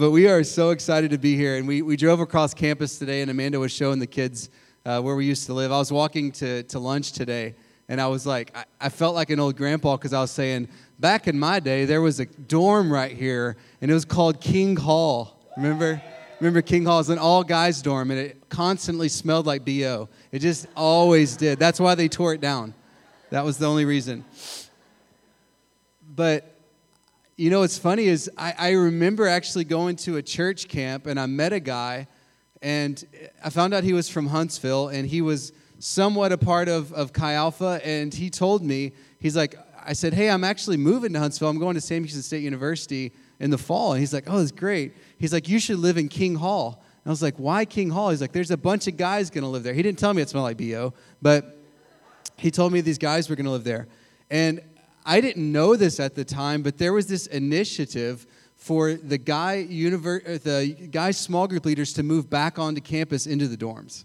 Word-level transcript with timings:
But 0.00 0.12
we 0.12 0.28
are 0.28 0.42
so 0.44 0.70
excited 0.70 1.10
to 1.10 1.18
be 1.18 1.36
here. 1.36 1.58
And 1.58 1.68
we, 1.68 1.82
we 1.82 1.94
drove 1.94 2.20
across 2.20 2.54
campus 2.54 2.98
today, 2.98 3.20
and 3.20 3.30
Amanda 3.30 3.60
was 3.60 3.70
showing 3.70 3.98
the 3.98 4.06
kids 4.06 4.48
uh, 4.86 4.98
where 5.02 5.14
we 5.14 5.26
used 5.26 5.44
to 5.44 5.52
live. 5.52 5.70
I 5.70 5.76
was 5.76 5.92
walking 5.92 6.32
to, 6.32 6.62
to 6.62 6.78
lunch 6.78 7.12
today, 7.12 7.54
and 7.86 8.00
I 8.00 8.06
was 8.06 8.24
like, 8.24 8.50
I, 8.56 8.64
I 8.80 8.88
felt 8.88 9.14
like 9.14 9.28
an 9.28 9.38
old 9.38 9.58
grandpa 9.58 9.98
because 9.98 10.14
I 10.14 10.22
was 10.22 10.30
saying, 10.30 10.68
back 10.98 11.28
in 11.28 11.38
my 11.38 11.60
day, 11.60 11.84
there 11.84 12.00
was 12.00 12.18
a 12.18 12.24
dorm 12.24 12.90
right 12.90 13.14
here, 13.14 13.58
and 13.82 13.90
it 13.90 13.92
was 13.92 14.06
called 14.06 14.40
King 14.40 14.74
Hall. 14.74 15.38
Remember? 15.58 16.00
Remember, 16.40 16.62
King 16.62 16.86
Hall 16.86 17.00
is 17.00 17.10
an 17.10 17.18
all 17.18 17.44
guys 17.44 17.82
dorm, 17.82 18.10
and 18.10 18.18
it 18.18 18.48
constantly 18.48 19.10
smelled 19.10 19.44
like 19.44 19.66
BO. 19.66 20.08
It 20.32 20.38
just 20.38 20.66
always 20.74 21.36
did. 21.36 21.58
That's 21.58 21.78
why 21.78 21.94
they 21.94 22.08
tore 22.08 22.32
it 22.32 22.40
down. 22.40 22.72
That 23.28 23.44
was 23.44 23.58
the 23.58 23.66
only 23.66 23.84
reason. 23.84 24.24
But 26.16 26.49
you 27.40 27.48
know 27.48 27.60
what's 27.60 27.78
funny 27.78 28.04
is 28.04 28.30
I, 28.36 28.52
I 28.58 28.70
remember 28.72 29.26
actually 29.26 29.64
going 29.64 29.96
to 29.96 30.18
a 30.18 30.22
church 30.22 30.68
camp 30.68 31.06
and 31.06 31.18
I 31.18 31.24
met 31.24 31.54
a 31.54 31.58
guy 31.58 32.06
and 32.60 33.02
I 33.42 33.48
found 33.48 33.72
out 33.72 33.82
he 33.82 33.94
was 33.94 34.10
from 34.10 34.26
Huntsville 34.26 34.88
and 34.88 35.08
he 35.08 35.22
was 35.22 35.54
somewhat 35.78 36.32
a 36.32 36.36
part 36.36 36.68
of, 36.68 36.92
of 36.92 37.14
Chi 37.14 37.32
Alpha 37.32 37.80
and 37.82 38.12
he 38.12 38.28
told 38.28 38.62
me, 38.62 38.92
he's 39.20 39.38
like, 39.38 39.54
I 39.82 39.94
said, 39.94 40.12
hey, 40.12 40.28
I'm 40.28 40.44
actually 40.44 40.76
moving 40.76 41.14
to 41.14 41.18
Huntsville. 41.18 41.48
I'm 41.48 41.58
going 41.58 41.76
to 41.76 41.80
Sam 41.80 42.02
Houston 42.02 42.20
State 42.20 42.42
University 42.42 43.10
in 43.38 43.48
the 43.48 43.56
fall. 43.56 43.92
And 43.92 44.00
he's 44.00 44.12
like, 44.12 44.24
oh, 44.26 44.36
that's 44.36 44.52
great. 44.52 44.94
He's 45.16 45.32
like, 45.32 45.48
you 45.48 45.58
should 45.58 45.78
live 45.78 45.96
in 45.96 46.10
King 46.10 46.34
Hall. 46.34 46.82
And 46.82 47.06
I 47.06 47.08
was 47.08 47.22
like, 47.22 47.36
why 47.36 47.64
King 47.64 47.88
Hall? 47.88 48.10
He's 48.10 48.20
like, 48.20 48.32
there's 48.32 48.50
a 48.50 48.58
bunch 48.58 48.86
of 48.86 48.98
guys 48.98 49.30
going 49.30 49.44
to 49.44 49.48
live 49.48 49.62
there. 49.62 49.72
He 49.72 49.82
didn't 49.82 49.98
tell 49.98 50.12
me 50.12 50.20
it 50.20 50.28
smelled 50.28 50.44
like 50.44 50.58
BO, 50.58 50.92
but 51.22 51.56
he 52.36 52.50
told 52.50 52.70
me 52.70 52.82
these 52.82 52.98
guys 52.98 53.30
were 53.30 53.36
going 53.36 53.46
to 53.46 53.52
live 53.52 53.64
there. 53.64 53.88
And 54.30 54.60
I 55.04 55.20
didn't 55.20 55.50
know 55.50 55.76
this 55.76 55.98
at 56.00 56.14
the 56.14 56.24
time, 56.24 56.62
but 56.62 56.78
there 56.78 56.92
was 56.92 57.06
this 57.06 57.26
initiative 57.26 58.26
for 58.54 58.92
the 58.94 59.16
guy 59.16 59.62
uh, 59.62 59.66
the 59.66 60.88
guy 60.90 61.10
small 61.10 61.48
group 61.48 61.64
leaders 61.64 61.92
to 61.94 62.02
move 62.02 62.28
back 62.28 62.58
onto 62.58 62.80
campus 62.80 63.26
into 63.26 63.48
the 63.48 63.56
dorms. 63.56 64.04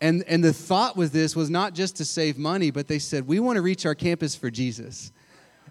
And, 0.00 0.24
and 0.26 0.42
the 0.42 0.52
thought 0.52 0.96
with 0.96 1.12
this 1.12 1.36
was 1.36 1.50
not 1.50 1.74
just 1.74 1.96
to 1.96 2.04
save 2.04 2.38
money, 2.38 2.70
but 2.70 2.88
they 2.88 2.98
said, 2.98 3.26
we 3.26 3.38
want 3.38 3.56
to 3.56 3.62
reach 3.62 3.84
our 3.84 3.94
campus 3.94 4.34
for 4.34 4.50
Jesus. 4.50 5.12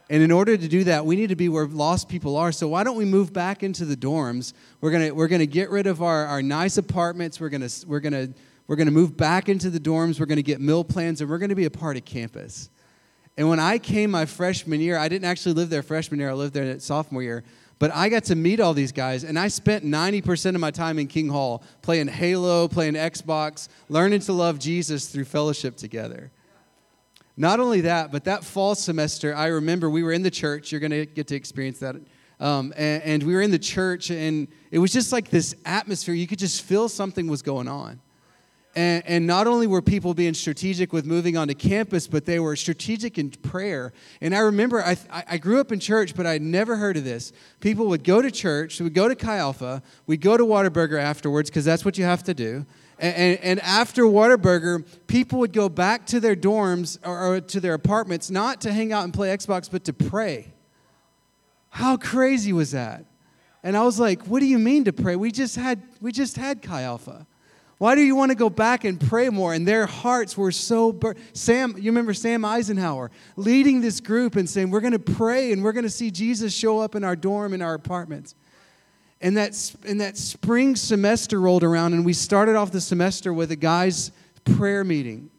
And 0.10 0.22
in 0.22 0.32
order 0.32 0.58
to 0.58 0.68
do 0.68 0.84
that, 0.86 1.06
we 1.06 1.16
need 1.16 1.30
to 1.30 1.36
be 1.36 1.50
where 1.50 1.66
lost 1.68 2.10
people 2.10 2.36
are. 2.36 2.52
So 2.52 2.68
why 2.68 2.84
don't 2.84 2.98
we 2.98 3.06
move 3.06 3.32
back 3.32 3.64
into 3.64 3.86
the 3.86 3.96
dorms? 3.96 4.54
We're 4.82 4.92
gonna 4.92 5.14
we're 5.14 5.28
gonna 5.28 5.46
get 5.46 5.70
rid 5.70 5.86
of 5.86 6.02
our, 6.02 6.26
our 6.26 6.42
nice 6.42 6.78
apartments. 6.78 7.40
We're 7.40 7.50
gonna 7.50 7.70
we're 7.86 8.00
gonna 8.00 8.30
we're 8.66 8.76
gonna 8.76 8.90
move 8.90 9.16
back 9.16 9.50
into 9.50 9.70
the 9.70 9.80
dorms. 9.80 10.20
We're 10.20 10.26
gonna 10.26 10.42
get 10.42 10.62
meal 10.62 10.84
plans, 10.84 11.22
and 11.22 11.30
we're 11.30 11.38
gonna 11.38 11.54
be 11.54 11.66
a 11.66 11.72
part 11.72 11.96
of 11.96 12.06
campus. 12.06 12.72
And 13.38 13.48
when 13.48 13.60
I 13.60 13.78
came 13.78 14.12
my 14.12 14.26
freshman 14.26 14.82
year, 14.82 14.98
I 14.98 15.08
didn't 15.08 15.26
actually 15.26 15.54
live 15.54 15.70
there 15.70 15.84
freshman 15.84 16.20
year, 16.20 16.30
I 16.30 16.34
lived 16.34 16.54
there 16.54 16.64
in 16.64 16.80
sophomore 16.80 17.24
year. 17.24 17.44
But 17.80 17.96
I 17.96 18.10
got 18.10 18.26
to 18.26 18.36
meet 18.36 18.60
all 18.60 18.74
these 18.74 18.92
guys, 18.92 19.24
and 19.24 19.40
I 19.40 19.48
spent 19.48 19.86
90% 19.86 20.54
of 20.54 20.60
my 20.60 20.70
time 20.70 21.00
in 21.00 21.08
King 21.08 21.30
Hall 21.30 21.64
playing 21.82 22.10
Halo, 22.10 22.68
playing 22.68 22.96
Xbox, 22.96 23.70
learning 23.88 24.20
to 24.22 24.34
love 24.34 24.60
Jesus 24.60 25.08
through 25.08 25.24
fellowship 25.24 25.78
together. 25.78 26.30
Not 27.38 27.62
only 27.62 27.80
that, 27.82 28.12
but 28.12 28.26
that 28.26 28.44
fall 28.44 28.76
semester, 28.76 29.34
I 29.34 29.48
remember 29.48 29.90
we 29.90 30.04
were 30.04 30.12
in 30.12 30.24
the 30.24 30.30
church. 30.30 30.74
You're 30.74 30.82
going 30.82 30.92
to 30.92 31.06
get 31.06 31.28
to 31.28 31.36
experience 31.36 31.80
that. 31.80 31.96
Um, 32.42 32.74
and, 32.76 33.02
and 33.04 33.24
we 33.24 33.34
were 33.34 33.42
in 33.42 33.52
the 33.52 33.58
church, 33.58 34.12
and 34.12 34.50
it 34.72 34.80
was 34.80 34.92
just 34.92 35.14
like 35.14 35.30
this 35.30 35.56
atmosphere. 35.66 36.14
You 36.16 36.28
could 36.28 36.40
just 36.40 36.64
feel 36.64 36.90
something 36.90 37.28
was 37.28 37.42
going 37.42 37.70
on. 37.70 38.02
And, 38.80 39.04
and, 39.06 39.28
not 39.28 39.46
only 39.46 39.68
were 39.68 39.82
people 39.82 40.14
being 40.14 40.34
strategic 40.34 40.94
with 40.94 41.06
moving 41.06 41.36
onto 41.36 41.54
campus, 41.54 42.08
but 42.08 42.26
they 42.26 42.40
were 42.40 42.56
strategic 42.56 43.18
in 43.18 43.30
prayer. 43.30 43.92
And 44.22 44.34
I 44.34 44.40
remember 44.40 44.82
I, 44.82 44.96
I 45.12 45.38
grew 45.38 45.60
up 45.60 45.74
in 45.74 45.82
church, 45.82 46.16
but 46.16 46.26
I'd 46.26 46.42
never 46.42 46.78
heard 46.78 46.96
of 46.96 47.04
this. 47.04 47.34
People 47.60 47.88
would 47.88 48.06
go 48.06 48.22
to 48.22 48.32
church, 48.32 48.80
we'd 48.80 48.94
go 48.94 49.10
to 49.10 49.16
Chi 49.16 49.36
Alpha, 49.36 49.84
we'd 50.08 50.22
go 50.22 50.38
to 50.38 50.46
Whataburger 50.46 50.98
afterwards, 50.98 51.50
because 51.50 51.66
that's 51.66 51.84
what 51.84 51.98
you 51.98 52.06
have 52.06 52.24
to 52.24 52.34
do. 52.34 52.66
And, 53.00 53.16
and, 53.18 53.40
and, 53.42 53.60
after 53.64 54.04
Whataburger, 54.04 54.86
people 55.08 55.40
would 55.40 55.52
go 55.52 55.68
back 55.68 56.06
to 56.06 56.22
their 56.22 56.38
dorms 56.38 57.00
or, 57.06 57.34
or 57.34 57.42
to 57.42 57.60
their 57.60 57.74
apartments, 57.74 58.32
not 58.32 58.62
to 58.62 58.72
hang 58.72 58.94
out 58.94 59.04
and 59.04 59.14
play 59.14 59.28
Xbox, 59.36 59.70
but 59.70 59.84
to 59.86 59.94
pray. 59.94 60.54
How 61.70 61.98
crazy 61.98 62.54
was 62.54 62.72
that? 62.72 63.04
And 63.62 63.76
I 63.76 63.84
was 63.84 64.00
like, 64.00 64.26
what 64.28 64.40
do 64.40 64.46
you 64.46 64.58
mean 64.58 64.86
to 64.86 64.94
pray? 64.94 65.18
We 65.18 65.34
just 65.34 65.58
had, 65.58 65.82
we 66.00 66.14
just 66.14 66.38
had 66.38 66.62
Chi 66.62 66.84
Alpha. 66.84 67.28
Why 67.80 67.96
do 67.96 68.02
you 68.02 68.14
want 68.14 68.30
to 68.30 68.36
go 68.36 68.50
back 68.50 68.84
and 68.84 69.00
pray 69.00 69.30
more? 69.30 69.54
And 69.54 69.66
their 69.66 69.86
hearts 69.86 70.38
were 70.38 70.52
so 70.52 70.92
bur- 70.92 71.16
Sam, 71.32 71.76
you 71.78 71.90
remember 71.92 72.14
Sam 72.14 72.44
Eisenhower 72.44 73.10
leading 73.38 73.80
this 73.80 74.02
group 74.02 74.36
and 74.36 74.50
saying, 74.50 74.70
"We're 74.70 74.82
going 74.82 74.94
to 74.94 75.00
pray 75.00 75.54
and 75.54 75.64
we're 75.64 75.72
going 75.72 75.86
to 75.86 75.90
see 75.90 76.12
Jesus 76.12 76.54
show 76.54 76.80
up 76.80 76.94
in 76.94 77.06
our 77.06 77.16
dorm 77.16 77.54
in 77.54 77.62
our 77.62 77.74
apartments." 77.74 78.36
And 79.22 79.38
that 79.38 79.76
and 79.88 80.00
that 80.02 80.18
spring 80.18 80.76
semester 80.76 81.40
rolled 81.40 81.64
around 81.64 81.94
and 81.94 82.06
we 82.06 82.12
started 82.12 82.58
off 82.58 82.72
the 82.72 82.82
semester 82.82 83.34
with 83.34 83.50
a 83.52 83.56
guys 83.56 84.12
prayer 84.44 84.84
meeting. 84.84 85.30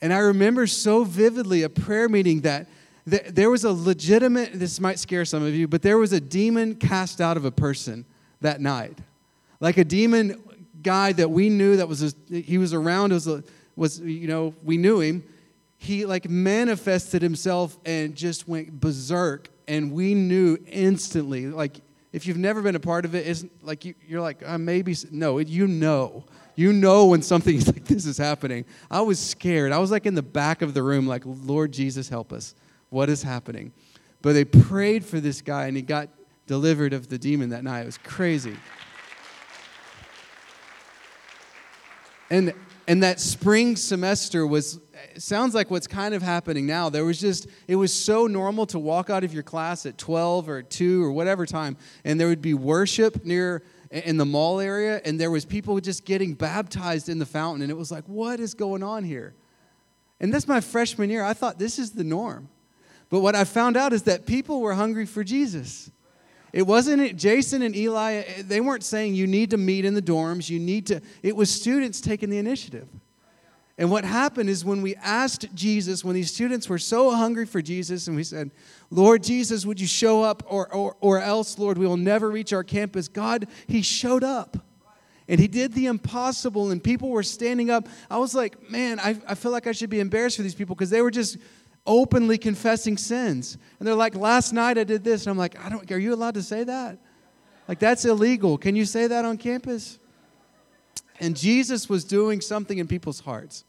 And 0.00 0.12
I 0.12 0.18
remember 0.18 0.68
so 0.68 1.02
vividly 1.02 1.64
a 1.64 1.68
prayer 1.68 2.08
meeting 2.08 2.42
that 2.42 2.68
there 3.06 3.50
was 3.50 3.64
a 3.64 3.72
legitimate 3.72 4.52
this 4.54 4.78
might 4.78 5.00
scare 5.00 5.24
some 5.24 5.42
of 5.42 5.52
you, 5.52 5.66
but 5.66 5.82
there 5.82 5.98
was 5.98 6.12
a 6.12 6.20
demon 6.20 6.76
cast 6.76 7.20
out 7.20 7.36
of 7.36 7.44
a 7.44 7.50
person 7.50 8.04
that 8.40 8.60
night. 8.60 8.98
Like 9.58 9.78
a 9.78 9.84
demon 9.84 10.40
guy 10.82 11.12
that 11.12 11.30
we 11.30 11.48
knew 11.48 11.76
that 11.76 11.88
was 11.88 12.02
a, 12.02 12.40
he 12.40 12.58
was 12.58 12.74
around 12.74 13.12
was 13.12 13.26
a, 13.26 13.42
was 13.76 14.00
you 14.00 14.28
know 14.28 14.54
we 14.62 14.76
knew 14.76 15.00
him. 15.00 15.24
He 15.76 16.06
like 16.06 16.28
manifested 16.28 17.22
himself 17.22 17.76
and 17.84 18.14
just 18.14 18.46
went 18.46 18.80
berserk 18.80 19.48
and 19.66 19.92
we 19.92 20.14
knew 20.14 20.58
instantly. 20.66 21.46
Like 21.46 21.80
if 22.12 22.26
you've 22.26 22.36
never 22.36 22.62
been 22.62 22.76
a 22.76 22.80
part 22.80 23.04
of 23.04 23.14
it, 23.14 23.26
isn't 23.26 23.64
like 23.64 23.84
you, 23.84 23.94
you're 24.06 24.20
like 24.20 24.46
uh, 24.46 24.58
maybe 24.58 24.94
no 25.10 25.38
you 25.38 25.66
know. 25.66 26.24
You 26.54 26.72
know 26.72 27.06
when 27.06 27.22
something 27.22 27.58
like 27.66 27.84
this 27.86 28.04
is 28.04 28.18
happening. 28.18 28.64
I 28.90 29.00
was 29.00 29.18
scared. 29.18 29.72
I 29.72 29.78
was 29.78 29.90
like 29.90 30.06
in 30.06 30.14
the 30.14 30.22
back 30.22 30.62
of 30.62 30.74
the 30.74 30.82
room 30.82 31.06
like 31.06 31.22
lord 31.24 31.72
jesus 31.72 32.08
help 32.08 32.32
us. 32.32 32.54
What 32.90 33.08
is 33.08 33.22
happening? 33.22 33.72
But 34.20 34.34
they 34.34 34.44
prayed 34.44 35.04
for 35.04 35.18
this 35.18 35.40
guy 35.40 35.66
and 35.66 35.76
he 35.76 35.82
got 35.82 36.08
delivered 36.46 36.92
of 36.92 37.08
the 37.08 37.18
demon 37.18 37.48
that 37.48 37.64
night. 37.64 37.80
It 37.80 37.86
was 37.86 37.98
crazy 37.98 38.56
And 42.32 42.54
and 42.88 43.02
that 43.02 43.20
spring 43.20 43.76
semester 43.76 44.46
was 44.46 44.80
sounds 45.18 45.54
like 45.54 45.70
what's 45.70 45.86
kind 45.86 46.14
of 46.14 46.22
happening 46.22 46.64
now. 46.64 46.88
There 46.88 47.04
was 47.04 47.20
just 47.20 47.46
it 47.68 47.76
was 47.76 47.92
so 47.92 48.26
normal 48.26 48.64
to 48.66 48.78
walk 48.78 49.10
out 49.10 49.22
of 49.22 49.34
your 49.34 49.42
class 49.42 49.84
at 49.84 49.98
12 49.98 50.48
or 50.48 50.62
2 50.62 51.04
or 51.04 51.12
whatever 51.12 51.44
time 51.44 51.76
and 52.06 52.18
there 52.18 52.28
would 52.28 52.40
be 52.40 52.54
worship 52.54 53.26
near 53.26 53.62
in 53.90 54.16
the 54.16 54.24
mall 54.24 54.60
area 54.60 55.02
and 55.04 55.20
there 55.20 55.30
was 55.30 55.44
people 55.44 55.78
just 55.78 56.06
getting 56.06 56.32
baptized 56.32 57.10
in 57.10 57.18
the 57.18 57.26
fountain 57.26 57.60
and 57.60 57.70
it 57.70 57.76
was 57.76 57.92
like 57.92 58.04
what 58.06 58.40
is 58.40 58.54
going 58.54 58.82
on 58.82 59.04
here? 59.04 59.34
And 60.18 60.32
that's 60.32 60.48
my 60.48 60.62
freshman 60.62 61.10
year. 61.10 61.22
I 61.22 61.34
thought 61.34 61.58
this 61.58 61.78
is 61.78 61.90
the 61.90 62.04
norm. 62.04 62.48
But 63.10 63.20
what 63.20 63.34
I 63.34 63.44
found 63.44 63.76
out 63.76 63.92
is 63.92 64.04
that 64.04 64.24
people 64.24 64.62
were 64.62 64.72
hungry 64.72 65.04
for 65.04 65.22
Jesus. 65.22 65.90
It 66.52 66.66
wasn't 66.66 67.00
it, 67.00 67.16
Jason 67.16 67.62
and 67.62 67.74
Eli, 67.74 68.12
eh, 68.14 68.42
they 68.44 68.60
weren't 68.60 68.84
saying 68.84 69.14
you 69.14 69.26
need 69.26 69.50
to 69.50 69.56
meet 69.56 69.84
in 69.84 69.94
the 69.94 70.02
dorms, 70.02 70.50
you 70.50 70.58
need 70.58 70.86
to, 70.88 71.00
it 71.22 71.34
was 71.34 71.50
students 71.50 72.00
taking 72.00 72.28
the 72.28 72.38
initiative. 72.38 72.88
And 73.78 73.90
what 73.90 74.04
happened 74.04 74.50
is 74.50 74.64
when 74.64 74.82
we 74.82 74.94
asked 74.96 75.52
Jesus, 75.54 76.04
when 76.04 76.14
these 76.14 76.32
students 76.32 76.68
were 76.68 76.78
so 76.78 77.10
hungry 77.10 77.46
for 77.46 77.62
Jesus, 77.62 78.06
and 78.06 78.14
we 78.14 78.22
said, 78.22 78.50
Lord 78.90 79.22
Jesus, 79.22 79.64
would 79.64 79.80
you 79.80 79.86
show 79.86 80.22
up, 80.22 80.42
or, 80.46 80.72
or, 80.74 80.94
or 81.00 81.20
else, 81.20 81.58
Lord, 81.58 81.78
we 81.78 81.86
will 81.86 81.96
never 81.96 82.30
reach 82.30 82.52
our 82.52 82.62
campus, 82.62 83.08
God, 83.08 83.46
He 83.66 83.80
showed 83.80 84.22
up. 84.22 84.58
And 85.26 85.40
He 85.40 85.48
did 85.48 85.72
the 85.72 85.86
impossible, 85.86 86.70
and 86.70 86.84
people 86.84 87.08
were 87.08 87.22
standing 87.22 87.70
up. 87.70 87.88
I 88.10 88.18
was 88.18 88.34
like, 88.34 88.70
man, 88.70 89.00
I, 89.00 89.18
I 89.26 89.34
feel 89.34 89.52
like 89.52 89.66
I 89.66 89.72
should 89.72 89.90
be 89.90 90.00
embarrassed 90.00 90.36
for 90.36 90.42
these 90.42 90.54
people 90.54 90.74
because 90.74 90.90
they 90.90 91.00
were 91.00 91.10
just 91.10 91.38
openly 91.86 92.38
confessing 92.38 92.96
sins. 92.96 93.58
And 93.78 93.86
they're 93.86 93.94
like, 93.94 94.14
last 94.14 94.52
night 94.52 94.78
I 94.78 94.84
did 94.84 95.04
this. 95.04 95.26
And 95.26 95.30
I'm 95.30 95.38
like, 95.38 95.58
I 95.64 95.68
don't, 95.68 95.90
are 95.90 95.98
you 95.98 96.14
allowed 96.14 96.34
to 96.34 96.42
say 96.42 96.64
that? 96.64 96.98
Like, 97.68 97.78
that's 97.78 98.04
illegal. 98.04 98.58
Can 98.58 98.76
you 98.76 98.84
say 98.84 99.06
that 99.06 99.24
on 99.24 99.36
campus? 99.36 99.98
And 101.20 101.36
Jesus 101.36 101.88
was 101.88 102.04
doing 102.04 102.40
something 102.40 102.78
in 102.78 102.88
people's 102.88 103.20
hearts. 103.20 103.64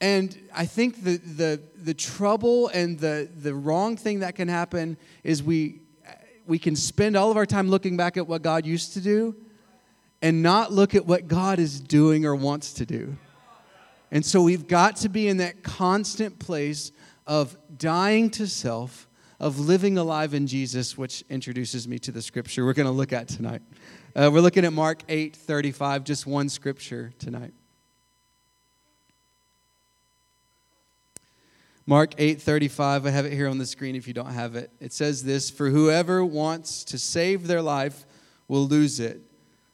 And 0.00 0.38
I 0.54 0.66
think 0.66 1.02
the, 1.02 1.16
the, 1.16 1.60
the 1.76 1.94
trouble 1.94 2.68
and 2.68 2.98
the, 2.98 3.28
the 3.34 3.54
wrong 3.54 3.96
thing 3.96 4.20
that 4.20 4.34
can 4.34 4.48
happen 4.48 4.98
is 5.24 5.42
we, 5.42 5.80
we 6.46 6.58
can 6.58 6.76
spend 6.76 7.16
all 7.16 7.30
of 7.30 7.36
our 7.36 7.46
time 7.46 7.68
looking 7.70 7.96
back 7.96 8.16
at 8.16 8.26
what 8.26 8.42
God 8.42 8.66
used 8.66 8.92
to 8.92 9.00
do 9.00 9.34
and 10.20 10.42
not 10.42 10.72
look 10.72 10.94
at 10.94 11.06
what 11.06 11.28
God 11.28 11.58
is 11.58 11.80
doing 11.80 12.26
or 12.26 12.34
wants 12.34 12.74
to 12.74 12.86
do. 12.86 13.16
And 14.10 14.24
so 14.24 14.42
we've 14.42 14.68
got 14.68 14.96
to 14.96 15.08
be 15.08 15.28
in 15.28 15.38
that 15.38 15.62
constant 15.62 16.38
place 16.38 16.92
of 17.26 17.56
dying 17.76 18.30
to 18.30 18.46
self, 18.46 19.08
of 19.38 19.58
living 19.58 19.98
alive 19.98 20.34
in 20.34 20.46
Jesus, 20.46 20.96
which 20.96 21.24
introduces 21.28 21.86
me 21.86 21.98
to 22.00 22.12
the 22.12 22.22
scripture 22.22 22.64
we're 22.64 22.72
going 22.72 22.86
to 22.86 22.92
look 22.92 23.12
at 23.12 23.28
tonight. 23.28 23.62
Uh, 24.14 24.30
we're 24.32 24.40
looking 24.40 24.64
at 24.64 24.72
Mark 24.72 25.02
8 25.08 25.36
35, 25.36 26.04
just 26.04 26.26
one 26.26 26.48
scripture 26.48 27.12
tonight. 27.18 27.52
Mark 31.88 32.16
8:35 32.16 33.06
I 33.06 33.10
have 33.10 33.26
it 33.26 33.32
here 33.32 33.46
on 33.46 33.58
the 33.58 33.66
screen 33.66 33.94
if 33.94 34.08
you 34.08 34.14
don't 34.14 34.32
have 34.32 34.56
it. 34.56 34.72
It 34.80 34.92
says 34.92 35.22
this, 35.22 35.50
"For 35.50 35.70
whoever 35.70 36.24
wants 36.24 36.82
to 36.82 36.98
save 36.98 37.46
their 37.46 37.62
life 37.62 38.06
will 38.48 38.66
lose 38.66 39.00
it. 39.00 39.22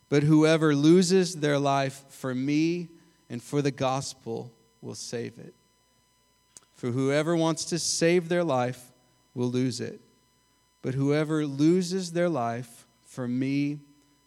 But 0.08 0.24
whoever 0.24 0.74
loses 0.74 1.36
their 1.36 1.58
life 1.58 2.04
for 2.08 2.34
me 2.34 2.90
and 3.30 3.42
for 3.42 3.62
the 3.62 3.70
gospel 3.70 4.52
will 4.80 4.94
save 4.94 5.38
it. 5.38 5.54
For 6.82 6.90
whoever 6.90 7.36
wants 7.36 7.66
to 7.66 7.78
save 7.78 8.28
their 8.28 8.42
life 8.42 8.90
will 9.34 9.46
lose 9.46 9.80
it. 9.80 10.00
But 10.82 10.94
whoever 10.94 11.46
loses 11.46 12.10
their 12.10 12.28
life 12.28 12.88
for 13.04 13.28
me 13.28 13.78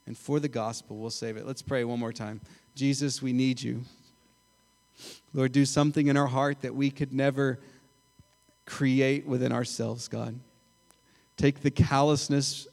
and 0.07 0.17
for 0.17 0.39
the 0.39 0.47
gospel 0.47 0.97
will 0.97 1.09
save 1.09 1.35
it. 1.35 1.45
Let's 1.45 1.61
pray 1.61 1.83
one 1.83 1.99
more 1.99 2.13
time. 2.13 2.39
Jesus, 2.73 3.21
we 3.21 3.33
need 3.33 3.61
you. 3.61 3.81
Lord, 5.33 5.51
do 5.51 5.65
something 5.65 6.07
in 6.07 6.15
our 6.15 6.27
heart 6.27 6.61
that 6.61 6.73
we 6.73 6.91
could 6.91 7.11
never 7.11 7.59
create 8.65 9.27
within 9.27 9.51
ourselves, 9.51 10.07
God. 10.07 10.39
Take 11.35 11.59
the 11.59 11.71
callousness 11.71 12.69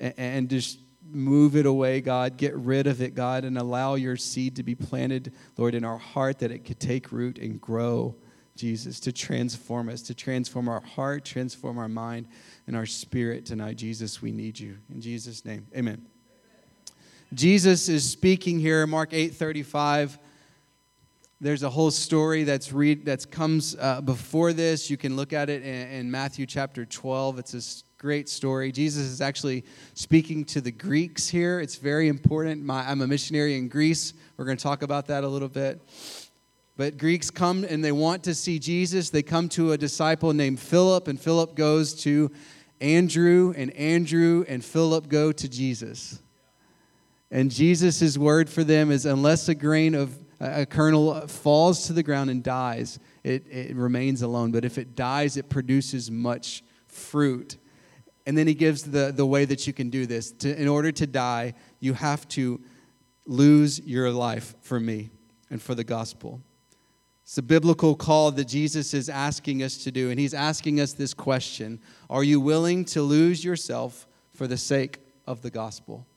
and 0.00 0.50
just 0.50 0.80
move 1.08 1.54
it 1.54 1.66
away, 1.66 2.00
God. 2.00 2.36
Get 2.36 2.56
rid 2.56 2.88
of 2.88 3.00
it, 3.00 3.14
God, 3.14 3.44
and 3.44 3.56
allow 3.56 3.94
your 3.94 4.16
seed 4.16 4.56
to 4.56 4.64
be 4.64 4.74
planted, 4.74 5.32
Lord, 5.56 5.76
in 5.76 5.84
our 5.84 5.98
heart 5.98 6.40
that 6.40 6.50
it 6.50 6.64
could 6.64 6.80
take 6.80 7.12
root 7.12 7.38
and 7.38 7.60
grow, 7.60 8.16
Jesus, 8.60 9.00
to 9.00 9.12
transform 9.12 9.88
us, 9.88 10.02
to 10.02 10.14
transform 10.14 10.68
our 10.68 10.82
heart, 10.82 11.24
transform 11.24 11.78
our 11.78 11.88
mind 11.88 12.28
and 12.66 12.76
our 12.76 12.86
spirit 12.86 13.46
tonight. 13.46 13.76
Jesus, 13.76 14.20
we 14.20 14.32
need 14.32 14.60
you. 14.60 14.76
In 14.90 15.00
Jesus' 15.00 15.44
name, 15.44 15.66
amen. 15.74 16.06
Jesus 17.32 17.88
is 17.88 18.08
speaking 18.08 18.58
here, 18.58 18.86
Mark 18.86 19.14
8 19.14 19.34
35 19.34 20.18
there's 21.42 21.62
a 21.62 21.70
whole 21.70 21.90
story 21.90 22.44
that's 22.44 22.70
read 22.70 23.06
that 23.06 23.30
comes 23.30 23.74
uh, 23.80 24.02
before 24.02 24.52
this. 24.52 24.90
You 24.90 24.98
can 24.98 25.16
look 25.16 25.32
at 25.32 25.48
it 25.48 25.62
in, 25.62 25.88
in 25.88 26.10
Matthew 26.10 26.44
chapter 26.44 26.84
12. 26.84 27.38
It's 27.38 27.54
a 27.54 27.98
great 27.98 28.28
story. 28.28 28.70
Jesus 28.70 29.04
is 29.04 29.22
actually 29.22 29.64
speaking 29.94 30.44
to 30.46 30.60
the 30.60 30.70
Greeks 30.70 31.28
here. 31.28 31.60
It's 31.60 31.76
very 31.76 32.08
important. 32.08 32.62
My, 32.62 32.86
I'm 32.86 33.00
a 33.00 33.06
missionary 33.06 33.56
in 33.56 33.68
Greece. 33.68 34.12
We're 34.36 34.44
going 34.44 34.58
to 34.58 34.62
talk 34.62 34.82
about 34.82 35.06
that 35.06 35.24
a 35.24 35.28
little 35.28 35.48
bit. 35.48 35.80
But 36.80 36.96
Greeks 36.96 37.30
come 37.30 37.64
and 37.64 37.84
they 37.84 37.92
want 37.92 38.24
to 38.24 38.34
see 38.34 38.58
Jesus. 38.58 39.10
They 39.10 39.22
come 39.22 39.50
to 39.50 39.72
a 39.72 39.76
disciple 39.76 40.32
named 40.32 40.58
Philip, 40.58 41.08
and 41.08 41.20
Philip 41.20 41.54
goes 41.54 41.92
to 42.04 42.30
Andrew, 42.80 43.52
and 43.54 43.70
Andrew 43.72 44.46
and 44.48 44.64
Philip 44.64 45.10
go 45.10 45.30
to 45.30 45.46
Jesus. 45.46 46.22
And 47.30 47.50
Jesus' 47.50 48.16
word 48.16 48.48
for 48.48 48.64
them 48.64 48.90
is 48.90 49.04
unless 49.04 49.46
a 49.50 49.54
grain 49.54 49.94
of 49.94 50.16
a 50.40 50.64
kernel 50.64 51.28
falls 51.28 51.86
to 51.88 51.92
the 51.92 52.02
ground 52.02 52.30
and 52.30 52.42
dies, 52.42 52.98
it, 53.24 53.46
it 53.50 53.76
remains 53.76 54.22
alone. 54.22 54.50
But 54.50 54.64
if 54.64 54.78
it 54.78 54.96
dies, 54.96 55.36
it 55.36 55.50
produces 55.50 56.10
much 56.10 56.64
fruit. 56.86 57.58
And 58.24 58.38
then 58.38 58.46
he 58.46 58.54
gives 58.54 58.84
the, 58.84 59.12
the 59.14 59.26
way 59.26 59.44
that 59.44 59.66
you 59.66 59.74
can 59.74 59.90
do 59.90 60.06
this. 60.06 60.32
To, 60.32 60.58
in 60.58 60.66
order 60.66 60.92
to 60.92 61.06
die, 61.06 61.52
you 61.78 61.92
have 61.92 62.26
to 62.28 62.58
lose 63.26 63.80
your 63.80 64.10
life 64.10 64.54
for 64.62 64.80
me 64.80 65.10
and 65.50 65.60
for 65.60 65.74
the 65.74 65.84
gospel. 65.84 66.40
It's 67.30 67.38
a 67.38 67.42
biblical 67.42 67.94
call 67.94 68.32
that 68.32 68.46
Jesus 68.46 68.92
is 68.92 69.08
asking 69.08 69.62
us 69.62 69.84
to 69.84 69.92
do. 69.92 70.10
And 70.10 70.18
he's 70.18 70.34
asking 70.34 70.80
us 70.80 70.94
this 70.94 71.14
question 71.14 71.78
Are 72.10 72.24
you 72.24 72.40
willing 72.40 72.84
to 72.86 73.02
lose 73.02 73.44
yourself 73.44 74.08
for 74.34 74.48
the 74.48 74.56
sake 74.56 74.98
of 75.28 75.40
the 75.40 75.48
gospel? 75.48 76.08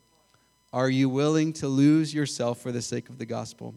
Are 0.74 0.90
you 0.90 1.10
willing 1.10 1.54
to 1.54 1.68
lose 1.68 2.16
yourself 2.16 2.62
for 2.62 2.72
the 2.72 2.82
sake 2.82 3.10
of 3.10 3.20
the 3.20 3.28
gospel? 3.28 3.76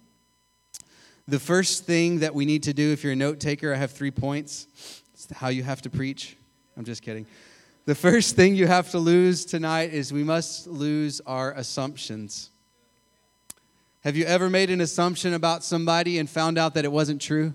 The 1.29 1.39
first 1.39 1.85
thing 1.85 2.21
that 2.21 2.35
we 2.35 2.47
need 2.47 2.63
to 2.63 2.73
do, 2.73 2.91
if 2.91 3.05
you're 3.05 3.13
a 3.13 3.17
note 3.17 3.39
taker, 3.39 3.75
I 3.75 3.77
have 3.77 3.91
three 3.91 4.11
points. 4.11 5.03
It's 5.13 5.31
how 5.31 5.49
you 5.49 5.63
have 5.63 5.83
to 5.83 5.91
preach. 5.91 6.39
I'm 6.75 6.87
just 6.87 7.03
kidding. 7.03 7.27
The 7.85 7.95
first 7.95 8.35
thing 8.35 8.55
you 8.55 8.67
have 8.67 8.91
to 8.93 8.99
lose 8.99 9.45
tonight 9.45 9.93
is 9.93 10.11
we 10.11 10.25
must 10.25 10.69
lose 10.69 11.21
our 11.27 11.53
assumptions. 11.53 12.49
Have 14.07 14.15
you 14.15 14.25
ever 14.25 14.49
made 14.49 14.71
an 14.71 14.81
assumption 14.81 15.35
about 15.35 15.65
somebody 15.65 16.21
and 16.21 16.31
found 16.31 16.59
out 16.59 16.75
that 16.75 16.85
it 16.85 16.93
wasn't 16.93 17.21
true? 17.21 17.53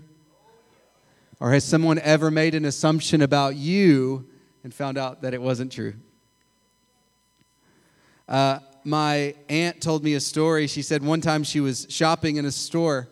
Or 1.40 1.50
has 1.50 1.64
someone 1.64 1.98
ever 2.00 2.30
made 2.30 2.54
an 2.54 2.66
assumption 2.66 3.22
about 3.22 3.56
you 3.56 4.28
and 4.62 4.74
found 4.74 4.98
out 4.98 5.22
that 5.22 5.32
it 5.32 5.40
wasn't 5.40 5.72
true? 5.72 5.94
Uh, 8.28 8.58
my 8.84 9.34
aunt 9.48 9.80
told 9.80 10.04
me 10.04 10.12
a 10.12 10.20
story. 10.20 10.66
She 10.66 10.82
said 10.82 11.02
one 11.02 11.22
time 11.22 11.42
she 11.42 11.60
was 11.60 11.86
shopping 11.88 12.36
in 12.36 12.44
a 12.44 12.52
store 12.52 13.08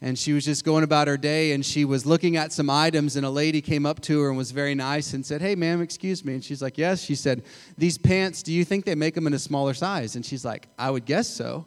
and 0.00 0.18
she 0.18 0.32
was 0.32 0.44
just 0.44 0.64
going 0.64 0.82
about 0.82 1.06
her 1.06 1.16
day 1.16 1.52
and 1.52 1.64
she 1.64 1.84
was 1.84 2.04
looking 2.04 2.36
at 2.36 2.52
some 2.52 2.68
items 2.68 3.14
and 3.14 3.24
a 3.24 3.30
lady 3.30 3.60
came 3.60 3.86
up 3.86 4.00
to 4.00 4.20
her 4.20 4.30
and 4.30 4.36
was 4.36 4.50
very 4.50 4.74
nice 4.74 5.12
and 5.12 5.24
said 5.24 5.40
hey 5.40 5.54
ma'am 5.54 5.80
excuse 5.80 6.24
me 6.24 6.34
and 6.34 6.42
she's 6.42 6.60
like 6.60 6.76
yes 6.76 7.02
she 7.02 7.14
said 7.14 7.44
these 7.78 7.98
pants 7.98 8.42
do 8.42 8.52
you 8.52 8.64
think 8.64 8.84
they 8.84 8.94
make 8.94 9.14
them 9.14 9.26
in 9.26 9.34
a 9.34 9.38
smaller 9.38 9.74
size 9.74 10.16
and 10.16 10.24
she's 10.24 10.42
like 10.42 10.68
i 10.78 10.90
would 10.90 11.04
guess 11.04 11.28
so 11.28 11.66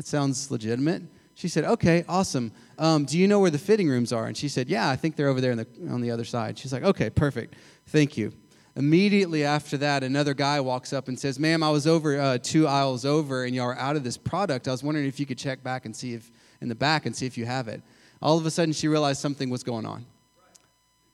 that 0.00 0.06
sounds 0.06 0.50
legitimate. 0.50 1.02
She 1.34 1.46
said 1.46 1.64
okay 1.64 2.06
awesome. 2.08 2.52
Um, 2.78 3.04
do 3.04 3.18
you 3.18 3.28
know 3.28 3.38
where 3.38 3.50
the 3.50 3.58
fitting 3.58 3.86
rooms 3.86 4.14
are? 4.14 4.24
And 4.24 4.34
she 4.34 4.48
said 4.48 4.66
yeah 4.66 4.88
i 4.88 4.96
think 4.96 5.14
they're 5.14 5.28
over 5.28 5.42
there 5.42 5.54
the, 5.54 5.66
on 5.90 6.00
the 6.00 6.10
other 6.10 6.24
side. 6.24 6.58
She's 6.58 6.72
like 6.72 6.82
okay 6.82 7.10
perfect. 7.10 7.54
Thank 7.88 8.16
you. 8.16 8.32
Immediately 8.76 9.44
after 9.44 9.76
that 9.76 10.02
another 10.02 10.32
guy 10.32 10.58
walks 10.62 10.94
up 10.94 11.08
and 11.08 11.20
says 11.20 11.38
ma'am 11.38 11.62
i 11.62 11.68
was 11.68 11.86
over 11.86 12.18
uh, 12.18 12.38
two 12.38 12.66
aisles 12.66 13.04
over 13.04 13.44
and 13.44 13.54
y'all 13.54 13.66
are 13.66 13.76
out 13.76 13.94
of 13.94 14.02
this 14.02 14.16
product. 14.16 14.68
I 14.68 14.70
was 14.70 14.82
wondering 14.82 15.06
if 15.06 15.20
you 15.20 15.26
could 15.26 15.36
check 15.36 15.62
back 15.62 15.84
and 15.84 15.94
see 15.94 16.14
if 16.14 16.30
in 16.62 16.70
the 16.70 16.74
back 16.74 17.04
and 17.04 17.14
see 17.14 17.26
if 17.26 17.36
you 17.36 17.44
have 17.44 17.68
it. 17.68 17.82
All 18.22 18.38
of 18.38 18.46
a 18.46 18.50
sudden, 18.50 18.72
she 18.72 18.88
realized 18.88 19.20
something 19.20 19.50
was 19.50 19.62
going 19.62 19.84
on. 19.84 20.06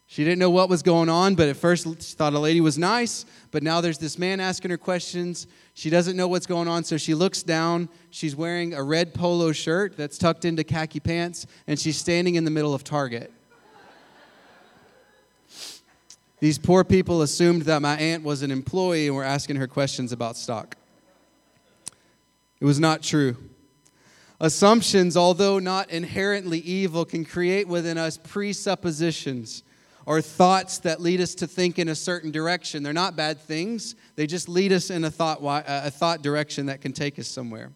She 0.08 0.22
didn't 0.22 0.38
know 0.38 0.50
what 0.50 0.68
was 0.68 0.84
going 0.84 1.08
on, 1.08 1.34
but 1.34 1.48
at 1.48 1.56
first 1.56 1.84
she 2.02 2.14
thought 2.14 2.32
a 2.32 2.38
lady 2.38 2.60
was 2.60 2.78
nice, 2.78 3.26
but 3.50 3.64
now 3.64 3.80
there's 3.80 3.98
this 3.98 4.18
man 4.18 4.38
asking 4.38 4.70
her 4.70 4.78
questions. 4.78 5.48
She 5.76 5.90
doesn't 5.90 6.16
know 6.16 6.26
what's 6.26 6.46
going 6.46 6.68
on, 6.68 6.84
so 6.84 6.96
she 6.96 7.12
looks 7.12 7.42
down. 7.42 7.90
She's 8.08 8.34
wearing 8.34 8.72
a 8.72 8.82
red 8.82 9.12
polo 9.12 9.52
shirt 9.52 9.94
that's 9.94 10.16
tucked 10.16 10.46
into 10.46 10.64
khaki 10.64 11.00
pants, 11.00 11.46
and 11.66 11.78
she's 11.78 11.98
standing 11.98 12.36
in 12.36 12.46
the 12.46 12.50
middle 12.50 12.72
of 12.72 12.82
Target. 12.82 13.30
These 16.40 16.56
poor 16.56 16.82
people 16.82 17.20
assumed 17.20 17.62
that 17.62 17.82
my 17.82 17.94
aunt 17.98 18.24
was 18.24 18.40
an 18.40 18.50
employee 18.50 19.08
and 19.08 19.14
were 19.14 19.22
asking 19.22 19.56
her 19.56 19.66
questions 19.66 20.12
about 20.12 20.38
stock. 20.38 20.78
It 22.58 22.64
was 22.64 22.80
not 22.80 23.02
true. 23.02 23.36
Assumptions, 24.40 25.14
although 25.14 25.58
not 25.58 25.90
inherently 25.90 26.60
evil, 26.60 27.04
can 27.04 27.22
create 27.22 27.68
within 27.68 27.98
us 27.98 28.16
presuppositions 28.16 29.62
or 30.06 30.22
thoughts 30.22 30.78
that 30.78 31.00
lead 31.00 31.20
us 31.20 31.34
to 31.34 31.46
think 31.46 31.78
in 31.78 31.88
a 31.88 31.94
certain 31.94 32.30
direction. 32.30 32.82
They're 32.82 32.92
not 32.92 33.16
bad 33.16 33.40
things, 33.40 33.96
they 34.14 34.26
just 34.26 34.48
lead 34.48 34.72
us 34.72 34.90
in 34.90 35.04
a 35.04 35.10
thought, 35.10 35.40
a 35.42 35.90
thought 35.90 36.22
direction 36.22 36.66
that 36.66 36.80
can 36.80 36.92
take 36.92 37.18
us 37.18 37.28
somewhere. 37.28 37.72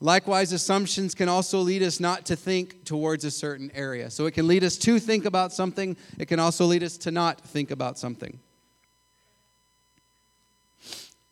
Likewise, 0.00 0.52
assumptions 0.52 1.14
can 1.14 1.28
also 1.28 1.60
lead 1.60 1.82
us 1.82 1.98
not 1.98 2.26
to 2.26 2.36
think 2.36 2.84
towards 2.84 3.24
a 3.24 3.30
certain 3.30 3.70
area. 3.74 4.10
So 4.10 4.26
it 4.26 4.32
can 4.32 4.46
lead 4.46 4.62
us 4.62 4.76
to 4.78 4.98
think 4.98 5.24
about 5.24 5.52
something, 5.52 5.96
it 6.18 6.26
can 6.26 6.38
also 6.38 6.66
lead 6.66 6.82
us 6.82 6.98
to 6.98 7.10
not 7.10 7.40
think 7.40 7.70
about 7.70 7.98
something. 7.98 8.38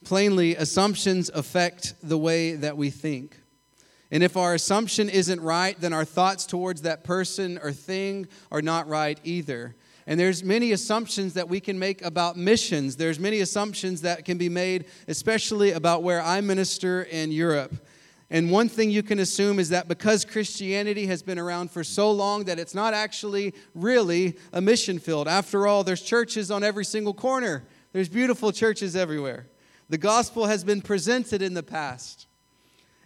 Plainly, 0.04 0.56
assumptions 0.56 1.28
affect 1.28 1.94
the 2.02 2.18
way 2.18 2.54
that 2.54 2.76
we 2.76 2.90
think. 2.90 3.36
And 4.10 4.22
if 4.22 4.36
our 4.36 4.54
assumption 4.54 5.08
isn't 5.08 5.40
right, 5.40 5.78
then 5.80 5.92
our 5.92 6.04
thoughts 6.04 6.44
towards 6.44 6.82
that 6.82 7.04
person 7.04 7.58
or 7.62 7.72
thing 7.72 8.28
are 8.50 8.62
not 8.62 8.88
right 8.88 9.18
either. 9.24 9.74
And 10.06 10.18
there's 10.18 10.42
many 10.42 10.72
assumptions 10.72 11.34
that 11.34 11.48
we 11.48 11.60
can 11.60 11.78
make 11.78 12.02
about 12.02 12.36
missions. 12.36 12.96
There's 12.96 13.20
many 13.20 13.40
assumptions 13.40 14.00
that 14.02 14.24
can 14.24 14.36
be 14.36 14.48
made, 14.48 14.86
especially 15.08 15.72
about 15.72 16.02
where 16.02 16.22
I 16.22 16.40
minister 16.40 17.02
in 17.04 17.30
Europe. 17.30 17.74
And 18.30 18.50
one 18.50 18.68
thing 18.68 18.90
you 18.90 19.02
can 19.02 19.18
assume 19.18 19.58
is 19.58 19.68
that 19.68 19.88
because 19.88 20.24
Christianity 20.24 21.06
has 21.06 21.22
been 21.22 21.38
around 21.38 21.70
for 21.70 21.84
so 21.84 22.10
long 22.10 22.44
that 22.44 22.58
it's 22.58 22.74
not 22.74 22.94
actually 22.94 23.54
really 23.74 24.36
a 24.52 24.60
mission 24.60 24.98
field. 24.98 25.28
After 25.28 25.66
all, 25.66 25.84
there's 25.84 26.02
churches 26.02 26.50
on 26.50 26.64
every 26.64 26.84
single 26.84 27.14
corner. 27.14 27.64
There's 27.92 28.08
beautiful 28.08 28.50
churches 28.50 28.96
everywhere. 28.96 29.46
The 29.90 29.98
gospel 29.98 30.46
has 30.46 30.64
been 30.64 30.80
presented 30.80 31.42
in 31.42 31.54
the 31.54 31.62
past 31.62 32.26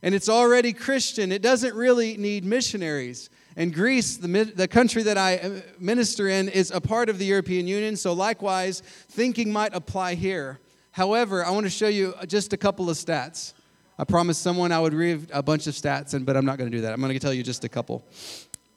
and 0.03 0.15
it's 0.15 0.29
already 0.29 0.73
Christian. 0.73 1.33
It 1.33 1.43
doesn't 1.43 1.75
really 1.75 2.17
need 2.17 2.45
missionaries. 2.45 3.31
And 3.57 3.73
Greece, 3.73 4.19
the, 4.19 4.29
the 4.55 4.69
country 4.69 5.03
that 5.03 5.17
I 5.17 5.39
uh, 5.39 5.61
minister 5.79 6.29
in, 6.29 6.51
is 6.51 6.71
a 6.71 6.81
part 6.81 7.09
of 7.09 7.19
the 7.19 7.25
European 7.25 7.67
Union, 7.67 7.97
so 7.97 8.13
likewise, 8.13 8.83
thinking 9.09 9.51
might 9.51 9.75
apply 9.75 10.15
here. 10.15 10.61
However, 10.93 11.45
I 11.45 11.51
want 11.51 11.65
to 11.65 11.71
show 11.71 11.89
you 11.89 12.15
just 12.27 12.53
a 12.53 12.59
couple 12.59 12.91
of 12.91 12.97
stats. 12.97 13.55
I 13.99 14.05
promised 14.05 14.43
someone 14.43 14.73
I 14.73 14.79
would 14.79 14.93
read 14.93 15.31
a 15.33 15.43
bunch 15.43 15.67
of 15.67 15.75
stats, 15.75 16.13
and, 16.13 16.27
but 16.27 16.37
I'm 16.37 16.45
not 16.45 16.59
going 16.59 16.71
to 16.71 16.77
do 16.77 16.83
that. 16.83 16.93
I'm 16.93 17.01
going 17.01 17.15
to 17.15 17.19
tell 17.19 17.33
you 17.33 17.43
just 17.43 17.65
a 17.65 17.69
couple. 17.69 18.07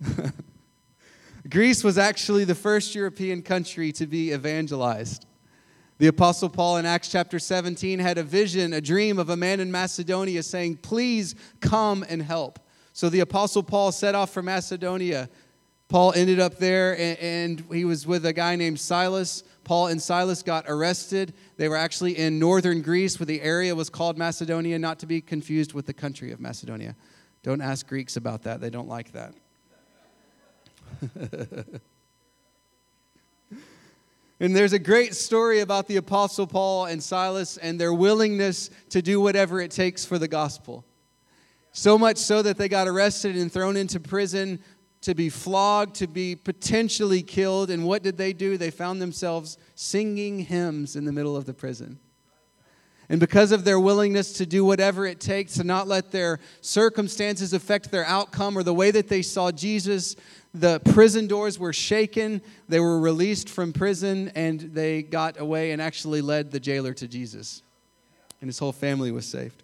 Greece 1.50 1.84
was 1.84 1.98
actually 1.98 2.46
the 2.46 2.56
first 2.56 2.96
European 2.96 3.42
country 3.42 3.92
to 3.94 4.08
be 4.08 4.32
evangelized. 4.32 5.26
The 5.98 6.08
Apostle 6.08 6.48
Paul 6.48 6.78
in 6.78 6.86
Acts 6.86 7.12
chapter 7.12 7.40
17 7.40 8.00
had 8.00 8.18
a 8.18 8.24
vision, 8.24 8.72
a 8.72 8.80
dream 8.80 9.20
of 9.20 9.30
a 9.30 9.36
man 9.36 9.60
in 9.60 9.70
Macedonia 9.70 10.42
saying, 10.44 10.78
Please 10.78 11.36
come 11.60 12.06
and 12.08 12.22
help. 12.22 12.60
So 12.94 13.10
the 13.10 13.20
Apostle 13.22 13.64
Paul 13.64 13.92
set 13.92 14.16
off 14.16 14.32
for 14.32 14.42
Macedonia. 14.42 15.30
Paul 15.90 16.14
ended 16.16 16.40
up 16.40 16.58
there 16.58 16.98
and, 17.00 17.66
he 17.72 17.84
was 17.84 18.06
with 18.06 18.26
a 18.26 18.34
guy 18.34 18.56
named 18.56 18.80
Silas. 18.80 19.44
Paul 19.64 19.88
and 19.88 20.00
Silas 20.00 20.44
got 20.44 20.66
arrested. 20.68 21.34
They 21.58 21.68
were 21.68 21.78
actually 21.78 22.18
in 22.18 22.38
northern 22.38 22.84
Greece, 22.84 23.20
where 23.20 23.26
the 23.26 23.42
area 23.42 23.76
was 23.76 23.90
called 23.90 24.18
Macedonia, 24.18 24.78
not 24.78 25.00
to 25.00 25.08
be 25.08 25.20
confused 25.20 25.74
with 25.74 25.88
the 25.88 25.94
country 25.94 26.32
of 26.32 26.40
Macedonia. 26.40 26.96
Don't 27.42 27.62
ask 27.62 27.88
Greeks 27.88 28.18
about 28.18 28.44
that, 28.44 28.62
they 28.62 28.70
don't 28.70 28.88
like 28.88 29.14
that. 29.14 29.34
and 34.40 34.56
there's 34.56 34.74
a 34.74 34.80
great 34.80 35.16
story 35.16 35.62
about 35.62 35.88
the 35.88 35.96
Apostle 35.98 36.46
Paul 36.46 36.86
and 36.86 37.02
Silas 37.02 37.58
and 37.58 37.80
their 37.80 37.94
willingness 37.94 38.70
to 38.90 39.02
do 39.02 39.20
whatever 39.22 39.60
it 39.62 39.72
takes 39.72 40.06
for 40.06 40.20
the 40.20 40.28
gospel. 40.28 40.86
So 41.72 41.98
much 41.98 42.18
so 42.18 42.42
that 42.42 42.58
they 42.58 42.68
got 42.68 42.88
arrested 42.88 43.36
and 43.36 43.52
thrown 43.52 43.78
into 43.78 44.00
prison 44.00 44.60
to 45.02 45.16
be 45.16 45.30
flogged, 45.30 45.96
to 45.96 46.08
be 46.08 46.36
potentially 46.36 47.22
killed. 47.22 47.70
And 47.70 47.86
what 47.86 48.04
did 48.04 48.18
they 48.18 48.34
do? 48.34 48.58
They 48.58 48.72
found 48.72 49.02
themselves 49.02 49.58
singing 49.76 50.40
hymns 50.40 50.96
in 50.96 51.06
the 51.06 51.12
middle 51.12 51.38
of 51.38 51.46
the 51.46 51.54
prison. 51.54 52.00
And 53.12 53.20
because 53.20 53.52
of 53.52 53.64
their 53.64 53.80
willingness 53.80 54.34
to 54.34 54.46
do 54.46 54.64
whatever 54.64 55.06
it 55.06 55.20
takes 55.20 55.56
to 55.56 55.64
not 55.64 55.88
let 55.88 56.12
their 56.12 56.40
circumstances 56.62 57.54
affect 57.54 57.90
their 57.90 58.06
outcome 58.06 58.56
or 58.56 58.62
the 58.62 58.74
way 58.74 58.92
that 58.92 59.08
they 59.08 59.24
saw 59.24 59.52
Jesus, 59.52 60.16
the 60.54 60.80
prison 60.92 61.26
doors 61.26 61.58
were 61.58 61.74
shaken. 61.74 62.40
They 62.68 62.80
were 62.80 63.00
released 63.00 63.50
from 63.50 63.74
prison 63.74 64.32
and 64.36 64.60
they 64.60 65.02
got 65.02 65.40
away 65.40 65.72
and 65.72 65.82
actually 65.82 66.22
led 66.22 66.52
the 66.52 66.60
jailer 66.60 66.94
to 66.94 67.08
Jesus. 67.08 67.64
And 68.42 68.48
his 68.48 68.60
whole 68.60 68.72
family 68.72 69.12
was 69.12 69.26
saved. 69.26 69.64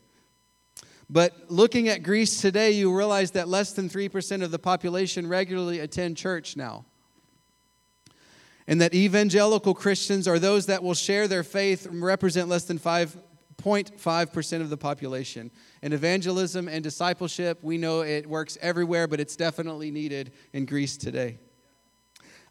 But 1.10 1.34
looking 1.50 1.88
at 1.88 2.04
Greece 2.04 2.42
today, 2.42 2.72
you 2.72 2.96
realize 2.96 3.32
that 3.32 3.48
less 3.48 3.74
than 3.74 3.90
3% 3.90 4.44
of 4.44 4.52
the 4.52 4.60
population 4.60 5.28
regularly 5.28 5.80
attend 5.80 6.18
church 6.18 6.58
now. 6.58 6.86
And 8.68 8.82
that 8.82 8.96
evangelical 8.96 9.76
Christians 9.76 10.28
are 10.28 10.40
those 10.40 10.66
that 10.66 10.82
will 10.82 10.96
share 10.96 11.28
their 11.28 11.44
faith 11.44 11.88
represent 11.92 12.50
less 12.50 12.64
than 12.64 12.80
5.5% 12.80 14.62
of 14.62 14.70
the 14.72 14.78
population. 14.78 15.52
And 15.84 15.94
evangelism 15.94 16.68
and 16.68 16.84
discipleship, 16.84 17.60
we 17.62 17.78
know 17.78 18.02
it 18.02 18.28
works 18.28 18.58
everywhere, 18.62 19.08
but 19.08 19.20
it's 19.20 19.36
definitely 19.36 19.92
needed 19.92 20.34
in 20.54 20.66
Greece 20.66 20.98
today. 20.98 21.38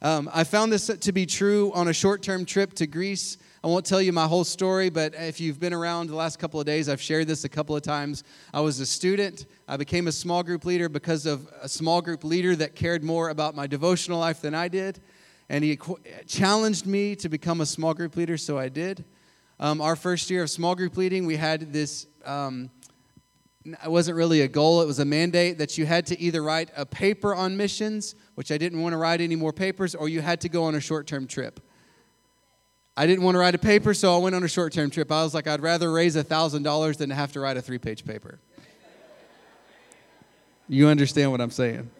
Um, 0.03 0.31
I 0.33 0.45
found 0.45 0.73
this 0.73 0.87
to 0.87 1.13
be 1.13 1.27
true 1.27 1.73
on 1.73 1.89
a 1.89 1.93
short 1.93 2.23
term 2.23 2.45
trip 2.45 2.75
to 2.75 2.87
Greece. 2.87 3.37
I 3.65 3.67
won't 3.67 3.87
tell 3.87 4.03
you 4.03 4.13
my 4.13 4.27
whole 4.27 4.45
story, 4.45 4.91
but 4.91 5.15
if 5.15 5.41
you've 5.41 5.59
been 5.59 5.73
around 5.73 6.09
the 6.09 6.15
last 6.15 6.39
couple 6.39 6.61
of 6.61 6.67
days, 6.67 6.87
I've 6.87 7.01
shared 7.01 7.29
this 7.29 7.45
a 7.45 7.49
couple 7.49 7.75
of 7.75 7.81
times. 7.81 8.23
I 8.53 8.61
was 8.61 8.79
a 8.79 8.85
student. 8.85 9.47
I 9.67 9.79
became 9.79 10.07
a 10.07 10.13
small 10.13 10.43
group 10.43 10.67
leader 10.67 10.91
because 10.91 11.25
of 11.25 11.49
a 11.63 11.67
small 11.67 12.03
group 12.03 12.25
leader 12.25 12.55
that 12.57 12.75
cared 12.75 13.03
more 13.03 13.31
about 13.31 13.55
my 13.55 13.67
devotional 13.67 14.19
life 14.19 14.43
than 14.43 14.55
I 14.55 14.69
did. 14.69 15.01
And 15.49 15.65
he 15.65 15.79
challenged 16.27 16.85
me 16.85 17.17
to 17.17 17.31
become 17.31 17.63
a 17.63 17.67
small 17.67 17.95
group 17.95 18.17
leader, 18.17 18.37
so 18.37 18.59
I 18.59 18.69
did. 18.69 19.03
Um, 19.59 19.81
our 19.81 19.97
first 19.97 20.29
year 20.29 20.43
of 20.43 20.51
small 20.51 20.75
group 20.75 20.99
leading, 20.99 21.25
we 21.25 21.37
had 21.37 21.73
this. 21.73 22.07
Um, 22.27 22.71
it 23.65 23.91
wasn't 23.91 24.19
really 24.19 24.43
a 24.43 24.49
goal, 24.49 24.83
it 24.83 24.87
was 24.87 24.99
a 24.99 25.07
mandate 25.07 25.57
that 25.57 25.79
you 25.79 25.87
had 25.87 26.05
to 26.09 26.21
either 26.21 26.43
write 26.43 26.69
a 26.77 26.85
paper 26.85 27.35
on 27.35 27.57
missions, 27.57 28.15
which 28.35 28.53
I 28.53 28.59
didn't 28.59 28.83
want 28.83 28.93
to 28.93 28.99
write 28.99 29.23
any 29.23 29.37
more 29.37 29.55
papers, 29.55 29.95
or 29.95 30.11
you 30.11 30.21
had 30.21 30.43
to 30.43 30.51
go 30.51 30.65
on 30.65 30.75
a 30.75 30.81
short 30.81 31.07
term 31.07 31.27
trip. 31.27 31.61
I 32.97 33.07
didn't 33.09 33.25
want 33.25 33.35
to 33.35 33.41
write 33.41 33.57
a 33.57 33.59
paper, 33.59 33.93
so 33.93 34.15
I 34.15 34.19
went 34.19 34.37
on 34.37 34.45
a 34.45 34.49
short 34.49 34.73
term 34.73 34.89
trip. 34.89 35.11
I 35.11 35.25
was 35.25 35.35
like, 35.35 35.49
I'd 35.49 35.61
rather 35.61 35.91
raise 35.91 36.15
$1,000 36.15 36.97
than 36.97 37.11
have 37.11 37.33
to 37.33 37.41
write 37.41 37.57
a 37.57 37.63
three 37.63 37.79
page 37.79 38.05
paper. 38.05 38.39
You 40.69 40.87
understand 40.89 41.33
what 41.33 41.41
I'm 41.41 41.51
saying? 41.51 41.91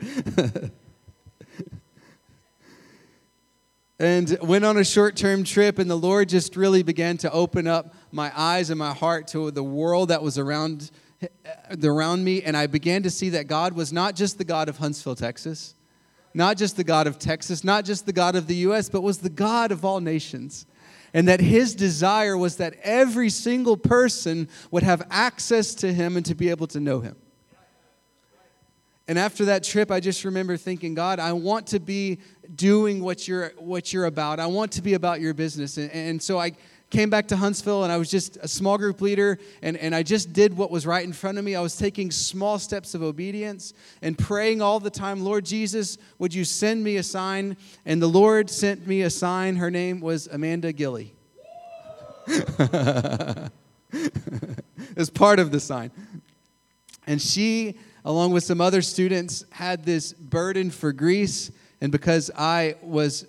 and 3.98 4.38
went 4.40 4.64
on 4.64 4.78
a 4.78 4.84
short 4.84 5.16
term 5.16 5.42
trip, 5.42 5.80
and 5.80 5.90
the 5.90 5.96
Lord 5.96 6.28
just 6.28 6.54
really 6.54 6.84
began 6.84 7.16
to 7.18 7.32
open 7.32 7.66
up 7.66 7.92
my 8.12 8.32
eyes 8.36 8.70
and 8.70 8.78
my 8.78 8.94
heart 8.94 9.26
to 9.28 9.50
the 9.50 9.64
world 9.64 10.10
that 10.10 10.22
was 10.22 10.38
around, 10.38 10.92
uh, 11.22 11.28
around 11.82 12.22
me. 12.22 12.40
And 12.42 12.56
I 12.56 12.68
began 12.68 13.02
to 13.02 13.10
see 13.10 13.30
that 13.30 13.48
God 13.48 13.72
was 13.72 13.92
not 13.92 14.14
just 14.14 14.38
the 14.38 14.44
God 14.44 14.68
of 14.68 14.78
Huntsville, 14.78 15.16
Texas 15.16 15.74
not 16.32 16.56
just 16.56 16.76
the 16.76 16.84
God 16.84 17.06
of 17.06 17.18
Texas, 17.18 17.64
not 17.64 17.84
just 17.84 18.06
the 18.06 18.12
God 18.12 18.36
of 18.36 18.46
the 18.46 18.54
U.S., 18.56 18.88
but 18.88 19.02
was 19.02 19.18
the 19.18 19.30
God 19.30 19.72
of 19.72 19.84
all 19.84 20.00
nations. 20.00 20.66
And 21.12 21.26
that 21.26 21.40
his 21.40 21.74
desire 21.74 22.36
was 22.36 22.56
that 22.56 22.74
every 22.82 23.30
single 23.30 23.76
person 23.76 24.48
would 24.70 24.84
have 24.84 25.02
access 25.10 25.74
to 25.76 25.92
him 25.92 26.16
and 26.16 26.24
to 26.26 26.36
be 26.36 26.50
able 26.50 26.68
to 26.68 26.78
know 26.78 27.00
him. 27.00 27.16
And 29.08 29.18
after 29.18 29.46
that 29.46 29.64
trip, 29.64 29.90
I 29.90 29.98
just 29.98 30.24
remember 30.24 30.56
thinking, 30.56 30.94
God, 30.94 31.18
I 31.18 31.32
want 31.32 31.66
to 31.68 31.80
be 31.80 32.20
doing 32.54 33.02
what 33.02 33.26
you're, 33.26 33.52
what 33.58 33.92
you're 33.92 34.04
about. 34.04 34.38
I 34.38 34.46
want 34.46 34.70
to 34.72 34.82
be 34.82 34.94
about 34.94 35.20
your 35.20 35.34
business. 35.34 35.78
And, 35.78 35.90
and 35.90 36.22
so 36.22 36.38
I 36.38 36.52
came 36.90 37.08
back 37.08 37.28
to 37.28 37.36
Huntsville 37.36 37.84
and 37.84 37.92
I 37.92 37.96
was 37.96 38.10
just 38.10 38.36
a 38.38 38.48
small 38.48 38.76
group 38.76 39.00
leader 39.00 39.38
and, 39.62 39.76
and 39.76 39.94
I 39.94 40.02
just 40.02 40.32
did 40.32 40.56
what 40.56 40.70
was 40.70 40.86
right 40.86 41.04
in 41.04 41.12
front 41.12 41.38
of 41.38 41.44
me. 41.44 41.54
I 41.54 41.60
was 41.60 41.76
taking 41.76 42.10
small 42.10 42.58
steps 42.58 42.94
of 42.94 43.02
obedience 43.02 43.72
and 44.02 44.18
praying 44.18 44.60
all 44.60 44.80
the 44.80 44.90
time, 44.90 45.24
Lord 45.24 45.44
Jesus, 45.44 45.98
would 46.18 46.34
you 46.34 46.44
send 46.44 46.82
me 46.82 46.96
a 46.96 47.02
sign? 47.02 47.56
And 47.86 48.02
the 48.02 48.08
Lord 48.08 48.50
sent 48.50 48.86
me 48.86 49.02
a 49.02 49.10
sign. 49.10 49.56
Her 49.56 49.70
name 49.70 50.00
was 50.00 50.26
Amanda 50.26 50.72
Gilly. 50.72 51.14
as 54.96 55.10
part 55.10 55.38
of 55.38 55.50
the 55.50 55.60
sign. 55.60 55.90
And 57.06 57.20
she, 57.20 57.78
along 58.04 58.32
with 58.32 58.44
some 58.44 58.60
other 58.60 58.82
students, 58.82 59.44
had 59.50 59.84
this 59.84 60.12
burden 60.12 60.70
for 60.70 60.92
Greece. 60.92 61.50
And 61.80 61.90
because 61.90 62.30
I 62.36 62.76
was 62.82 63.26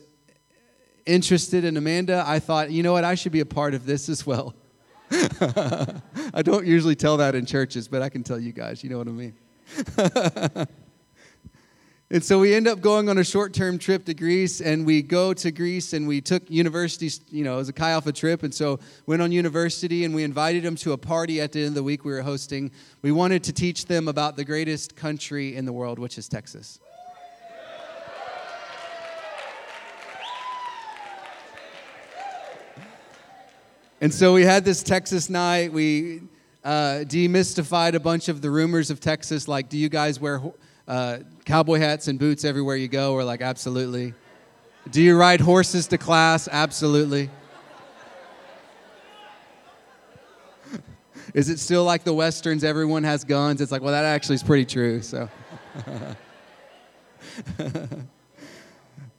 interested 1.06 1.64
in 1.64 1.78
Amanda, 1.78 2.24
I 2.26 2.40
thought, 2.40 2.72
you 2.72 2.84
know 2.84 2.94
what, 2.94 3.04
I 3.04 3.16
should 3.16 3.32
be 3.32 3.40
a 3.40 3.46
part 3.46 3.74
of 3.74 3.86
this 3.86 4.10
as 4.10 4.26
well. 4.26 4.56
I 5.12 6.42
don't 6.42 6.66
usually 6.66 6.96
tell 6.96 7.18
that 7.18 7.36
in 7.36 7.46
churches, 7.46 7.88
but 7.88 8.02
I 8.02 8.10
can 8.10 8.24
tell 8.24 8.40
you 8.40 8.52
guys, 8.54 8.84
you 8.84 8.90
know 8.90 8.98
what 8.98 9.08
I 9.08 9.12
mean. 9.12 9.34
and 12.10 12.24
so 12.24 12.40
we 12.40 12.54
end 12.54 12.68
up 12.68 12.80
going 12.82 13.10
on 13.10 13.18
a 13.18 13.24
short 13.24 13.54
term 13.54 13.78
trip 13.78 14.06
to 14.06 14.14
Greece, 14.14 14.62
and 14.62 14.86
we 14.86 15.02
go 15.02 15.34
to 15.34 15.52
Greece 15.52 15.94
and 15.94 16.08
we 16.08 16.22
took 16.22 16.50
university, 16.50 17.10
you 17.30 17.44
know, 17.44 17.56
it 17.56 17.58
was 17.58 17.70
a 17.70 17.74
Chi 17.74 17.92
Alpha 17.92 18.14
trip, 18.14 18.44
and 18.44 18.54
so 18.54 18.80
went 19.06 19.22
on 19.22 19.32
university 19.32 20.06
and 20.06 20.16
we 20.16 20.24
invited 20.24 20.64
them 20.64 20.76
to 20.78 20.94
a 20.94 20.98
party 20.98 21.42
at 21.42 21.52
the 21.52 21.60
end 21.60 21.70
of 21.70 21.76
the 21.76 21.84
week 21.84 22.06
we 22.06 22.12
were 22.12 22.22
hosting. 22.22 22.72
We 23.02 23.12
wanted 23.12 23.44
to 23.46 23.54
teach 23.54 23.88
them 23.88 24.08
about 24.08 24.38
the 24.38 24.46
greatest 24.46 24.96
country 24.96 25.56
in 25.56 25.66
the 25.66 25.74
world, 25.74 26.00
which 26.00 26.18
is 26.18 26.30
Texas. 26.30 26.80
And 34.02 34.12
so 34.12 34.34
we 34.34 34.44
had 34.44 34.66
this 34.66 34.82
Texas 34.82 35.30
night. 35.30 35.72
We 35.72 36.22
uh, 36.64 37.04
demystified 37.06 37.94
a 37.94 38.00
bunch 38.00 38.30
of 38.30 38.42
the 38.42 38.50
rumors 38.50 38.90
of 38.90 39.00
Texas, 39.00 39.48
like, 39.48 39.70
do 39.70 39.78
you 39.78 39.90
guys 39.90 40.20
wear 40.20 40.42
uh, 40.88 41.20
cowboy 41.46 41.78
hats 41.78 42.08
and 42.08 42.18
boots 42.18 42.44
everywhere 42.44 42.76
you 42.76 42.88
go? 42.88 43.14
We're 43.14 43.24
like, 43.24 43.42
absolutely. 43.42 44.16
Do 44.90 45.04
you 45.04 45.16
ride 45.16 45.40
horses 45.40 45.86
to 45.88 46.00
class? 46.00 46.50
Absolutely. 46.52 47.30
Is 51.36 51.50
it 51.50 51.60
still 51.60 51.84
like 51.84 52.04
the 52.04 52.14
westerns? 52.14 52.64
Everyone 52.64 53.04
has 53.04 53.24
guns. 53.24 53.62
It's 53.62 53.72
like, 53.72 53.84
well, 53.84 53.94
that 53.94 54.06
actually 54.06 54.36
is 54.36 54.44
pretty 54.44 54.66
true. 54.66 55.04
So. 55.04 55.30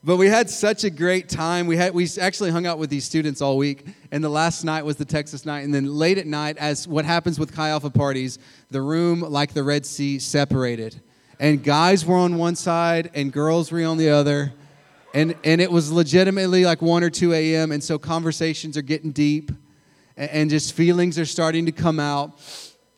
But 0.05 0.17
we 0.17 0.27
had 0.27 0.51
such 0.51 0.83
a 0.83 0.91
great 0.91 1.29
time. 1.29 1.69
We 1.69 1.77
had 1.77 1.95
we 1.95 2.09
actually 2.21 2.51
hung 2.51 2.67
out 2.67 2.79
with 2.79 2.91
these 2.91 3.05
students 3.05 3.41
all 3.41 3.57
week, 3.57 3.87
and 4.11 4.23
the 4.23 4.29
last 4.29 4.65
night 4.65 4.85
was 4.85 4.97
the 4.97 5.05
Texas 5.05 5.47
night. 5.47 5.61
And 5.61 5.73
then 5.73 5.87
late 5.87 6.19
at 6.19 6.27
night, 6.27 6.57
as 6.59 6.89
what 6.89 7.05
happens 7.05 7.39
with 7.39 7.55
Chi 7.55 7.69
Alpha 7.69 7.89
parties, 7.89 8.41
the 8.69 8.83
room, 8.83 9.21
like 9.21 9.55
the 9.55 9.63
Red 9.63 9.87
Sea, 9.87 10.19
separated, 10.19 11.01
and 11.39 11.63
guys 11.63 12.05
were 12.05 12.17
on 12.17 12.37
one 12.37 12.57
side 12.57 13.13
and 13.15 13.33
girls 13.33 13.71
were 13.71 13.85
on 13.85 13.97
the 13.97 14.09
other, 14.09 14.53
and 15.15 15.37
and 15.45 15.61
it 15.61 15.71
was 15.71 15.93
legitimately 15.93 16.65
like 16.65 16.83
one 16.83 17.05
or 17.05 17.11
two 17.11 17.33
a.m. 17.33 17.71
And 17.71 17.83
so 17.83 17.97
conversations 17.97 18.77
are 18.77 18.83
getting 18.83 19.13
deep, 19.13 19.53
and, 20.17 20.31
and 20.31 20.51
just 20.51 20.75
feelings 20.75 21.17
are 21.17 21.27
starting 21.27 21.67
to 21.67 21.73
come 21.73 22.01
out. 22.01 22.41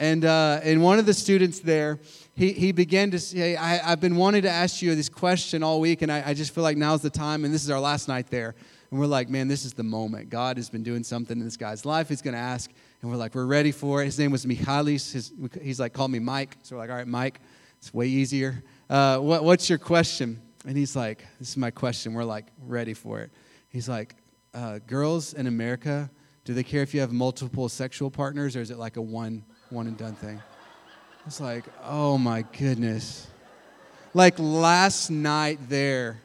And 0.01 0.25
uh, 0.25 0.61
and 0.63 0.83
one 0.83 0.99
of 0.99 1.05
the 1.05 1.15
students 1.15 1.61
there 1.61 2.01
he, 2.37 2.53
he 2.53 2.73
began 2.73 3.13
to 3.13 3.19
say, 3.21 3.57
I, 3.57 3.77
have 3.77 4.01
been 4.01 4.17
wanting 4.17 4.43
to 4.43 4.51
ask 4.51 4.83
you 4.83 4.95
this 4.95 5.09
question 5.09 5.63
all 5.63 5.81
week, 5.81 6.03
and 6.03 6.11
I, 6.11 6.31
I 6.31 6.35
just 6.35 6.53
feel 6.53 6.65
like 6.65 6.77
now's 6.77 7.01
the 7.01 7.11
time, 7.11 7.45
and 7.45 7.55
this 7.55 7.63
is 7.63 7.71
our 7.71 7.79
last 7.79 8.09
night 8.09 8.29
there. 8.29 8.57
And 8.91 8.99
we're 8.99 9.07
like, 9.07 9.29
man, 9.29 9.47
this 9.47 9.65
is 9.65 9.73
the 9.73 9.85
moment. 9.85 10.31
God 10.31 10.57
has 10.57 10.69
been 10.69 10.83
doing 10.83 11.05
something 11.05 11.39
in 11.39 11.45
this 11.45 11.57
guy's 11.57 11.85
life. 11.85 12.09
He's 12.09 12.23
going 12.23 12.35
to 12.35 12.41
ask, 12.41 12.71
and 13.03 13.11
we're 13.11 13.17
like, 13.17 13.35
we're 13.35 13.47
ready 13.47 13.71
for 13.71 14.03
it. 14.03 14.07
His 14.07 14.19
name 14.19 14.33
was 14.33 14.47
Michalis. 14.47 15.13
His, 15.13 15.33
he's 15.63 15.79
like, 15.79 15.93
call 15.93 16.09
me 16.09 16.19
Mike. 16.19 16.57
So 16.63 16.75
we're 16.75 16.83
like, 16.83 16.91
all 16.91 16.97
right, 16.97 17.07
Mike. 17.07 17.41
It's 17.79 17.95
way 17.95 18.07
easier. 18.07 18.65
Uh, 18.91 19.19
what, 19.19 19.45
what's 19.45 19.69
your 19.69 19.79
question? 19.79 20.41
And 20.67 20.77
he's 20.77 20.97
like, 20.97 21.25
this 21.39 21.51
is 21.51 21.57
my 21.57 21.71
question. 21.71 22.15
We're 22.15 22.25
like, 22.25 22.47
ready 22.67 22.95
for 22.95 23.21
it. 23.21 23.31
He's 23.69 23.89
like, 23.89 24.17
uh, 24.55 24.79
girls 24.87 25.35
in 25.35 25.47
America, 25.47 26.11
do 26.45 26.55
they 26.55 26.63
care 26.63 26.83
if 26.83 26.95
you 26.95 27.01
have 27.01 27.13
multiple 27.13 27.69
sexual 27.69 28.11
partners, 28.11 28.57
or 28.57 28.61
is 28.61 28.71
it 28.71 28.79
like 28.79 28.97
a 28.97 29.03
one, 29.03 29.45
one 29.71 29.87
and 29.87 29.97
done 29.97 30.15
thing? 30.15 30.41
It's 31.27 31.41
like, 31.41 31.65
oh 31.83 32.19
my 32.19 32.45
goodness. 32.59 33.27
Like 34.13 34.39
last 34.39 35.11
night 35.11 35.59
there, 35.71 36.21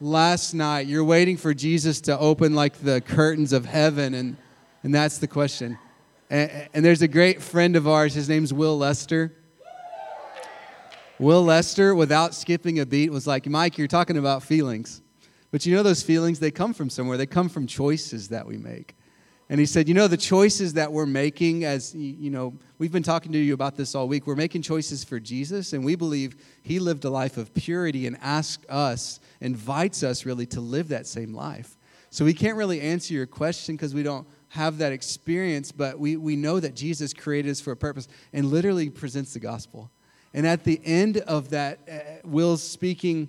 last 0.00 0.52
night. 0.52 0.86
You're 0.86 1.04
waiting 1.04 1.38
for 1.38 1.54
Jesus 1.54 2.02
to 2.02 2.18
open 2.18 2.54
like 2.54 2.74
the 2.82 3.00
curtains 3.00 3.54
of 3.54 3.64
heaven, 3.64 4.12
and, 4.12 4.36
and 4.82 4.94
that's 4.94 5.18
the 5.18 5.26
question. 5.26 5.78
And, 6.28 6.68
and 6.74 6.84
there's 6.84 7.00
a 7.00 7.08
great 7.08 7.40
friend 7.40 7.76
of 7.76 7.88
ours, 7.88 8.12
his 8.12 8.28
name's 8.28 8.52
Will 8.52 8.76
Lester. 8.76 9.32
Will 11.18 11.42
Lester, 11.42 11.94
without 11.94 12.34
skipping 12.34 12.78
a 12.78 12.84
beat, 12.84 13.10
was 13.10 13.26
like, 13.26 13.46
Mike, 13.46 13.78
you're 13.78 13.88
talking 13.88 14.18
about 14.18 14.42
feelings. 14.42 15.00
But 15.50 15.64
you 15.64 15.74
know 15.74 15.82
those 15.82 16.02
feelings, 16.02 16.40
they 16.40 16.50
come 16.50 16.74
from 16.74 16.90
somewhere. 16.90 17.16
They 17.16 17.24
come 17.24 17.48
from 17.48 17.66
choices 17.66 18.28
that 18.28 18.46
we 18.46 18.58
make. 18.58 18.94
And 19.48 19.60
he 19.60 19.66
said, 19.66 19.86
You 19.88 19.94
know, 19.94 20.08
the 20.08 20.16
choices 20.16 20.72
that 20.74 20.92
we're 20.92 21.06
making, 21.06 21.64
as 21.64 21.94
you 21.94 22.30
know, 22.30 22.54
we've 22.78 22.92
been 22.92 23.02
talking 23.02 23.32
to 23.32 23.38
you 23.38 23.54
about 23.54 23.76
this 23.76 23.94
all 23.94 24.08
week. 24.08 24.26
We're 24.26 24.34
making 24.34 24.62
choices 24.62 25.04
for 25.04 25.20
Jesus, 25.20 25.72
and 25.72 25.84
we 25.84 25.94
believe 25.94 26.36
he 26.62 26.78
lived 26.78 27.04
a 27.04 27.10
life 27.10 27.36
of 27.36 27.54
purity 27.54 28.06
and 28.06 28.16
asks 28.20 28.66
us, 28.68 29.20
invites 29.40 30.02
us 30.02 30.26
really 30.26 30.46
to 30.46 30.60
live 30.60 30.88
that 30.88 31.06
same 31.06 31.32
life. 31.32 31.76
So 32.10 32.24
we 32.24 32.34
can't 32.34 32.56
really 32.56 32.80
answer 32.80 33.14
your 33.14 33.26
question 33.26 33.76
because 33.76 33.94
we 33.94 34.02
don't 34.02 34.26
have 34.48 34.78
that 34.78 34.92
experience, 34.92 35.70
but 35.70 35.98
we, 35.98 36.16
we 36.16 36.34
know 36.34 36.58
that 36.60 36.74
Jesus 36.74 37.12
created 37.12 37.50
us 37.50 37.60
for 37.60 37.72
a 37.72 37.76
purpose 37.76 38.08
and 38.32 38.46
literally 38.46 38.88
presents 38.90 39.34
the 39.34 39.40
gospel. 39.40 39.90
And 40.32 40.46
at 40.46 40.64
the 40.64 40.80
end 40.84 41.18
of 41.18 41.50
that, 41.50 41.80
uh, 41.90 42.26
Will's 42.26 42.62
speaking 42.62 43.28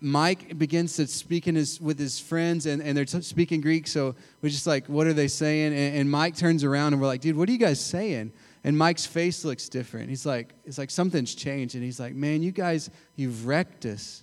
Mike 0.00 0.56
begins 0.56 0.96
to 0.96 1.06
speak 1.06 1.48
in 1.48 1.56
his, 1.56 1.80
with 1.80 1.98
his 1.98 2.20
friends, 2.20 2.66
and, 2.66 2.80
and 2.80 2.96
they're 2.96 3.04
t- 3.04 3.22
speaking 3.22 3.60
Greek. 3.60 3.86
So 3.88 4.14
we're 4.40 4.50
just 4.50 4.66
like, 4.66 4.86
what 4.86 5.06
are 5.06 5.12
they 5.12 5.28
saying? 5.28 5.72
And, 5.72 5.96
and, 5.96 6.10
Mike 6.10 6.36
turns 6.36 6.62
around, 6.62 6.92
and 6.92 7.02
we're 7.02 7.08
like, 7.08 7.20
dude, 7.20 7.36
what 7.36 7.48
are 7.48 7.52
you 7.52 7.58
guys 7.58 7.80
saying? 7.80 8.32
And 8.62 8.78
Mike's 8.78 9.06
face 9.06 9.44
looks 9.44 9.68
different. 9.68 10.10
He's 10.10 10.26
like, 10.26 10.54
it's 10.64 10.78
like 10.78 10.90
something's 10.90 11.34
changed. 11.34 11.74
And 11.74 11.82
he's 11.82 11.98
like, 11.98 12.14
man, 12.14 12.42
you 12.42 12.52
guys, 12.52 12.90
you've 13.16 13.46
wrecked 13.46 13.86
us. 13.86 14.22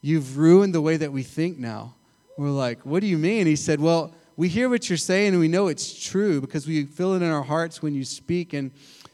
You've 0.00 0.38
ruined 0.38 0.74
the 0.74 0.80
way 0.80 0.96
that 0.96 1.12
we 1.12 1.22
think 1.22 1.58
now. 1.58 1.94
We're 2.38 2.48
like, 2.48 2.80
what 2.86 3.00
do 3.00 3.06
you 3.06 3.18
mean? 3.18 3.46
He 3.46 3.56
said, 3.56 3.80
well, 3.80 4.14
we 4.36 4.48
hear 4.48 4.70
what 4.70 4.88
you're 4.88 4.96
saying, 4.96 5.32
and 5.32 5.40
we 5.40 5.48
know 5.48 5.66
it's 5.66 6.02
true 6.02 6.40
because 6.40 6.66
we 6.66 6.86
feel 6.86 7.12
it 7.12 7.22
in 7.22 7.30
our 7.30 7.42
hearts 7.42 7.82
when 7.82 7.94
you 7.94 8.04
speak. 8.04 8.54
And 8.54 8.70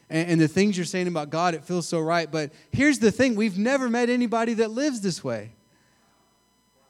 and, 0.09 0.31
and 0.31 0.41
the 0.41 0.49
things 0.49 0.77
you're 0.77 0.87
saying 0.87 1.09
about 1.09 1.31
God, 1.31 1.55
it 1.55 1.65
feels 1.65 1.89
so 1.89 2.01
right. 2.01 2.31
But 2.31 2.53
here's 2.71 2.99
the 2.99 3.11
thing 3.11 3.37
we've 3.37 3.59
never 3.59 3.89
met 3.89 4.09
anybody 4.09 4.55
that 4.55 4.71
lives 4.71 5.01
this 5.01 5.23
way. 5.23 5.53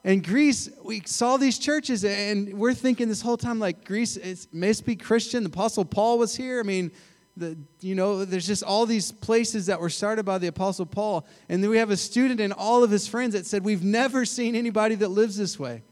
In 0.03 0.21
Greece, 0.21 0.69
we 0.83 1.01
saw 1.05 1.37
these 1.37 1.59
churches, 1.59 2.05
and 2.05 2.53
we're 2.53 2.73
thinking 2.73 3.09
this 3.09 3.21
whole 3.21 3.35
time 3.35 3.59
like 3.59 3.83
Greece 3.83 4.15
it 4.15 4.47
must 4.53 4.85
be 4.85 4.95
Christian. 4.95 5.43
The 5.43 5.49
Apostle 5.49 5.83
Paul 5.83 6.17
was 6.17 6.35
here. 6.35 6.59
I 6.59 6.63
mean, 6.63 6.91
the, 7.35 7.57
you 7.81 7.93
know, 7.93 8.25
there's 8.25 8.47
just 8.47 8.63
all 8.63 8.85
these 8.85 9.11
places 9.11 9.65
that 9.67 9.79
were 9.79 9.89
started 9.89 10.23
by 10.23 10.37
the 10.37 10.47
Apostle 10.47 10.85
Paul. 10.85 11.27
And 11.49 11.61
then 11.61 11.69
we 11.69 11.77
have 11.77 11.91
a 11.91 11.97
student 11.97 12.39
and 12.39 12.53
all 12.53 12.83
of 12.83 12.89
his 12.89 13.07
friends 13.07 13.33
that 13.33 13.45
said, 13.45 13.63
We've 13.63 13.83
never 13.83 14.25
seen 14.25 14.55
anybody 14.55 14.95
that 14.95 15.09
lives 15.09 15.37
this 15.37 15.59
way. 15.59 15.83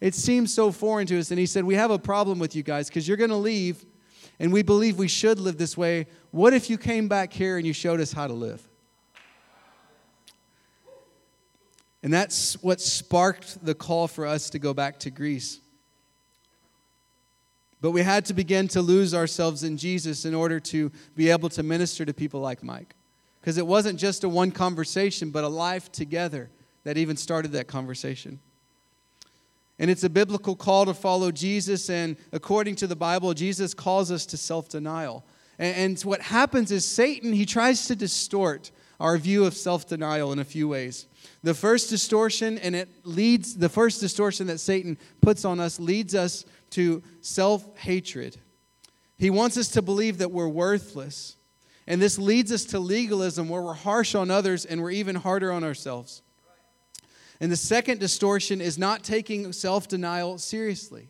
It 0.00 0.14
seems 0.14 0.54
so 0.54 0.72
foreign 0.72 1.06
to 1.08 1.18
us. 1.18 1.30
And 1.30 1.38
he 1.38 1.46
said, 1.46 1.64
We 1.64 1.74
have 1.74 1.90
a 1.90 1.98
problem 1.98 2.38
with 2.38 2.56
you 2.56 2.62
guys 2.62 2.88
because 2.88 3.06
you're 3.06 3.16
going 3.16 3.30
to 3.30 3.36
leave 3.36 3.84
and 4.38 4.52
we 4.52 4.62
believe 4.62 4.98
we 4.98 5.08
should 5.08 5.40
live 5.40 5.58
this 5.58 5.76
way, 5.76 6.06
what 6.30 6.54
if 6.54 6.70
you 6.70 6.78
came 6.78 7.08
back 7.08 7.32
here 7.32 7.56
and 7.56 7.66
you 7.66 7.72
showed 7.72 8.00
us 8.00 8.12
how 8.12 8.26
to 8.26 8.32
live? 8.32 8.68
And 12.02 12.12
that's 12.12 12.54
what 12.62 12.80
sparked 12.80 13.64
the 13.64 13.74
call 13.74 14.06
for 14.06 14.24
us 14.24 14.50
to 14.50 14.58
go 14.58 14.72
back 14.72 15.00
to 15.00 15.10
Greece. 15.10 15.60
But 17.80 17.90
we 17.90 18.02
had 18.02 18.24
to 18.26 18.34
begin 18.34 18.68
to 18.68 18.82
lose 18.82 19.14
ourselves 19.14 19.64
in 19.64 19.76
Jesus 19.76 20.24
in 20.24 20.34
order 20.34 20.58
to 20.60 20.90
be 21.14 21.30
able 21.30 21.48
to 21.50 21.62
minister 21.62 22.04
to 22.04 22.14
people 22.14 22.40
like 22.40 22.62
Mike. 22.62 22.94
Because 23.40 23.58
it 23.58 23.66
wasn't 23.66 23.98
just 23.98 24.24
a 24.24 24.28
one 24.28 24.50
conversation, 24.50 25.30
but 25.30 25.44
a 25.44 25.48
life 25.48 25.90
together 25.90 26.50
that 26.84 26.96
even 26.96 27.16
started 27.16 27.52
that 27.52 27.66
conversation. 27.66 28.40
And 29.78 29.90
it's 29.90 30.04
a 30.04 30.10
biblical 30.10 30.56
call 30.56 30.86
to 30.86 30.94
follow 30.94 31.30
Jesus. 31.30 31.88
And 31.88 32.16
according 32.32 32.76
to 32.76 32.86
the 32.86 32.96
Bible, 32.96 33.32
Jesus 33.34 33.74
calls 33.74 34.10
us 34.10 34.26
to 34.26 34.36
self 34.36 34.68
denial. 34.68 35.24
And, 35.58 36.00
what 36.02 36.20
happens 36.20 36.70
is 36.70 36.84
Satan, 36.84 37.32
he 37.32 37.44
tries 37.44 37.86
to 37.86 37.96
distort 37.96 38.70
our 39.00 39.18
view 39.18 39.44
of 39.44 39.54
self 39.54 39.86
denial 39.86 40.32
in 40.32 40.38
a 40.38 40.44
few 40.44 40.68
ways. 40.68 41.06
The 41.42 41.54
first 41.54 41.90
distortion, 41.90 42.58
and 42.58 42.74
it 42.74 42.88
leads, 43.04 43.56
the 43.56 43.68
first 43.68 44.00
distortion 44.00 44.46
that 44.48 44.58
Satan 44.58 44.98
puts 45.20 45.44
on 45.44 45.60
us 45.60 45.78
leads 45.78 46.14
us 46.14 46.44
to 46.70 47.02
self 47.20 47.76
hatred. 47.78 48.36
He 49.18 49.30
wants 49.30 49.56
us 49.56 49.68
to 49.68 49.82
believe 49.82 50.18
that 50.18 50.30
we're 50.30 50.48
worthless. 50.48 51.36
And 51.88 52.02
this 52.02 52.18
leads 52.18 52.52
us 52.52 52.64
to 52.66 52.78
legalism 52.78 53.48
where 53.48 53.62
we're 53.62 53.72
harsh 53.72 54.14
on 54.14 54.30
others 54.30 54.64
and 54.66 54.82
we're 54.82 54.90
even 54.90 55.16
harder 55.16 55.50
on 55.50 55.64
ourselves. 55.64 56.22
And 57.40 57.52
the 57.52 57.56
second 57.56 58.00
distortion 58.00 58.60
is 58.60 58.78
not 58.78 59.04
taking 59.04 59.52
self 59.52 59.88
denial 59.88 60.38
seriously. 60.38 61.08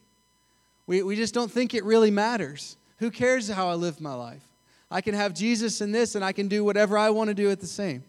We, 0.86 1.02
we 1.02 1.16
just 1.16 1.34
don't 1.34 1.50
think 1.50 1.74
it 1.74 1.84
really 1.84 2.10
matters. 2.10 2.76
Who 2.98 3.10
cares 3.10 3.48
how 3.48 3.68
I 3.68 3.74
live 3.74 4.00
my 4.00 4.14
life? 4.14 4.42
I 4.90 5.00
can 5.00 5.14
have 5.14 5.34
Jesus 5.34 5.80
in 5.80 5.92
this 5.92 6.14
and 6.14 6.24
I 6.24 6.32
can 6.32 6.48
do 6.48 6.64
whatever 6.64 6.96
I 6.96 7.10
want 7.10 7.28
to 7.28 7.34
do 7.34 7.50
at 7.50 7.60
the 7.60 7.66
same. 7.66 8.04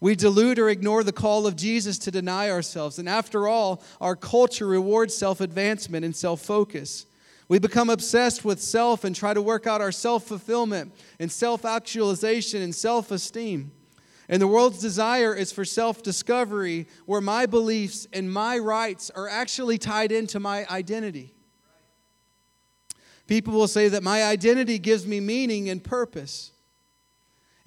We 0.00 0.16
dilute 0.16 0.58
or 0.58 0.68
ignore 0.68 1.02
the 1.02 1.12
call 1.12 1.46
of 1.46 1.56
Jesus 1.56 1.98
to 2.00 2.10
deny 2.10 2.50
ourselves. 2.50 2.98
And 2.98 3.08
after 3.08 3.48
all, 3.48 3.82
our 4.00 4.16
culture 4.16 4.66
rewards 4.66 5.16
self 5.16 5.40
advancement 5.40 6.04
and 6.04 6.14
self 6.14 6.42
focus. 6.42 7.06
We 7.48 7.58
become 7.58 7.90
obsessed 7.90 8.44
with 8.44 8.60
self 8.60 9.04
and 9.04 9.14
try 9.14 9.34
to 9.34 9.42
work 9.42 9.66
out 9.66 9.80
our 9.80 9.92
self 9.92 10.24
fulfillment 10.24 10.92
and 11.18 11.30
self 11.30 11.64
actualization 11.64 12.62
and 12.62 12.74
self 12.74 13.10
esteem. 13.10 13.72
And 14.28 14.40
the 14.40 14.46
world's 14.46 14.80
desire 14.80 15.34
is 15.34 15.52
for 15.52 15.64
self 15.64 16.02
discovery, 16.02 16.88
where 17.06 17.20
my 17.20 17.46
beliefs 17.46 18.06
and 18.12 18.32
my 18.32 18.58
rights 18.58 19.10
are 19.10 19.28
actually 19.28 19.78
tied 19.78 20.12
into 20.12 20.40
my 20.40 20.66
identity. 20.70 21.34
People 23.26 23.54
will 23.54 23.68
say 23.68 23.88
that 23.88 24.02
my 24.02 24.22
identity 24.22 24.78
gives 24.78 25.06
me 25.06 25.20
meaning 25.20 25.68
and 25.68 25.82
purpose, 25.82 26.52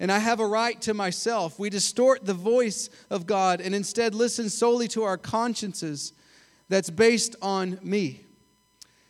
and 0.00 0.10
I 0.10 0.18
have 0.18 0.40
a 0.40 0.46
right 0.46 0.80
to 0.82 0.94
myself. 0.94 1.58
We 1.58 1.70
distort 1.70 2.24
the 2.24 2.34
voice 2.34 2.90
of 3.10 3.26
God 3.26 3.60
and 3.60 3.74
instead 3.74 4.14
listen 4.14 4.48
solely 4.48 4.88
to 4.88 5.02
our 5.02 5.18
consciences 5.18 6.12
that's 6.68 6.90
based 6.90 7.34
on 7.42 7.78
me. 7.82 8.24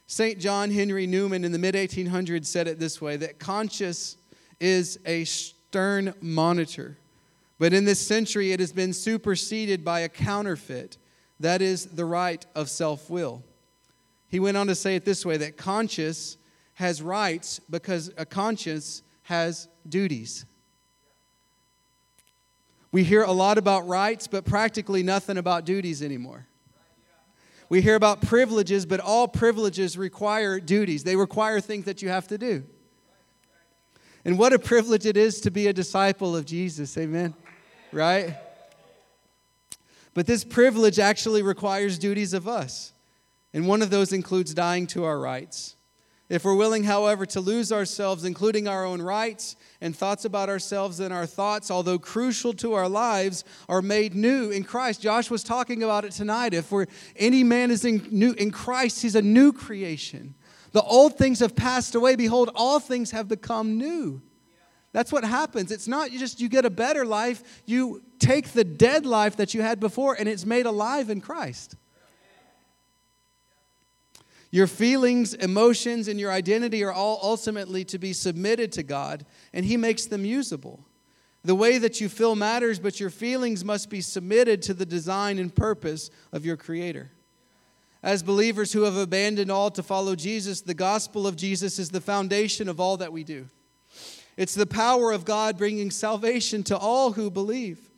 St. 0.06 0.38
John 0.38 0.70
Henry 0.70 1.06
Newman 1.06 1.44
in 1.44 1.52
the 1.52 1.58
mid 1.58 1.74
1800s 1.74 2.46
said 2.46 2.66
it 2.66 2.78
this 2.78 3.00
way 3.00 3.16
that 3.18 3.38
conscience 3.38 4.16
is 4.58 4.98
a 5.04 5.24
stern 5.24 6.14
monitor 6.22 6.96
but 7.58 7.72
in 7.72 7.84
this 7.84 7.98
century, 7.98 8.52
it 8.52 8.60
has 8.60 8.72
been 8.72 8.92
superseded 8.92 9.84
by 9.84 10.00
a 10.00 10.08
counterfeit 10.08 10.96
that 11.40 11.62
is, 11.62 11.86
the 11.86 12.04
right 12.04 12.44
of 12.54 12.68
self 12.68 13.08
will. 13.08 13.44
He 14.28 14.40
went 14.40 14.56
on 14.56 14.66
to 14.66 14.74
say 14.74 14.96
it 14.96 15.04
this 15.04 15.24
way 15.24 15.36
that 15.38 15.56
conscience 15.56 16.36
has 16.74 17.00
rights 17.00 17.60
because 17.70 18.10
a 18.16 18.26
conscience 18.26 19.02
has 19.22 19.68
duties. 19.88 20.44
We 22.90 23.04
hear 23.04 23.22
a 23.22 23.32
lot 23.32 23.58
about 23.58 23.86
rights, 23.86 24.26
but 24.26 24.44
practically 24.44 25.02
nothing 25.02 25.36
about 25.36 25.64
duties 25.64 26.02
anymore. 26.02 26.46
We 27.68 27.82
hear 27.82 27.96
about 27.96 28.22
privileges, 28.22 28.86
but 28.86 28.98
all 28.98 29.28
privileges 29.28 29.98
require 29.98 30.58
duties. 30.58 31.04
They 31.04 31.16
require 31.16 31.60
things 31.60 31.84
that 31.84 32.00
you 32.00 32.08
have 32.08 32.26
to 32.28 32.38
do. 32.38 32.64
And 34.24 34.38
what 34.38 34.52
a 34.52 34.58
privilege 34.58 35.04
it 35.04 35.18
is 35.18 35.40
to 35.42 35.50
be 35.50 35.66
a 35.66 35.72
disciple 35.72 36.34
of 36.34 36.46
Jesus. 36.46 36.96
Amen 36.96 37.34
right? 37.92 38.36
But 40.14 40.26
this 40.26 40.44
privilege 40.44 40.98
actually 40.98 41.42
requires 41.42 41.98
duties 41.98 42.34
of 42.34 42.48
us. 42.48 42.92
And 43.54 43.66
one 43.66 43.82
of 43.82 43.90
those 43.90 44.12
includes 44.12 44.52
dying 44.54 44.86
to 44.88 45.04
our 45.04 45.18
rights. 45.18 45.76
If 46.28 46.44
we're 46.44 46.56
willing, 46.56 46.84
however, 46.84 47.24
to 47.26 47.40
lose 47.40 47.72
ourselves, 47.72 48.24
including 48.24 48.68
our 48.68 48.84
own 48.84 49.00
rights 49.00 49.56
and 49.80 49.96
thoughts 49.96 50.26
about 50.26 50.50
ourselves, 50.50 50.98
then 50.98 51.10
our 51.10 51.24
thoughts, 51.24 51.70
although 51.70 51.98
crucial 51.98 52.52
to 52.54 52.74
our 52.74 52.88
lives, 52.88 53.44
are 53.66 53.80
made 53.80 54.14
new 54.14 54.50
in 54.50 54.62
Christ. 54.62 55.00
Josh 55.00 55.30
was 55.30 55.42
talking 55.42 55.82
about 55.82 56.04
it 56.04 56.12
tonight. 56.12 56.52
If 56.52 56.70
we're, 56.70 56.86
any 57.16 57.44
man 57.44 57.70
is 57.70 57.84
in, 57.86 58.06
new, 58.10 58.32
in 58.32 58.50
Christ, 58.50 59.00
he's 59.00 59.14
a 59.14 59.22
new 59.22 59.54
creation. 59.54 60.34
The 60.72 60.82
old 60.82 61.16
things 61.16 61.40
have 61.40 61.56
passed 61.56 61.94
away. 61.94 62.14
Behold, 62.14 62.50
all 62.54 62.78
things 62.78 63.12
have 63.12 63.26
become 63.26 63.78
new. 63.78 64.20
That's 64.92 65.12
what 65.12 65.24
happens. 65.24 65.70
It's 65.70 65.88
not 65.88 66.10
just 66.10 66.40
you 66.40 66.48
get 66.48 66.64
a 66.64 66.70
better 66.70 67.04
life, 67.04 67.62
you 67.66 68.02
take 68.18 68.52
the 68.52 68.64
dead 68.64 69.04
life 69.04 69.36
that 69.36 69.54
you 69.54 69.62
had 69.62 69.80
before 69.80 70.14
and 70.14 70.28
it's 70.28 70.46
made 70.46 70.66
alive 70.66 71.10
in 71.10 71.20
Christ. 71.20 71.76
Your 74.50 74.66
feelings, 74.66 75.34
emotions, 75.34 76.08
and 76.08 76.18
your 76.18 76.32
identity 76.32 76.82
are 76.82 76.92
all 76.92 77.20
ultimately 77.22 77.84
to 77.84 77.98
be 77.98 78.14
submitted 78.14 78.72
to 78.72 78.82
God, 78.82 79.26
and 79.52 79.66
He 79.66 79.76
makes 79.76 80.06
them 80.06 80.24
usable. 80.24 80.86
The 81.44 81.54
way 81.54 81.76
that 81.78 82.00
you 82.00 82.08
feel 82.08 82.34
matters, 82.34 82.78
but 82.78 82.98
your 82.98 83.10
feelings 83.10 83.64
must 83.64 83.90
be 83.90 84.00
submitted 84.00 84.62
to 84.62 84.74
the 84.74 84.86
design 84.86 85.38
and 85.38 85.54
purpose 85.54 86.10
of 86.32 86.46
your 86.46 86.56
Creator. 86.56 87.10
As 88.02 88.22
believers 88.22 88.72
who 88.72 88.82
have 88.82 88.96
abandoned 88.96 89.50
all 89.50 89.70
to 89.72 89.82
follow 89.82 90.14
Jesus, 90.14 90.62
the 90.62 90.72
gospel 90.72 91.26
of 91.26 91.36
Jesus 91.36 91.78
is 91.78 91.90
the 91.90 92.00
foundation 92.00 92.68
of 92.68 92.80
all 92.80 92.96
that 92.96 93.12
we 93.12 93.24
do. 93.24 93.48
It's 94.38 94.54
the 94.54 94.66
power 94.66 95.10
of 95.10 95.24
God 95.24 95.58
bringing 95.58 95.90
salvation 95.90 96.62
to 96.62 96.78
all 96.78 97.10
who 97.10 97.28
believe. 97.28 97.90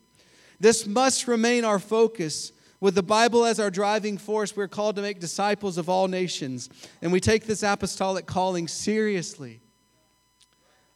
This 0.59 0.87
must 0.87 1.27
remain 1.27 1.63
our 1.63 1.77
focus. 1.77 2.51
With 2.79 2.95
the 2.95 3.03
Bible 3.03 3.45
as 3.45 3.59
our 3.59 3.69
driving 3.69 4.17
force, 4.17 4.55
we're 4.55 4.67
called 4.67 4.95
to 4.95 5.03
make 5.03 5.19
disciples 5.19 5.77
of 5.77 5.87
all 5.87 6.07
nations, 6.07 6.67
and 7.03 7.11
we 7.11 7.19
take 7.19 7.45
this 7.45 7.61
apostolic 7.61 8.25
calling 8.25 8.67
seriously. 8.67 9.61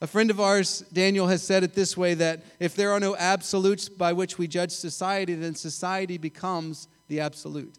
A 0.02 0.08
friend 0.08 0.32
of 0.32 0.40
ours, 0.40 0.80
Daniel, 0.92 1.28
has 1.28 1.44
said 1.44 1.64
it 1.64 1.76
this 1.76 1.96
way 1.96 2.16
that 2.16 2.44
if 2.60 2.76
there 2.76 2.92
are 2.92 3.00
no 3.00 3.16
absolutes 3.16 3.88
by 3.88 4.14
which 4.14 4.40
we 4.40 4.48
judge 4.48 4.72
society, 4.72 5.36
then 5.36 5.54
society 5.54 6.18
becomes 6.18 6.88
the 7.08 7.20
absolute. 7.20 7.78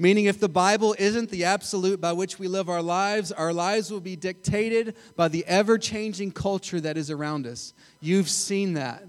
Meaning, 0.00 0.26
if 0.26 0.38
the 0.38 0.48
Bible 0.48 0.94
isn't 0.96 1.28
the 1.30 1.44
absolute 1.44 2.00
by 2.00 2.12
which 2.12 2.38
we 2.38 2.46
live 2.46 2.68
our 2.68 2.82
lives, 2.82 3.32
our 3.32 3.52
lives 3.52 3.90
will 3.90 4.00
be 4.00 4.14
dictated 4.14 4.94
by 5.16 5.26
the 5.26 5.44
ever 5.46 5.76
changing 5.76 6.30
culture 6.30 6.80
that 6.80 6.96
is 6.96 7.10
around 7.10 7.48
us. 7.48 7.74
You've 8.00 8.28
seen 8.28 8.74
that. 8.74 9.04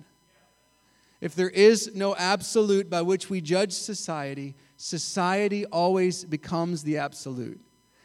If 1.21 1.36
there 1.36 1.49
is 1.49 1.93
no 1.93 2.15
absolute 2.15 2.89
by 2.89 3.04
which 3.04 3.30
we 3.30 3.39
judge 3.39 3.73
society, 3.73 4.56
society 4.78 5.65
always 5.67 6.25
becomes 6.25 6.82
the 6.82 6.97
absolute. 6.97 7.62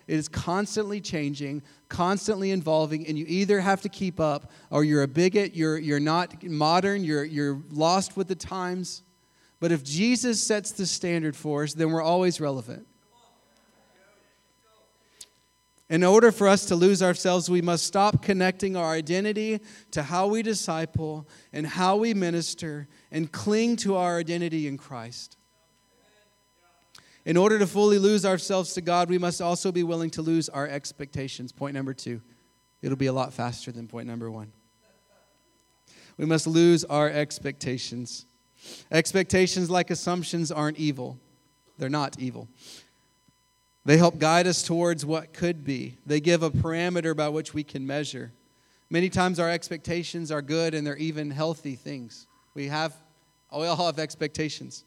It 0.06 0.16
is 0.18 0.28
constantly 0.28 1.00
changing, 1.00 1.62
constantly 1.88 2.50
evolving, 2.50 3.06
and 3.06 3.18
you 3.18 3.24
either 3.26 3.60
have 3.60 3.80
to 3.82 3.88
keep 3.88 4.20
up 4.20 4.50
or 4.68 4.84
you're 4.84 5.04
a 5.04 5.08
bigot, 5.08 5.54
you're, 5.54 5.78
you're 5.78 6.00
not 6.00 6.44
modern, 6.44 7.02
you're, 7.02 7.24
you're 7.24 7.62
lost 7.70 8.14
with 8.14 8.28
the 8.28 8.34
times. 8.34 9.03
But 9.64 9.72
if 9.72 9.82
Jesus 9.82 10.46
sets 10.46 10.72
the 10.72 10.84
standard 10.84 11.34
for 11.34 11.62
us, 11.62 11.72
then 11.72 11.90
we're 11.90 12.02
always 12.02 12.38
relevant. 12.38 12.86
In 15.88 16.04
order 16.04 16.30
for 16.30 16.48
us 16.48 16.66
to 16.66 16.76
lose 16.76 17.02
ourselves, 17.02 17.48
we 17.48 17.62
must 17.62 17.86
stop 17.86 18.22
connecting 18.22 18.76
our 18.76 18.92
identity 18.92 19.60
to 19.92 20.02
how 20.02 20.26
we 20.26 20.42
disciple 20.42 21.26
and 21.50 21.66
how 21.66 21.96
we 21.96 22.12
minister 22.12 22.88
and 23.10 23.32
cling 23.32 23.76
to 23.76 23.96
our 23.96 24.18
identity 24.18 24.68
in 24.68 24.76
Christ. 24.76 25.38
In 27.24 27.38
order 27.38 27.58
to 27.58 27.66
fully 27.66 27.98
lose 27.98 28.26
ourselves 28.26 28.74
to 28.74 28.82
God, 28.82 29.08
we 29.08 29.16
must 29.16 29.40
also 29.40 29.72
be 29.72 29.82
willing 29.82 30.10
to 30.10 30.20
lose 30.20 30.50
our 30.50 30.68
expectations. 30.68 31.52
Point 31.52 31.72
number 31.72 31.94
two. 31.94 32.20
It'll 32.82 32.98
be 32.98 33.06
a 33.06 33.14
lot 33.14 33.32
faster 33.32 33.72
than 33.72 33.88
point 33.88 34.08
number 34.08 34.30
one. 34.30 34.52
We 36.18 36.26
must 36.26 36.46
lose 36.46 36.84
our 36.84 37.08
expectations. 37.08 38.26
Expectations, 38.90 39.70
like 39.70 39.90
assumptions, 39.90 40.50
aren't 40.52 40.78
evil, 40.78 41.18
they're 41.78 41.88
not 41.88 42.18
evil. 42.18 42.48
They 43.84 43.98
help 43.98 44.18
guide 44.18 44.46
us 44.46 44.62
towards 44.62 45.04
what 45.04 45.34
could 45.34 45.64
be. 45.64 45.98
They 46.06 46.20
give 46.20 46.42
a 46.42 46.50
parameter 46.50 47.14
by 47.14 47.28
which 47.28 47.52
we 47.52 47.62
can 47.62 47.86
measure. 47.86 48.32
Many 48.88 49.10
times 49.10 49.38
our 49.38 49.50
expectations 49.50 50.30
are 50.30 50.40
good 50.40 50.74
and 50.74 50.86
they're 50.86 50.96
even 50.96 51.30
healthy 51.30 51.74
things. 51.74 52.26
We 52.54 52.68
have 52.68 52.94
we 53.56 53.66
all 53.66 53.86
have 53.86 53.98
expectations. 53.98 54.84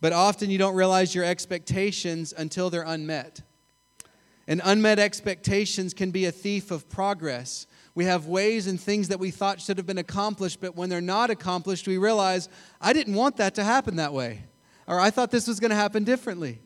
But 0.00 0.12
often 0.12 0.50
you 0.50 0.58
don't 0.58 0.74
realize 0.74 1.14
your 1.14 1.24
expectations 1.24 2.32
until 2.36 2.70
they're 2.70 2.82
unmet. 2.82 3.42
And 4.46 4.60
unmet 4.64 4.98
expectations 4.98 5.92
can 5.92 6.10
be 6.10 6.24
a 6.24 6.32
thief 6.32 6.70
of 6.70 6.88
progress. 6.88 7.66
We 7.98 8.04
have 8.04 8.26
ways 8.26 8.68
and 8.68 8.80
things 8.80 9.08
that 9.08 9.18
we 9.18 9.32
thought 9.32 9.60
should 9.60 9.76
have 9.76 9.86
been 9.86 9.98
accomplished, 9.98 10.60
but 10.60 10.76
when 10.76 10.88
they're 10.88 11.00
not 11.00 11.30
accomplished, 11.30 11.88
we 11.88 11.98
realize, 11.98 12.48
I 12.80 12.92
didn't 12.92 13.14
want 13.14 13.38
that 13.38 13.56
to 13.56 13.64
happen 13.64 13.96
that 13.96 14.12
way. 14.12 14.44
Or 14.86 15.00
I 15.00 15.10
thought 15.10 15.32
this 15.32 15.48
was 15.48 15.58
going 15.58 15.70
to 15.70 15.76
happen 15.76 16.04
differently. 16.04 16.60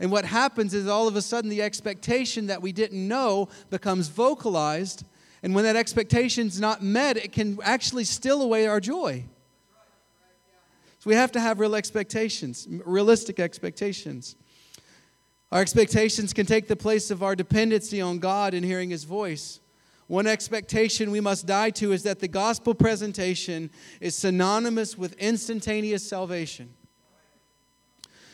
And 0.00 0.10
what 0.10 0.24
happens 0.24 0.72
is 0.72 0.86
all 0.86 1.06
of 1.06 1.16
a 1.16 1.20
sudden 1.20 1.50
the 1.50 1.60
expectation 1.60 2.46
that 2.46 2.62
we 2.62 2.72
didn't 2.72 3.06
know 3.06 3.50
becomes 3.68 4.08
vocalized. 4.08 5.04
And 5.42 5.54
when 5.54 5.64
that 5.64 5.76
expectation 5.76 6.46
is 6.46 6.58
not 6.58 6.82
met, 6.82 7.18
it 7.18 7.32
can 7.32 7.58
actually 7.62 8.04
steal 8.04 8.40
away 8.40 8.66
our 8.66 8.80
joy. 8.80 9.26
So 10.98 11.10
we 11.10 11.14
have 11.14 11.32
to 11.32 11.40
have 11.40 11.60
real 11.60 11.74
expectations, 11.74 12.66
realistic 12.86 13.38
expectations. 13.38 14.34
Our 15.52 15.60
expectations 15.60 16.32
can 16.32 16.46
take 16.46 16.68
the 16.68 16.74
place 16.74 17.10
of 17.10 17.22
our 17.22 17.36
dependency 17.36 18.00
on 18.00 18.18
God 18.18 18.54
and 18.54 18.64
hearing 18.64 18.88
His 18.88 19.04
voice. 19.04 19.60
One 20.06 20.26
expectation 20.26 21.10
we 21.10 21.20
must 21.20 21.46
die 21.46 21.70
to 21.70 21.92
is 21.92 22.02
that 22.02 22.20
the 22.20 22.28
gospel 22.28 22.74
presentation 22.74 23.70
is 24.00 24.14
synonymous 24.14 24.98
with 24.98 25.14
instantaneous 25.14 26.06
salvation. 26.06 26.74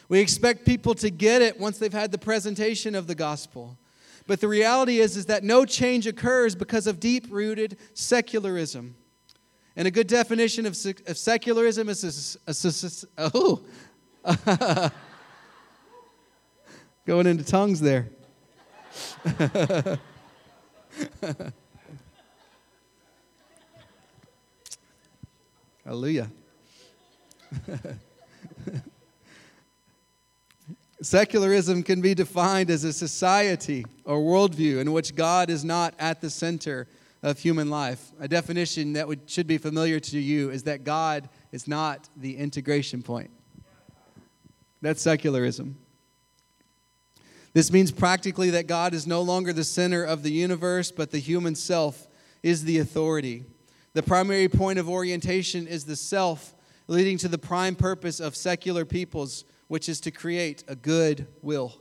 We 0.09 0.19
expect 0.19 0.67
people 0.67 0.97
to 0.97 1.11
get 1.11 1.41
it 1.41 1.61
once 1.61 1.79
they've 1.79 1.93
had 1.93 2.11
the 2.11 2.19
presentation 2.19 2.97
of 2.97 3.07
the 3.07 3.15
gospel. 3.15 3.79
But 4.27 4.41
the 4.41 4.49
reality 4.49 4.99
is, 4.99 5.17
is 5.17 5.27
that 5.27 5.45
no 5.45 5.65
change 5.65 6.09
occurs 6.09 6.57
because 6.57 6.89
of 6.89 6.99
deep 6.99 7.27
rooted 7.31 7.79
secularism. 7.95 8.97
And 9.77 9.87
a 9.87 9.91
good 9.91 10.09
definition 10.09 10.67
of, 10.67 10.77
of 11.07 11.17
secularism 11.17 11.89
is 11.89 12.37
a, 12.47 12.51
a, 12.51 12.55
a, 13.25 13.31
oh, 13.35 13.63
going 17.07 17.29
into 17.29 17.45
tongues 17.45 17.81
there. 17.81 18.11
Hallelujah. 25.91 26.31
Secularism 31.03 31.83
can 31.83 32.01
be 32.01 32.15
defined 32.15 32.71
as 32.71 32.85
a 32.85 32.93
society 32.93 33.85
or 34.05 34.21
worldview 34.21 34.81
in 34.81 34.93
which 34.93 35.17
God 35.17 35.51
is 35.51 35.65
not 35.65 35.95
at 35.99 36.21
the 36.21 36.31
center 36.31 36.87
of 37.25 37.41
human 37.41 37.71
life. 37.71 38.13
A 38.21 38.29
definition 38.29 38.93
that 38.93 39.09
would, 39.09 39.29
should 39.29 39.49
be 39.49 39.59
familiar 39.59 39.99
to 39.99 40.21
you 40.21 40.51
is 40.51 40.63
that 40.63 40.85
God 40.85 41.29
is 41.51 41.67
not 41.67 42.09
the 42.17 42.37
integration 42.37 43.03
point. 43.03 43.33
That's 44.81 45.03
secularism. 45.03 45.77
This 47.53 47.73
means 47.73 47.91
practically 47.91 48.51
that 48.51 48.69
God 48.69 48.95
is 48.95 49.09
no 49.09 49.23
longer 49.23 49.53
the 49.53 49.65
center 49.65 50.05
of 50.05 50.23
the 50.23 50.31
universe, 50.31 50.93
but 50.93 51.11
the 51.11 51.19
human 51.19 51.57
self 51.57 52.07
is 52.45 52.63
the 52.63 52.79
authority. 52.79 53.45
The 53.93 54.03
primary 54.03 54.49
point 54.49 54.79
of 54.79 54.89
orientation 54.89 55.67
is 55.67 55.85
the 55.85 55.97
self, 55.97 56.55
leading 56.87 57.19
to 57.19 57.29
the 57.29 57.39
prime 57.39 57.75
purpose 57.75 58.21
of 58.21 58.37
secular 58.37 58.85
peoples 58.85 59.45
which 59.67 59.89
is 59.89 60.01
to 60.01 60.11
create 60.11 60.65
a 60.67 60.75
good 60.75 61.29
will. 61.43 61.81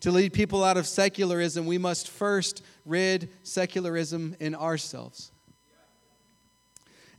To 0.00 0.10
lead 0.10 0.32
people 0.32 0.64
out 0.64 0.76
of 0.76 0.86
secularism, 0.86 1.66
we 1.66 1.78
must 1.78 2.08
first 2.08 2.62
rid 2.84 3.30
secularism 3.42 4.34
in 4.40 4.54
ourselves. 4.54 5.30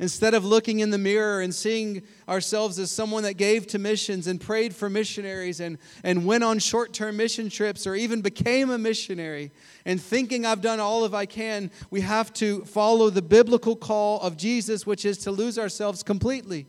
Instead 0.01 0.33
of 0.33 0.43
looking 0.43 0.79
in 0.79 0.89
the 0.89 0.97
mirror 0.97 1.39
and 1.39 1.55
seeing 1.55 2.01
ourselves 2.27 2.77
as 2.77 2.91
someone 2.91 3.23
that 3.23 3.35
gave 3.35 3.65
to 3.67 3.79
missions 3.79 4.27
and 4.27 4.41
prayed 4.41 4.75
for 4.75 4.89
missionaries 4.89 5.61
and, 5.61 5.77
and 6.03 6.25
went 6.25 6.43
on 6.43 6.59
short 6.59 6.91
term 6.91 7.15
mission 7.15 7.49
trips 7.49 7.87
or 7.87 7.95
even 7.95 8.21
became 8.21 8.69
a 8.69 8.77
missionary 8.77 9.51
and 9.85 10.01
thinking 10.01 10.45
I've 10.45 10.61
done 10.61 10.81
all 10.81 11.05
of 11.05 11.13
I 11.13 11.25
can, 11.25 11.71
we 11.89 12.01
have 12.01 12.33
to 12.33 12.65
follow 12.65 13.09
the 13.09 13.21
biblical 13.21 13.77
call 13.77 14.19
of 14.19 14.35
Jesus, 14.35 14.85
which 14.85 15.05
is 15.05 15.19
to 15.19 15.31
lose 15.31 15.57
ourselves 15.57 16.03
completely 16.03 16.67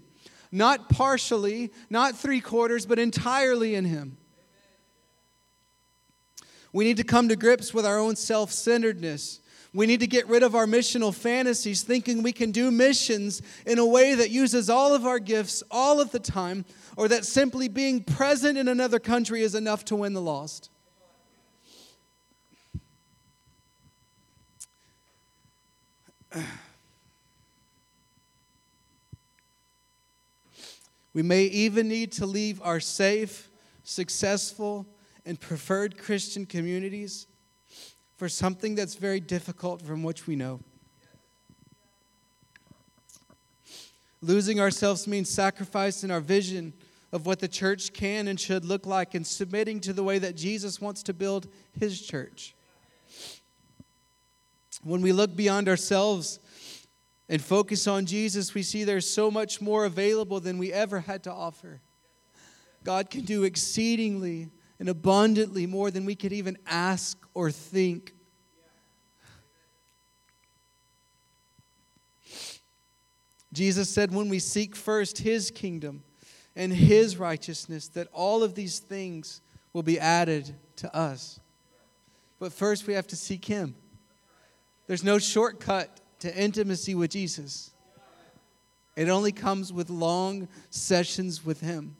not 0.53 0.91
partially, 0.91 1.73
not 1.89 2.15
three 2.15 2.41
quarters, 2.41 2.85
but 2.85 2.99
entirely 2.99 3.75
in 3.75 3.87
Him. 3.87 4.19
We 6.75 6.85
need 6.85 6.99
to 6.99 7.05
come 7.05 7.29
to 7.29 7.37
grips 7.37 7.75
with 7.75 7.87
our 7.87 7.99
own 7.99 8.17
self 8.17 8.53
centeredness. 8.53 9.41
We 9.75 9.87
need 9.87 10.01
to 10.01 10.07
get 10.07 10.29
rid 10.29 10.43
of 10.43 10.55
our 10.55 10.67
missional 10.67 11.15
fantasies, 11.15 11.83
thinking 11.83 12.23
we 12.23 12.33
can 12.33 12.51
do 12.51 12.71
missions 12.71 13.41
in 13.65 13.79
a 13.79 13.87
way 13.87 14.15
that 14.15 14.29
uses 14.31 14.69
all 14.69 14.95
of 14.95 15.07
our 15.07 15.19
gifts 15.19 15.63
all 15.71 15.99
of 15.99 16.11
the 16.11 16.19
time, 16.19 16.67
or 16.97 17.09
that 17.09 17.25
simply 17.25 17.69
being 17.69 18.05
present 18.05 18.59
in 18.59 18.69
another 18.69 18.99
country 18.99 19.43
is 19.43 19.55
enough 19.55 19.83
to 19.87 19.97
win 19.97 20.13
the 20.13 20.21
lost. 20.21 20.69
We 31.15 31.23
may 31.23 31.45
even 31.45 31.89
need 31.89 32.13
to 32.13 32.27
leave 32.27 32.61
our 32.63 32.81
safe, 32.81 33.51
successful, 33.85 34.87
and 35.25 35.41
preferred 35.41 35.97
Christian 35.97 36.47
communities 36.47 37.27
for 38.17 38.29
something 38.29 38.75
that's 38.75 38.95
very 38.95 39.21
difficult 39.21 39.83
from 39.83 40.03
which 40.03 40.27
we 40.27 40.37
know. 40.37 40.61
Losing 44.21 44.61
ourselves 44.61 45.09
means 45.09 45.29
sacrificing 45.29 46.11
our 46.11 46.21
vision 46.21 46.73
of 47.13 47.27
what 47.27 47.41
the 47.41 47.49
church 47.49 47.93
can 47.93 48.29
and 48.29 48.39
should 48.39 48.65
look 48.65 48.87
like 48.87 49.15
and 49.15 49.27
submitting 49.27 49.81
to 49.81 49.93
the 49.93 50.03
way 50.03 50.19
that 50.19 50.37
Jesus 50.37 50.81
wants 50.81 51.03
to 51.03 51.13
build 51.13 51.49
his 51.79 52.01
church. 52.01 52.55
When 54.85 55.03
we 55.03 55.13
look 55.13 55.37
beyond 55.37 55.69
ourselves 55.69 56.39
and 57.29 57.43
focus 57.43 57.87
on 57.87 58.07
Jesus, 58.07 58.55
we 58.55 58.63
see 58.63 58.85
there's 58.85 59.09
so 59.09 59.31
much 59.31 59.61
more 59.61 59.85
available 59.85 60.41
than 60.41 60.59
we 60.59 60.73
ever 60.73 61.01
had 61.01 61.25
to 61.25 61.33
offer. 61.33 61.81
God 62.85 63.11
can 63.11 63.23
do 63.23 63.45
exceedingly 63.45 64.51
and 64.83 64.89
abundantly 64.89 65.65
more 65.65 65.93
than 65.93 66.05
we 66.05 66.17
could 66.17 66.33
even 66.33 66.59
ask 66.67 67.17
or 67.35 67.53
think. 67.53 68.13
Jesus 73.53 73.89
said, 73.89 74.13
when 74.13 74.29
we 74.29 74.41
seek 74.41 74.75
first 74.75 75.19
his 75.19 75.53
kingdom 75.53 76.03
and 76.57 76.73
his 76.73 77.17
righteousness, 77.17 77.87
that 77.91 78.09
all 78.13 78.43
of 78.43 78.57
these 78.57 78.81
things 78.81 79.41
will 79.73 79.85
be 79.85 80.01
added 80.01 80.53
to 80.75 80.93
us. 80.93 81.39
But 82.41 82.53
first, 82.53 82.89
we 82.89 82.95
have 82.95 83.07
to 83.07 83.17
seek 83.17 83.45
him. 83.45 83.77
There's 84.89 85.05
no 85.05 85.21
shortcut 85.21 86.01
to 86.19 86.37
intimacy 86.37 86.97
with 86.97 87.13
Jesus. 87.13 87.71
It 88.97 89.09
only 89.09 89.31
comes 89.31 89.73
with 89.73 89.91
long 89.91 90.49
sessions 90.71 91.45
with 91.45 91.61
him. 91.61 91.95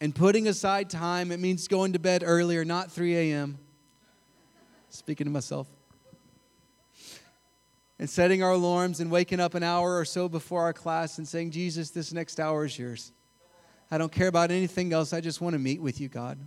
And 0.00 0.14
putting 0.14 0.48
aside 0.48 0.88
time, 0.88 1.30
it 1.30 1.40
means 1.40 1.68
going 1.68 1.92
to 1.92 1.98
bed 1.98 2.22
earlier, 2.24 2.64
not 2.64 2.90
3 2.90 3.16
a.m. 3.16 3.58
Speaking 4.88 5.26
to 5.26 5.30
myself. 5.30 5.68
And 7.98 8.08
setting 8.08 8.42
our 8.42 8.52
alarms 8.52 9.00
and 9.00 9.10
waking 9.10 9.40
up 9.40 9.54
an 9.54 9.62
hour 9.62 9.98
or 9.98 10.06
so 10.06 10.26
before 10.26 10.62
our 10.62 10.72
class 10.72 11.18
and 11.18 11.28
saying, 11.28 11.50
Jesus, 11.50 11.90
this 11.90 12.14
next 12.14 12.40
hour 12.40 12.64
is 12.64 12.78
yours. 12.78 13.12
I 13.90 13.98
don't 13.98 14.10
care 14.10 14.28
about 14.28 14.50
anything 14.50 14.92
else. 14.94 15.12
I 15.12 15.20
just 15.20 15.42
want 15.42 15.52
to 15.52 15.58
meet 15.58 15.82
with 15.82 16.00
you, 16.00 16.08
God. 16.08 16.38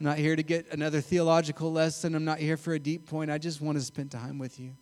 I'm 0.00 0.06
not 0.06 0.18
here 0.18 0.34
to 0.34 0.42
get 0.42 0.72
another 0.72 1.00
theological 1.00 1.72
lesson. 1.72 2.14
I'm 2.16 2.24
not 2.24 2.38
here 2.38 2.56
for 2.56 2.74
a 2.74 2.78
deep 2.78 3.06
point. 3.06 3.30
I 3.30 3.38
just 3.38 3.60
want 3.60 3.78
to 3.78 3.84
spend 3.84 4.10
time 4.10 4.38
with 4.38 4.58
you. 4.58 4.74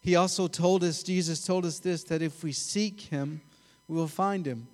He 0.00 0.16
also 0.16 0.48
told 0.48 0.84
us, 0.84 1.02
Jesus 1.02 1.44
told 1.44 1.66
us 1.66 1.78
this, 1.78 2.04
that 2.04 2.22
if 2.22 2.42
we 2.42 2.52
seek 2.52 3.00
him, 3.02 3.42
we 3.88 3.96
will 3.96 4.08
find 4.08 4.46
him. 4.46 4.68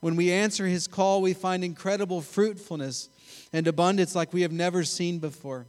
When 0.00 0.16
we 0.16 0.32
answer 0.32 0.66
his 0.66 0.86
call, 0.86 1.22
we 1.22 1.32
find 1.32 1.62
incredible 1.64 2.20
fruitfulness 2.20 3.08
and 3.52 3.66
abundance 3.66 4.14
like 4.14 4.32
we 4.32 4.42
have 4.42 4.52
never 4.52 4.84
seen 4.84 5.18
before. 5.18 5.66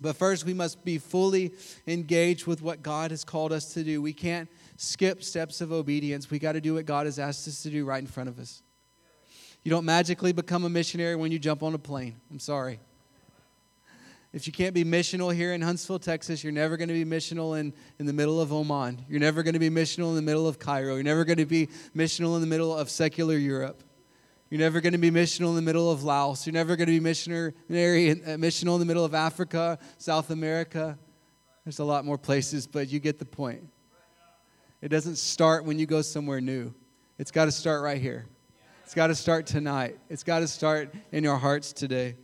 But 0.00 0.16
first, 0.16 0.44
we 0.44 0.54
must 0.54 0.84
be 0.84 0.98
fully 0.98 1.52
engaged 1.86 2.46
with 2.46 2.62
what 2.62 2.82
God 2.82 3.10
has 3.10 3.22
called 3.22 3.52
us 3.52 3.74
to 3.74 3.84
do. 3.84 4.00
We 4.00 4.12
can't 4.12 4.48
skip 4.76 5.22
steps 5.22 5.60
of 5.60 5.72
obedience. 5.72 6.30
We 6.30 6.38
got 6.38 6.52
to 6.52 6.60
do 6.60 6.74
what 6.74 6.86
God 6.86 7.06
has 7.06 7.18
asked 7.18 7.46
us 7.48 7.62
to 7.64 7.70
do 7.70 7.84
right 7.84 8.00
in 8.00 8.06
front 8.06 8.28
of 8.28 8.38
us. 8.38 8.62
You 9.62 9.70
don't 9.70 9.84
magically 9.84 10.32
become 10.32 10.64
a 10.64 10.70
missionary 10.70 11.16
when 11.16 11.30
you 11.30 11.38
jump 11.38 11.62
on 11.62 11.74
a 11.74 11.78
plane. 11.78 12.16
I'm 12.30 12.38
sorry. 12.38 12.80
If 14.32 14.46
you 14.46 14.52
can't 14.52 14.74
be 14.74 14.84
missional 14.84 15.34
here 15.34 15.52
in 15.52 15.60
Huntsville, 15.60 15.98
Texas, 15.98 16.44
you're 16.44 16.52
never 16.52 16.76
going 16.76 16.86
to 16.86 16.94
be 16.94 17.04
missional 17.04 17.58
in, 17.58 17.72
in 17.98 18.06
the 18.06 18.12
middle 18.12 18.40
of 18.40 18.52
Oman. 18.52 19.04
You're 19.08 19.18
never 19.18 19.42
going 19.42 19.54
to 19.54 19.58
be 19.58 19.70
missional 19.70 20.10
in 20.10 20.14
the 20.14 20.22
middle 20.22 20.46
of 20.46 20.60
Cairo. 20.60 20.94
You're 20.94 21.02
never 21.02 21.24
going 21.24 21.38
to 21.38 21.46
be 21.46 21.68
missional 21.96 22.36
in 22.36 22.40
the 22.40 22.46
middle 22.46 22.72
of 22.76 22.88
secular 22.88 23.36
Europe. 23.36 23.82
You're 24.48 24.60
never 24.60 24.80
going 24.80 24.92
to 24.92 24.98
be 24.98 25.10
missional 25.10 25.48
in 25.48 25.56
the 25.56 25.62
middle 25.62 25.90
of 25.90 26.04
Laos. 26.04 26.46
You're 26.46 26.52
never 26.52 26.76
going 26.76 26.86
to 26.86 26.92
be 26.92 27.00
missionary, 27.00 27.54
uh, 27.68 28.36
missional 28.36 28.74
in 28.74 28.80
the 28.80 28.86
middle 28.86 29.04
of 29.04 29.14
Africa, 29.14 29.80
South 29.98 30.30
America. 30.30 30.96
There's 31.64 31.80
a 31.80 31.84
lot 31.84 32.04
more 32.04 32.18
places, 32.18 32.68
but 32.68 32.88
you 32.88 33.00
get 33.00 33.18
the 33.18 33.24
point. 33.24 33.62
It 34.80 34.88
doesn't 34.90 35.16
start 35.16 35.64
when 35.64 35.78
you 35.78 35.86
go 35.86 36.02
somewhere 36.02 36.40
new. 36.40 36.72
It's 37.18 37.32
got 37.32 37.46
to 37.46 37.52
start 37.52 37.82
right 37.82 38.00
here. 38.00 38.26
It's 38.84 38.94
got 38.94 39.08
to 39.08 39.14
start 39.16 39.46
tonight. 39.46 39.98
It's 40.08 40.22
got 40.22 40.38
to 40.40 40.48
start 40.48 40.94
in 41.10 41.24
your 41.24 41.36
hearts 41.36 41.72
today. 41.72 42.16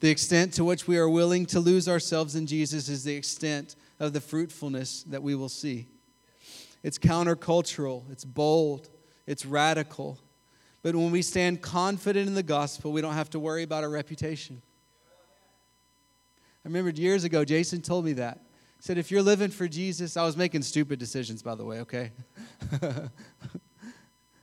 The 0.00 0.10
extent 0.10 0.52
to 0.54 0.64
which 0.64 0.86
we 0.86 0.98
are 0.98 1.08
willing 1.08 1.46
to 1.46 1.60
lose 1.60 1.88
ourselves 1.88 2.36
in 2.36 2.46
Jesus 2.46 2.88
is 2.88 3.04
the 3.04 3.14
extent 3.14 3.76
of 3.98 4.12
the 4.12 4.20
fruitfulness 4.20 5.04
that 5.04 5.22
we 5.22 5.34
will 5.34 5.48
see. 5.48 5.88
It's 6.82 6.98
countercultural, 6.98 8.10
it's 8.10 8.24
bold, 8.24 8.90
it's 9.26 9.46
radical. 9.46 10.18
But 10.82 10.94
when 10.94 11.10
we 11.10 11.22
stand 11.22 11.62
confident 11.62 12.28
in 12.28 12.34
the 12.34 12.42
gospel, 12.42 12.92
we 12.92 13.00
don't 13.00 13.14
have 13.14 13.30
to 13.30 13.40
worry 13.40 13.62
about 13.62 13.82
our 13.82 13.90
reputation. 13.90 14.62
I 16.64 16.68
remember 16.68 16.90
years 16.90 17.24
ago, 17.24 17.44
Jason 17.44 17.80
told 17.80 18.04
me 18.04 18.12
that 18.14 18.40
He 18.76 18.82
said, 18.82 18.98
if 18.98 19.10
you're 19.10 19.22
living 19.22 19.50
for 19.50 19.66
Jesus, 19.66 20.16
I 20.16 20.24
was 20.24 20.36
making 20.36 20.62
stupid 20.62 20.98
decisions, 20.98 21.42
by 21.42 21.54
the 21.54 21.64
way, 21.64 21.80
okay? 21.80 22.12
but 22.80 23.10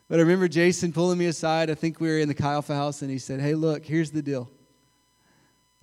I 0.09 0.15
remember 0.15 0.47
Jason 0.47 0.91
pulling 0.91 1.19
me 1.19 1.27
aside. 1.27 1.69
I 1.69 1.75
think 1.75 1.99
we 1.99 2.09
were 2.09 2.19
in 2.19 2.27
the 2.27 2.43
Alpha 2.43 2.73
house, 2.73 3.03
and 3.03 3.11
he 3.11 3.19
said, 3.19 3.39
Hey, 3.39 3.55
look, 3.55 3.85
here's 3.85 4.11
the 4.11 4.21
deal. 4.21 4.49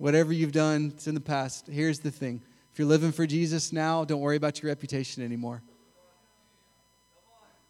Whatever 0.01 0.33
you've 0.33 0.51
done 0.51 0.93
it's 0.95 1.05
in 1.05 1.13
the 1.13 1.21
past, 1.21 1.67
here's 1.67 1.99
the 1.99 2.09
thing. 2.09 2.41
If 2.73 2.79
you're 2.79 2.87
living 2.87 3.11
for 3.11 3.27
Jesus 3.27 3.71
now, 3.71 4.03
don't 4.03 4.19
worry 4.19 4.35
about 4.35 4.59
your 4.59 4.71
reputation 4.71 5.23
anymore. 5.23 5.61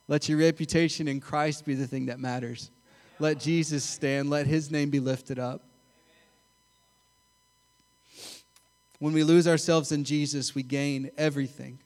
Let 0.07 0.29
your 0.29 0.37
reputation 0.37 1.09
in 1.09 1.19
Christ 1.19 1.65
be 1.65 1.73
the 1.73 1.85
thing 1.85 2.05
that 2.05 2.21
matters. 2.21 2.71
Let 3.19 3.37
Jesus 3.37 3.83
stand, 3.83 4.29
let 4.29 4.47
his 4.47 4.71
name 4.71 4.89
be 4.89 5.01
lifted 5.01 5.39
up. 5.39 5.65
When 8.99 9.11
we 9.11 9.25
lose 9.25 9.45
ourselves 9.45 9.91
in 9.91 10.05
Jesus, 10.05 10.55
we 10.55 10.63
gain 10.63 11.11
everything. 11.17 11.79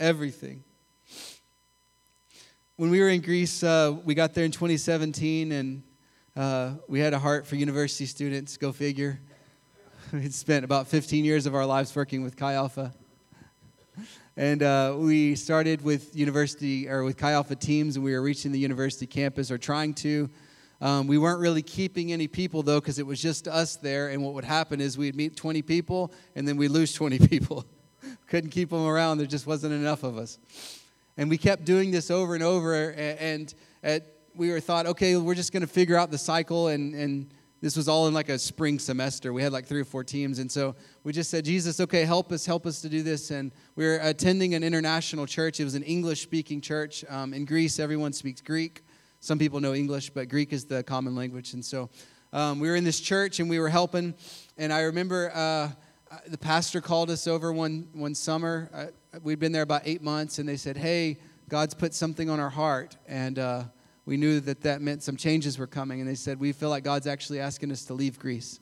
Everything. 0.00 0.64
When 2.74 2.90
we 2.90 2.98
were 2.98 3.08
in 3.08 3.20
Greece, 3.20 3.62
uh, 3.62 3.96
we 4.04 4.16
got 4.16 4.34
there 4.34 4.46
in 4.46 4.50
2017 4.50 5.52
and 5.52 5.84
uh, 6.34 6.72
we 6.88 6.98
had 6.98 7.14
a 7.14 7.20
heart 7.20 7.46
for 7.46 7.54
university 7.54 8.06
students, 8.06 8.56
go 8.56 8.72
figure. 8.72 9.20
We'd 10.22 10.32
spent 10.32 10.64
about 10.64 10.86
15 10.86 11.24
years 11.24 11.44
of 11.44 11.56
our 11.56 11.66
lives 11.66 11.96
working 11.96 12.22
with 12.22 12.36
Chi 12.36 12.52
Alpha. 12.52 12.94
And 14.36 14.62
uh, 14.62 14.94
we 14.96 15.34
started 15.34 15.82
with 15.82 16.14
university 16.14 16.88
or 16.88 17.02
with 17.02 17.16
Chi 17.16 17.32
Alpha 17.32 17.56
teams, 17.56 17.96
and 17.96 18.04
we 18.04 18.12
were 18.12 18.22
reaching 18.22 18.52
the 18.52 18.58
university 18.60 19.08
campus 19.08 19.50
or 19.50 19.58
trying 19.58 19.92
to. 19.94 20.30
Um, 20.80 21.08
we 21.08 21.18
weren't 21.18 21.40
really 21.40 21.62
keeping 21.62 22.12
any 22.12 22.28
people 22.28 22.62
though, 22.62 22.78
because 22.78 23.00
it 23.00 23.06
was 23.06 23.20
just 23.20 23.48
us 23.48 23.74
there. 23.74 24.10
And 24.10 24.22
what 24.22 24.34
would 24.34 24.44
happen 24.44 24.80
is 24.80 24.96
we'd 24.96 25.16
meet 25.16 25.34
20 25.34 25.62
people, 25.62 26.12
and 26.36 26.46
then 26.46 26.56
we'd 26.58 26.68
lose 26.68 26.92
20 26.94 27.26
people. 27.26 27.64
Couldn't 28.28 28.50
keep 28.50 28.70
them 28.70 28.86
around. 28.86 29.18
There 29.18 29.26
just 29.26 29.48
wasn't 29.48 29.72
enough 29.72 30.04
of 30.04 30.16
us. 30.16 30.38
And 31.16 31.28
we 31.28 31.38
kept 31.38 31.64
doing 31.64 31.90
this 31.90 32.08
over 32.08 32.34
and 32.34 32.44
over. 32.44 32.92
And 32.92 33.52
at, 33.82 34.06
we 34.36 34.52
were 34.52 34.60
thought, 34.60 34.86
okay, 34.86 35.16
we're 35.16 35.34
just 35.34 35.52
going 35.52 35.62
to 35.62 35.66
figure 35.66 35.96
out 35.96 36.12
the 36.12 36.18
cycle. 36.18 36.68
And, 36.68 36.94
and 36.94 37.34
this 37.64 37.78
was 37.78 37.88
all 37.88 38.08
in 38.08 38.12
like 38.12 38.28
a 38.28 38.38
spring 38.38 38.78
semester. 38.78 39.32
We 39.32 39.42
had 39.42 39.50
like 39.50 39.64
three 39.64 39.80
or 39.80 39.86
four 39.86 40.04
teams. 40.04 40.38
And 40.38 40.52
so 40.52 40.76
we 41.02 41.14
just 41.14 41.30
said, 41.30 41.46
Jesus, 41.46 41.80
okay, 41.80 42.04
help 42.04 42.30
us, 42.30 42.44
help 42.44 42.66
us 42.66 42.82
to 42.82 42.90
do 42.90 43.02
this. 43.02 43.30
And 43.30 43.52
we 43.74 43.86
were 43.86 43.98
attending 44.02 44.54
an 44.54 44.62
international 44.62 45.24
church. 45.24 45.60
It 45.60 45.64
was 45.64 45.74
an 45.74 45.82
English 45.82 46.20
speaking 46.20 46.60
church. 46.60 47.06
Um, 47.08 47.32
in 47.32 47.46
Greece, 47.46 47.78
everyone 47.78 48.12
speaks 48.12 48.42
Greek. 48.42 48.84
Some 49.20 49.38
people 49.38 49.60
know 49.60 49.72
English, 49.72 50.10
but 50.10 50.28
Greek 50.28 50.52
is 50.52 50.66
the 50.66 50.82
common 50.82 51.16
language. 51.16 51.54
And 51.54 51.64
so 51.64 51.88
um, 52.34 52.60
we 52.60 52.68
were 52.68 52.76
in 52.76 52.84
this 52.84 53.00
church 53.00 53.40
and 53.40 53.48
we 53.48 53.58
were 53.58 53.70
helping. 53.70 54.12
And 54.58 54.70
I 54.70 54.82
remember 54.82 55.32
uh, 55.34 55.38
uh, 55.38 55.70
the 56.28 56.36
pastor 56.36 56.82
called 56.82 57.08
us 57.08 57.26
over 57.26 57.50
one, 57.50 57.88
one 57.94 58.14
summer. 58.14 58.68
Uh, 58.74 59.18
we'd 59.22 59.38
been 59.38 59.52
there 59.52 59.62
about 59.62 59.82
eight 59.86 60.02
months, 60.02 60.38
and 60.38 60.46
they 60.46 60.58
said, 60.58 60.76
Hey, 60.76 61.16
God's 61.48 61.72
put 61.72 61.94
something 61.94 62.28
on 62.28 62.40
our 62.40 62.50
heart. 62.50 62.98
And 63.08 63.38
uh, 63.38 63.64
we 64.06 64.16
knew 64.16 64.40
that 64.40 64.62
that 64.62 64.82
meant 64.82 65.02
some 65.02 65.16
changes 65.16 65.58
were 65.58 65.66
coming. 65.66 66.00
And 66.00 66.08
they 66.08 66.14
said, 66.14 66.38
We 66.38 66.52
feel 66.52 66.68
like 66.68 66.84
God's 66.84 67.06
actually 67.06 67.40
asking 67.40 67.72
us 67.72 67.84
to 67.86 67.94
leave 67.94 68.18
Greece. 68.18 68.60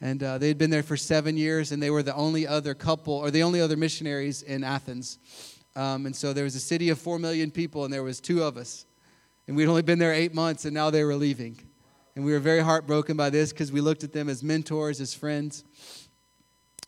And 0.00 0.22
uh, 0.22 0.38
they 0.38 0.48
had 0.48 0.56
been 0.56 0.70
there 0.70 0.82
for 0.82 0.96
seven 0.96 1.36
years, 1.36 1.72
and 1.72 1.82
they 1.82 1.90
were 1.90 2.02
the 2.02 2.14
only 2.14 2.46
other 2.46 2.74
couple, 2.74 3.12
or 3.12 3.30
the 3.30 3.42
only 3.42 3.60
other 3.60 3.76
missionaries 3.76 4.42
in 4.42 4.64
Athens. 4.64 5.18
Um, 5.76 6.06
and 6.06 6.16
so 6.16 6.32
there 6.32 6.44
was 6.44 6.54
a 6.54 6.60
city 6.60 6.88
of 6.88 6.98
four 6.98 7.18
million 7.18 7.50
people, 7.50 7.84
and 7.84 7.92
there 7.92 8.02
was 8.02 8.20
two 8.20 8.42
of 8.42 8.56
us. 8.56 8.86
And 9.46 9.56
we'd 9.56 9.66
only 9.66 9.82
been 9.82 9.98
there 9.98 10.14
eight 10.14 10.34
months, 10.34 10.64
and 10.64 10.72
now 10.72 10.88
they 10.88 11.04
were 11.04 11.14
leaving. 11.14 11.58
And 12.16 12.24
we 12.24 12.32
were 12.32 12.38
very 12.38 12.60
heartbroken 12.60 13.16
by 13.16 13.30
this 13.30 13.52
because 13.52 13.70
we 13.70 13.80
looked 13.80 14.02
at 14.02 14.12
them 14.12 14.28
as 14.28 14.42
mentors, 14.42 15.00
as 15.00 15.12
friends, 15.12 15.64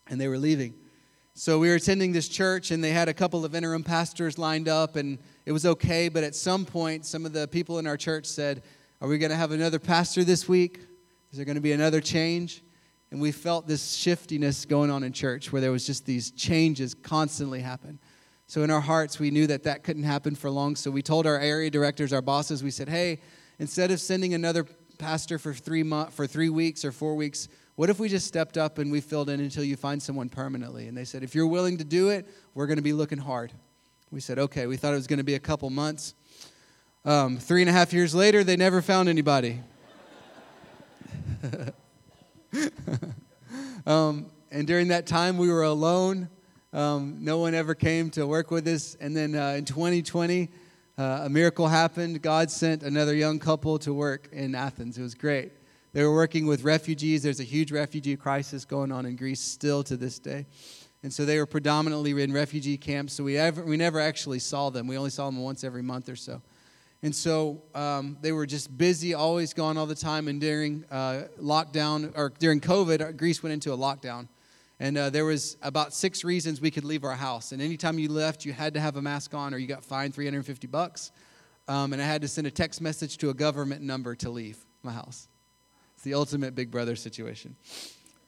and 0.07 0.19
they 0.19 0.27
were 0.27 0.39
leaving. 0.39 0.73
So 1.35 1.59
we 1.59 1.69
were 1.69 1.75
attending 1.75 2.11
this 2.11 2.27
church, 2.27 2.71
and 2.71 2.83
they 2.83 2.91
had 2.91 3.09
a 3.09 3.13
couple 3.13 3.45
of 3.45 3.55
interim 3.55 3.83
pastors 3.83 4.37
lined 4.37 4.67
up, 4.67 4.95
and 4.95 5.19
it 5.45 5.51
was 5.51 5.65
okay. 5.65 6.09
But 6.09 6.23
at 6.23 6.35
some 6.35 6.65
point, 6.65 7.05
some 7.05 7.25
of 7.25 7.33
the 7.33 7.47
people 7.47 7.79
in 7.79 7.87
our 7.87 7.97
church 7.97 8.25
said, 8.25 8.63
Are 9.01 9.07
we 9.07 9.17
going 9.17 9.31
to 9.31 9.35
have 9.35 9.51
another 9.51 9.79
pastor 9.79 10.23
this 10.23 10.47
week? 10.47 10.79
Is 11.31 11.37
there 11.37 11.45
going 11.45 11.55
to 11.55 11.61
be 11.61 11.71
another 11.71 11.99
change? 11.99 12.63
And 13.11 13.21
we 13.21 13.31
felt 13.31 13.67
this 13.67 13.93
shiftiness 13.93 14.65
going 14.65 14.89
on 14.89 15.03
in 15.03 15.13
church 15.13 15.51
where 15.51 15.61
there 15.61 15.71
was 15.71 15.85
just 15.85 16.05
these 16.05 16.31
changes 16.31 16.95
constantly 16.95 17.61
happen. 17.61 17.99
So 18.47 18.63
in 18.63 18.71
our 18.71 18.81
hearts, 18.81 19.19
we 19.19 19.31
knew 19.31 19.47
that 19.47 19.63
that 19.63 19.83
couldn't 19.83 20.03
happen 20.03 20.35
for 20.35 20.49
long. 20.49 20.75
So 20.75 20.91
we 20.91 21.01
told 21.01 21.25
our 21.27 21.39
area 21.39 21.69
directors, 21.69 22.11
our 22.11 22.21
bosses, 22.21 22.63
we 22.63 22.71
said, 22.71 22.89
hey, 22.89 23.19
instead 23.59 23.91
of 23.91 23.99
sending 23.99 24.33
another 24.33 24.65
pastor 24.97 25.37
for 25.39 25.53
three, 25.53 25.83
mo- 25.83 26.07
for 26.11 26.27
three 26.27 26.49
weeks 26.49 26.83
or 26.83 26.91
four 26.91 27.15
weeks, 27.15 27.47
what 27.75 27.89
if 27.89 27.99
we 27.99 28.09
just 28.09 28.27
stepped 28.27 28.57
up 28.57 28.77
and 28.77 28.91
we 28.91 29.01
filled 29.01 29.29
in 29.29 29.39
until 29.39 29.63
you 29.63 29.75
find 29.75 30.01
someone 30.01 30.29
permanently? 30.29 30.87
And 30.87 30.97
they 30.97 31.05
said, 31.05 31.23
if 31.23 31.33
you're 31.33 31.47
willing 31.47 31.77
to 31.77 31.83
do 31.83 32.09
it, 32.09 32.27
we're 32.53 32.67
going 32.67 32.77
to 32.77 32.83
be 32.83 32.93
looking 32.93 33.17
hard. 33.17 33.51
We 34.13 34.19
said, 34.19 34.37
okay. 34.37 34.67
We 34.67 34.77
thought 34.77 34.93
it 34.93 34.97
was 34.97 35.07
going 35.07 35.17
to 35.17 35.23
be 35.23 35.33
a 35.33 35.39
couple 35.39 35.71
months. 35.71 36.13
Um, 37.03 37.39
three 37.39 37.63
and 37.63 37.69
a 37.69 37.73
half 37.73 37.91
years 37.93 38.13
later, 38.13 38.43
they 38.43 38.55
never 38.55 38.79
found 38.83 39.09
anybody. 39.09 39.59
um, 43.87 44.27
and 44.51 44.67
during 44.67 44.89
that 44.89 45.07
time, 45.07 45.39
we 45.39 45.49
were 45.49 45.63
alone. 45.63 46.29
Um, 46.73 47.17
no 47.21 47.39
one 47.39 47.55
ever 47.55 47.73
came 47.73 48.11
to 48.11 48.27
work 48.27 48.51
with 48.51 48.67
us. 48.67 48.95
And 49.01 49.17
then 49.17 49.33
uh, 49.33 49.55
in 49.57 49.65
2020, 49.65 50.47
uh, 50.99 51.21
a 51.23 51.29
miracle 51.29 51.67
happened. 51.67 52.21
God 52.21 52.51
sent 52.51 52.83
another 52.83 53.15
young 53.15 53.39
couple 53.39 53.79
to 53.79 53.95
work 53.95 54.29
in 54.31 54.53
Athens. 54.53 54.99
It 54.99 55.01
was 55.01 55.15
great. 55.15 55.53
They 55.93 56.03
were 56.03 56.13
working 56.13 56.45
with 56.45 56.63
refugees. 56.63 57.23
There's 57.23 57.39
a 57.39 57.43
huge 57.43 57.71
refugee 57.71 58.15
crisis 58.15 58.63
going 58.63 58.91
on 58.91 59.07
in 59.07 59.15
Greece 59.15 59.41
still 59.41 59.83
to 59.85 59.97
this 59.97 60.19
day. 60.19 60.45
And 61.03 61.11
so 61.13 61.25
they 61.25 61.37
were 61.37 61.45
predominantly 61.45 62.11
in 62.23 62.31
refugee 62.31 62.77
camps. 62.77 63.13
So 63.13 63.25
we, 63.25 63.37
ever, 63.37 63.63
we 63.63 63.75
never 63.75 63.99
actually 63.99 64.39
saw 64.39 64.69
them. 64.69 64.87
We 64.87 64.97
only 64.97 65.09
saw 65.09 65.25
them 65.25 65.37
once 65.37 65.65
every 65.65 65.83
month 65.83 66.07
or 66.07 66.15
so. 66.15 66.41
And 67.03 67.13
so 67.13 67.61
um, 67.75 68.17
they 68.21 68.31
were 68.31 68.45
just 68.45 68.75
busy, 68.77 69.13
always 69.13 69.53
gone 69.53 69.77
all 69.77 69.85
the 69.85 69.95
time. 69.95 70.29
And 70.29 70.39
during 70.39 70.85
uh, 70.89 71.23
lockdown, 71.41 72.13
or 72.15 72.31
during 72.39 72.61
COVID, 72.61 73.01
uh, 73.01 73.11
Greece 73.11 73.43
went 73.43 73.53
into 73.53 73.73
a 73.73 73.77
lockdown. 73.77 74.29
And 74.79 74.97
uh, 74.97 75.09
there 75.09 75.25
was 75.25 75.57
about 75.61 75.93
six 75.93 76.23
reasons 76.23 76.61
we 76.61 76.71
could 76.71 76.85
leave 76.85 77.03
our 77.03 77.15
house. 77.15 77.51
And 77.51 77.61
anytime 77.61 77.99
you 77.99 78.09
left, 78.09 78.45
you 78.45 78.53
had 78.53 78.73
to 78.75 78.79
have 78.79 78.95
a 78.95 79.01
mask 79.01 79.33
on 79.33 79.53
or 79.53 79.57
you 79.57 79.67
got 79.67 79.83
fined 79.83 80.15
350 80.15 80.67
bucks. 80.67 81.11
Um, 81.67 81.91
and 81.91 82.01
I 82.01 82.05
had 82.05 82.21
to 82.21 82.27
send 82.29 82.47
a 82.47 82.51
text 82.51 82.79
message 82.79 83.17
to 83.17 83.29
a 83.29 83.33
government 83.33 83.81
number 83.81 84.15
to 84.15 84.29
leave 84.29 84.65
my 84.81 84.93
house. 84.93 85.27
It's 85.95 86.03
the 86.03 86.13
ultimate 86.13 86.55
big 86.55 86.71
brother 86.71 86.95
situation. 86.95 87.57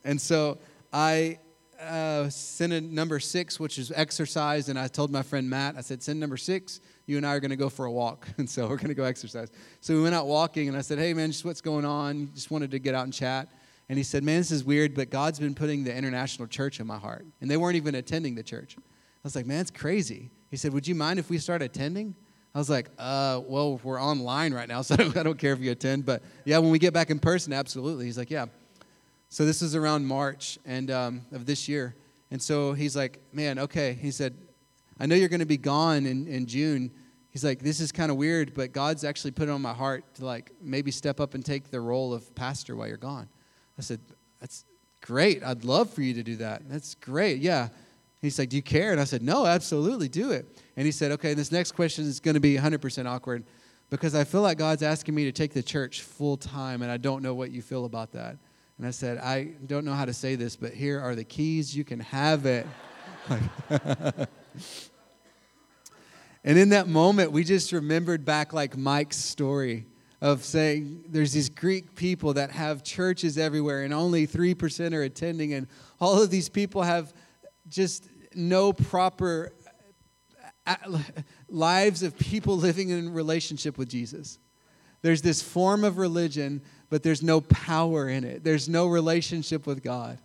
And 0.03 0.19
so 0.19 0.57
I 0.93 1.39
uh, 1.81 2.29
number 2.59 3.19
six, 3.19 3.59
which 3.59 3.77
is 3.77 3.91
exercise. 3.95 4.69
And 4.69 4.77
I 4.79 4.88
told 4.88 5.11
my 5.11 5.23
friend 5.23 5.49
Matt, 5.49 5.75
I 5.77 5.81
said, 5.81 6.01
send 6.01 6.19
number 6.19 6.38
six 6.38 6.79
you 7.07 7.17
and 7.17 7.25
I 7.25 7.33
are 7.35 7.39
going 7.39 7.51
to 7.51 7.55
go 7.55 7.69
for 7.69 7.85
a 7.85 7.91
walk. 7.91 8.27
And 8.38 8.49
so 8.49 8.67
we're 8.67 8.77
going 8.77 8.89
to 8.89 8.95
go 8.95 9.03
exercise. 9.03 9.49
So 9.79 9.95
we 9.95 10.01
went 10.01 10.15
out 10.15 10.27
walking, 10.27 10.67
and 10.67 10.77
I 10.77 10.81
said, 10.81 10.99
hey, 10.99 11.13
man, 11.13 11.31
just 11.31 11.45
what's 11.45 11.61
going 11.61 11.85
on? 11.85 12.31
Just 12.33 12.51
wanted 12.51 12.71
to 12.71 12.79
get 12.79 12.93
out 12.93 13.05
and 13.05 13.13
chat. 13.13 13.47
And 13.88 13.97
he 13.97 14.03
said, 14.03 14.23
man, 14.23 14.39
this 14.39 14.51
is 14.51 14.63
weird, 14.63 14.95
but 14.95 15.09
God's 15.09 15.39
been 15.39 15.55
putting 15.55 15.83
the 15.83 15.95
international 15.95 16.47
church 16.47 16.79
in 16.79 16.88
my 16.88 16.97
heart. 16.97 17.25
And 17.39 17.49
they 17.49 17.57
weren't 17.57 17.75
even 17.75 17.95
attending 17.95 18.35
the 18.35 18.43
church. 18.43 18.75
I 18.77 18.81
was 19.23 19.35
like, 19.35 19.45
man, 19.45 19.61
it's 19.61 19.71
crazy. 19.71 20.31
He 20.49 20.57
said, 20.57 20.73
would 20.73 20.88
you 20.88 20.95
mind 20.95 21.19
if 21.19 21.29
we 21.29 21.38
start 21.38 21.61
attending? 21.61 22.15
I 22.53 22.57
was 22.57 22.69
like, 22.69 22.89
uh, 22.97 23.41
well, 23.45 23.79
we're 23.83 24.01
online 24.01 24.53
right 24.53 24.67
now, 24.67 24.81
so 24.83 24.95
I 24.95 25.23
don't 25.23 25.38
care 25.38 25.53
if 25.53 25.59
you 25.59 25.71
attend. 25.71 26.05
But 26.05 26.23
yeah, 26.45 26.57
when 26.57 26.71
we 26.71 26.79
get 26.79 26.93
back 26.93 27.09
in 27.09 27.19
person, 27.19 27.53
absolutely. 27.53 28.05
He's 28.05 28.17
like, 28.17 28.31
yeah. 28.31 28.47
So 29.36 29.45
this 29.45 29.62
is 29.62 29.76
around 29.76 30.06
March 30.06 30.58
and 30.65 30.89
um, 30.89 31.21
of 31.32 31.45
this 31.45 31.67
year. 31.67 31.95
And 32.32 32.41
so 32.41 32.74
he's 32.74 32.95
like, 32.95 33.19
man, 33.34 33.60
okay. 33.60 33.93
He 33.93 34.12
said, 34.12 34.34
I 35.00 35.06
know 35.06 35.15
you're 35.15 35.30
going 35.30 35.39
to 35.41 35.45
be 35.45 35.58
gone 35.58 36.06
in, 36.06 36.28
in 36.28 36.45
June 36.45 36.91
he's 37.36 37.43
like, 37.43 37.60
this 37.60 37.82
is 37.82 37.91
kind 37.91 38.12
of 38.12 38.15
weird, 38.15 38.54
but 38.54 38.71
God's 38.71 39.04
actually 39.04 39.32
put 39.32 39.50
it 39.50 39.52
on 39.52 39.62
my 39.62 39.74
heart 39.74 40.06
to 40.15 40.26
like 40.26 40.54
maybe 40.62 40.89
step 40.89 41.19
up 41.19 41.34
and 41.34 41.43
take 41.43 41.69
the 41.69 41.82
role 41.82 42.13
of 42.13 42.34
pastor 42.34 42.78
while 42.78 42.88
you're 42.88 42.95
gone. 42.95 43.28
I 43.78 43.82
said, 43.82 44.00
that's 44.39 44.63
great. 45.02 45.43
I'd 45.43 45.65
love 45.65 45.89
for 45.89 46.02
you 46.02 46.13
to 46.13 46.24
do 46.24 46.38
that. 46.38 46.62
That's 46.69 46.95
great. 46.95 47.41
Yeah. 47.41 47.67
He's 48.21 48.39
like, 48.39 48.48
do 48.48 48.56
you 48.56 48.63
care? 48.63 48.93
And 48.93 49.02
I 49.02 49.04
said, 49.04 49.21
no, 49.21 49.45
absolutely, 49.45 50.08
do 50.08 50.32
it. 50.32 50.45
And 50.78 50.86
he 50.86 50.93
said, 50.93 51.12
okay, 51.12 51.34
this 51.34 51.52
next 51.52 51.74
question 51.74 52.06
is 52.06 52.21
going 52.21 52.36
to 52.36 52.39
be 52.39 52.56
100% 52.56 53.06
awkward 53.06 53.43
because 53.89 54.15
I 54.15 54.24
feel 54.24 54.41
like 54.41 54.58
God's 54.58 54.82
asking 54.82 55.13
me 55.13 55.26
to 55.26 55.34
take 55.34 55.52
the 55.52 55.62
church 55.62 56.04
full 56.04 56.38
time, 56.38 56.84
and 56.84 56.89
I 56.89 56.95
don't 56.95 57.21
know 57.21 57.34
what 57.34 57.52
you 57.52 57.62
feel 57.62 57.84
about 57.84 58.13
that. 58.13 58.38
And 58.77 58.85
I 58.85 58.91
said, 58.91 59.17
I 59.19 59.53
don't 59.65 59.85
know 59.85 59.93
how 59.93 60.05
to 60.05 60.13
say 60.13 60.35
this, 60.35 60.55
but 60.55 60.73
here 60.73 60.99
are 60.99 61.15
the 61.15 61.23
keys. 61.23 61.75
You 61.75 61.83
can 61.83 62.01
have 62.01 62.45
it. 62.45 62.67
And 66.45 66.59
in 66.59 66.69
that 66.69 66.88
moment, 66.88 67.31
we 67.31 67.43
just 67.43 67.71
remembered 67.71 68.23
back 68.23 68.53
like 68.53 68.77
Mike's 68.77 69.17
story 69.17 69.88
of 70.21 70.43
saying 70.43 71.05
there's 71.09 71.33
these 71.33 71.49
Greek 71.49 71.95
people 71.95 72.33
that 72.35 72.51
have 72.51 72.83
churches 72.83 73.39
everywhere 73.39 73.81
and 73.81 73.91
only 73.91 74.27
3% 74.27 74.93
are 74.93 75.01
attending. 75.01 75.55
And 75.55 75.67
all 75.99 76.21
of 76.21 76.29
these 76.29 76.47
people 76.47 76.83
have 76.83 77.15
just 77.67 78.07
no 78.35 78.73
proper 78.73 79.53
lives 81.49 82.03
of 82.03 82.15
people 82.15 82.57
living 82.59 82.89
in 82.89 83.11
relationship 83.11 83.79
with 83.79 83.89
Jesus. 83.89 84.38
There's 85.01 85.23
this 85.23 85.41
form 85.41 85.83
of 85.83 85.97
religion, 85.97 86.61
but 86.89 87.04
there's 87.04 87.24
no 87.24 87.41
power 87.41 88.10
in 88.10 88.24
it, 88.24 88.43
there's 88.43 88.69
no 88.69 88.88
relationship 88.88 89.65
with 89.67 89.84
God 89.84 90.19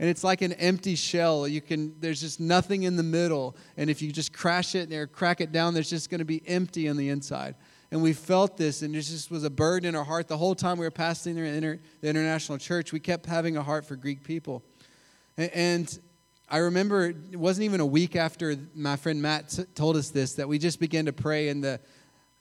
and 0.00 0.08
it's 0.08 0.24
like 0.24 0.40
an 0.40 0.54
empty 0.54 0.94
shell. 0.94 1.46
You 1.46 1.60
can 1.60 1.94
there's 2.00 2.22
just 2.22 2.40
nothing 2.40 2.84
in 2.84 2.96
the 2.96 3.02
middle, 3.02 3.54
and 3.76 3.90
if 3.90 4.00
you 4.00 4.10
just 4.10 4.32
crash 4.32 4.74
it 4.74 4.90
or 4.92 5.06
crack 5.06 5.42
it 5.42 5.52
down, 5.52 5.74
there's 5.74 5.90
just 5.90 6.08
going 6.08 6.20
to 6.20 6.24
be 6.24 6.42
empty 6.48 6.88
on 6.88 6.96
the 6.96 7.10
inside. 7.10 7.54
And 7.90 8.02
we 8.02 8.14
felt 8.14 8.56
this, 8.56 8.80
and 8.80 8.96
it 8.96 9.02
just 9.02 9.30
was 9.30 9.44
a 9.44 9.50
burden 9.50 9.90
in 9.90 9.94
our 9.94 10.04
heart 10.04 10.26
the 10.26 10.38
whole 10.38 10.54
time 10.54 10.78
we 10.78 10.86
were 10.86 10.90
passing 10.90 11.34
the, 11.34 11.42
inter, 11.42 11.78
the 12.00 12.08
international 12.08 12.56
church. 12.56 12.92
We 12.92 13.00
kept 13.00 13.26
having 13.26 13.58
a 13.58 13.62
heart 13.62 13.84
for 13.84 13.94
Greek 13.94 14.24
people, 14.24 14.62
and, 15.36 15.50
and 15.52 15.98
I 16.48 16.58
remember 16.58 17.08
it 17.08 17.36
wasn't 17.36 17.66
even 17.66 17.80
a 17.80 17.86
week 17.86 18.16
after 18.16 18.56
my 18.74 18.96
friend 18.96 19.20
Matt 19.20 19.50
t- 19.50 19.64
told 19.74 19.96
us 19.96 20.08
this 20.08 20.32
that 20.34 20.48
we 20.48 20.58
just 20.58 20.80
began 20.80 21.04
to 21.04 21.12
pray, 21.12 21.50
and 21.50 21.62
the 21.62 21.78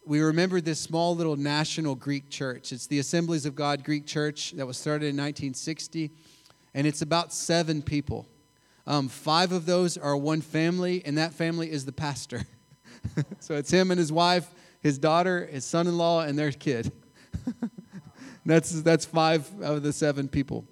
we 0.09 0.21
remembered 0.21 0.65
this 0.65 0.79
small 0.79 1.15
little 1.15 1.35
national 1.35 1.93
Greek 1.93 2.31
church. 2.31 2.71
It's 2.71 2.87
the 2.87 2.97
Assemblies 2.97 3.45
of 3.45 3.53
God 3.53 3.83
Greek 3.83 4.07
Church 4.07 4.53
that 4.53 4.65
was 4.65 4.75
started 4.75 5.05
in 5.05 5.15
1960 5.15 6.09
and 6.73 6.87
it's 6.87 7.03
about 7.03 7.31
seven 7.31 7.83
people. 7.83 8.27
Um, 8.87 9.07
five 9.07 9.51
of 9.51 9.67
those 9.67 9.97
are 9.97 10.17
one 10.17 10.41
family, 10.41 11.03
and 11.05 11.19
that 11.19 11.33
family 11.33 11.71
is 11.71 11.85
the 11.85 11.91
pastor. 11.91 12.41
so 13.39 13.53
it's 13.53 13.69
him 13.69 13.91
and 13.91 13.99
his 13.99 14.11
wife, 14.11 14.49
his 14.81 14.97
daughter, 14.97 15.45
his 15.45 15.63
son 15.63 15.85
in 15.85 15.95
law, 15.95 16.21
and 16.21 16.39
their 16.39 16.51
kid. 16.51 16.91
that's, 18.47 18.81
that's 18.81 19.05
five 19.05 19.47
of 19.61 19.83
the 19.83 19.93
seven 19.93 20.27
people 20.27 20.65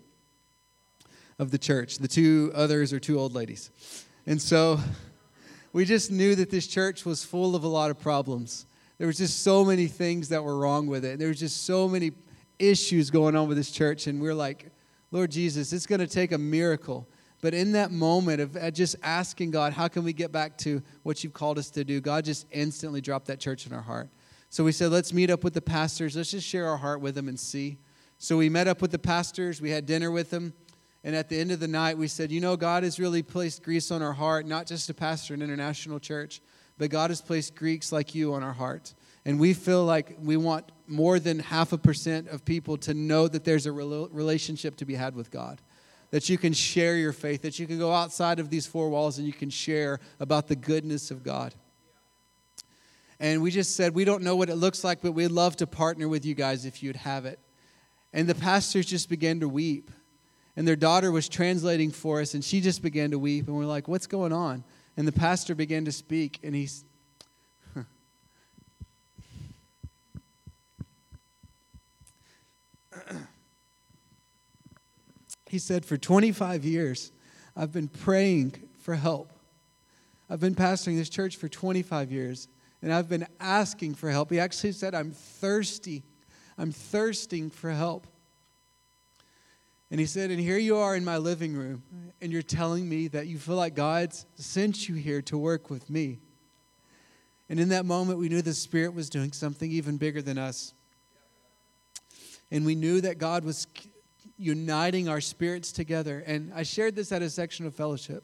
of 1.37 1.51
the 1.51 1.59
church. 1.59 1.99
The 1.99 2.07
two 2.07 2.51
others 2.55 2.91
are 2.91 2.99
two 2.99 3.19
old 3.19 3.35
ladies. 3.35 3.69
And 4.25 4.41
so 4.41 4.79
we 5.73 5.85
just 5.85 6.09
knew 6.09 6.33
that 6.33 6.49
this 6.49 6.65
church 6.65 7.05
was 7.05 7.23
full 7.23 7.55
of 7.55 7.63
a 7.63 7.67
lot 7.67 7.91
of 7.91 7.99
problems. 7.99 8.65
There 8.97 9.07
was 9.07 9.17
just 9.17 9.43
so 9.43 9.63
many 9.63 9.87
things 9.87 10.29
that 10.29 10.43
were 10.43 10.57
wrong 10.57 10.87
with 10.87 11.05
it. 11.05 11.19
There 11.19 11.27
was 11.27 11.39
just 11.39 11.65
so 11.65 11.87
many 11.87 12.11
issues 12.59 13.09
going 13.09 13.35
on 13.35 13.47
with 13.47 13.57
this 13.57 13.71
church, 13.71 14.07
and 14.07 14.21
we're 14.21 14.33
like, 14.33 14.71
Lord 15.11 15.31
Jesus, 15.31 15.71
it's 15.71 15.85
going 15.85 15.99
to 15.99 16.07
take 16.07 16.31
a 16.31 16.37
miracle. 16.37 17.07
But 17.41 17.53
in 17.53 17.73
that 17.73 17.91
moment 17.91 18.41
of 18.41 18.57
uh, 18.57 18.71
just 18.71 18.95
asking 19.03 19.51
God, 19.51 19.73
how 19.73 19.87
can 19.87 20.03
we 20.03 20.11
get 20.11 20.31
back 20.31 20.57
to 20.59 20.81
what 21.03 21.23
you've 21.23 21.33
called 21.33 21.59
us 21.59 21.69
to 21.71 21.83
do? 21.83 22.01
God 22.01 22.25
just 22.25 22.47
instantly 22.51 22.99
dropped 22.99 23.27
that 23.27 23.39
church 23.39 23.67
in 23.67 23.73
our 23.73 23.81
heart. 23.81 24.09
So 24.49 24.63
we 24.63 24.71
said, 24.71 24.91
let's 24.91 25.13
meet 25.13 25.29
up 25.29 25.43
with 25.43 25.53
the 25.53 25.61
pastors. 25.61 26.15
Let's 26.15 26.31
just 26.31 26.47
share 26.47 26.67
our 26.67 26.77
heart 26.77 26.99
with 26.99 27.15
them 27.15 27.27
and 27.27 27.39
see. 27.39 27.77
So 28.17 28.37
we 28.37 28.49
met 28.49 28.67
up 28.67 28.81
with 28.81 28.91
the 28.91 28.99
pastors. 28.99 29.61
We 29.61 29.69
had 29.69 29.85
dinner 29.85 30.09
with 30.09 30.31
them. 30.31 30.53
And 31.03 31.15
at 31.15 31.29
the 31.29 31.39
end 31.39 31.51
of 31.51 31.59
the 31.59 31.67
night, 31.67 31.97
we 31.97 32.07
said, 32.07 32.31
you 32.31 32.41
know, 32.41 32.57
God 32.57 32.83
has 32.83 32.99
really 32.99 33.21
placed 33.21 33.61
Greece 33.61 33.91
on 33.91 34.01
our 34.01 34.13
heart, 34.13 34.47
not 34.47 34.65
just 34.65 34.87
to 34.87 34.93
pastor 34.93 35.33
an 35.33 35.41
international 35.41 35.99
church, 35.99 36.41
but 36.77 36.89
God 36.89 37.09
has 37.09 37.21
placed 37.21 37.55
Greeks 37.55 37.91
like 37.91 38.13
you 38.13 38.33
on 38.33 38.43
our 38.43 38.53
heart. 38.53 38.93
And 39.25 39.39
we 39.39 39.53
feel 39.53 39.83
like 39.83 40.15
we 40.21 40.37
want 40.37 40.71
more 40.87 41.19
than 41.19 41.39
half 41.39 41.73
a 41.73 41.77
percent 41.77 42.29
of 42.29 42.45
people 42.45 42.77
to 42.77 42.93
know 42.93 43.27
that 43.27 43.43
there's 43.43 43.65
a 43.65 43.71
relationship 43.71 44.77
to 44.77 44.85
be 44.85 44.95
had 44.95 45.15
with 45.15 45.31
God. 45.31 45.61
That 46.11 46.29
you 46.29 46.37
can 46.37 46.53
share 46.53 46.95
your 46.95 47.11
faith, 47.11 47.41
that 47.41 47.59
you 47.59 47.67
can 47.67 47.77
go 47.77 47.91
outside 47.91 48.39
of 48.39 48.49
these 48.49 48.65
four 48.65 48.89
walls 48.89 49.17
and 49.17 49.27
you 49.27 49.33
can 49.33 49.49
share 49.49 49.99
about 50.19 50.47
the 50.47 50.55
goodness 50.55 51.11
of 51.11 51.23
God. 51.23 51.53
And 53.19 53.41
we 53.41 53.51
just 53.51 53.75
said, 53.75 53.93
we 53.93 54.05
don't 54.05 54.23
know 54.23 54.35
what 54.35 54.49
it 54.49 54.55
looks 54.55 54.83
like, 54.83 55.01
but 55.01 55.11
we'd 55.11 55.29
love 55.29 55.57
to 55.57 55.67
partner 55.67 56.07
with 56.07 56.23
you 56.23 56.35
guys 56.35 56.65
if 56.65 56.81
you'd 56.81 56.95
have 56.95 57.25
it. 57.25 57.39
And 58.13 58.29
the 58.29 58.35
pastors 58.35 58.85
just 58.85 59.09
began 59.09 59.41
to 59.41 59.49
weep. 59.49 59.91
And 60.55 60.67
their 60.67 60.75
daughter 60.75 61.11
was 61.11 61.27
translating 61.29 61.91
for 61.91 62.21
us, 62.21 62.33
and 62.33 62.43
she 62.43 62.61
just 62.61 62.81
began 62.81 63.11
to 63.11 63.19
weep. 63.19 63.47
And 63.47 63.55
we're 63.55 63.65
like, 63.65 63.87
what's 63.87 64.07
going 64.07 64.33
on? 64.33 64.63
And 64.97 65.07
the 65.07 65.11
pastor 65.11 65.55
began 65.55 65.85
to 65.85 65.91
speak, 65.91 66.39
and 66.43 66.55
he's 66.55 66.83
he 75.49 75.59
said, 75.59 75.85
For 75.85 75.97
25 75.97 76.65
years, 76.65 77.11
I've 77.55 77.71
been 77.71 77.87
praying 77.87 78.55
for 78.79 78.95
help. 78.95 79.33
I've 80.29 80.39
been 80.39 80.55
pastoring 80.55 80.97
this 80.97 81.09
church 81.09 81.37
for 81.37 81.47
25 81.47 82.11
years, 82.11 82.47
and 82.81 82.91
I've 82.91 83.07
been 83.07 83.27
asking 83.39 83.95
for 83.95 84.09
help. 84.09 84.31
He 84.31 84.39
actually 84.39 84.73
said, 84.73 84.93
I'm 84.93 85.11
thirsty. 85.11 86.03
I'm 86.57 86.71
thirsting 86.71 87.49
for 87.49 87.69
help. 87.71 88.07
And 89.89 89.99
he 89.99 90.05
said, 90.05 90.31
And 90.31 90.39
here 90.39 90.57
you 90.57 90.77
are 90.77 90.95
in 90.95 91.05
my 91.05 91.17
living 91.17 91.55
room, 91.55 91.83
and 92.21 92.31
you're 92.31 92.41
telling 92.41 92.87
me 92.87 93.07
that 93.09 93.27
you 93.27 93.37
feel 93.37 93.55
like 93.55 93.75
God's 93.75 94.25
sent 94.35 94.89
you 94.89 94.95
here 94.95 95.21
to 95.23 95.37
work 95.37 95.69
with 95.69 95.89
me. 95.89 96.19
And 97.49 97.59
in 97.59 97.69
that 97.69 97.85
moment, 97.85 98.19
we 98.19 98.27
knew 98.27 98.41
the 98.41 98.53
Spirit 98.53 98.93
was 98.93 99.09
doing 99.09 99.31
something 99.31 99.71
even 99.71 99.97
bigger 99.97 100.21
than 100.21 100.37
us. 100.37 100.73
And 102.51 102.65
we 102.65 102.75
knew 102.75 102.99
that 103.01 103.17
God 103.17 103.45
was 103.45 103.67
uniting 104.37 105.07
our 105.07 105.21
spirits 105.21 105.71
together. 105.71 106.23
And 106.25 106.51
I 106.53 106.63
shared 106.63 106.95
this 106.95 107.11
at 107.11 107.21
a 107.21 107.29
section 107.29 107.65
of 107.65 107.73
fellowship. 107.73 108.23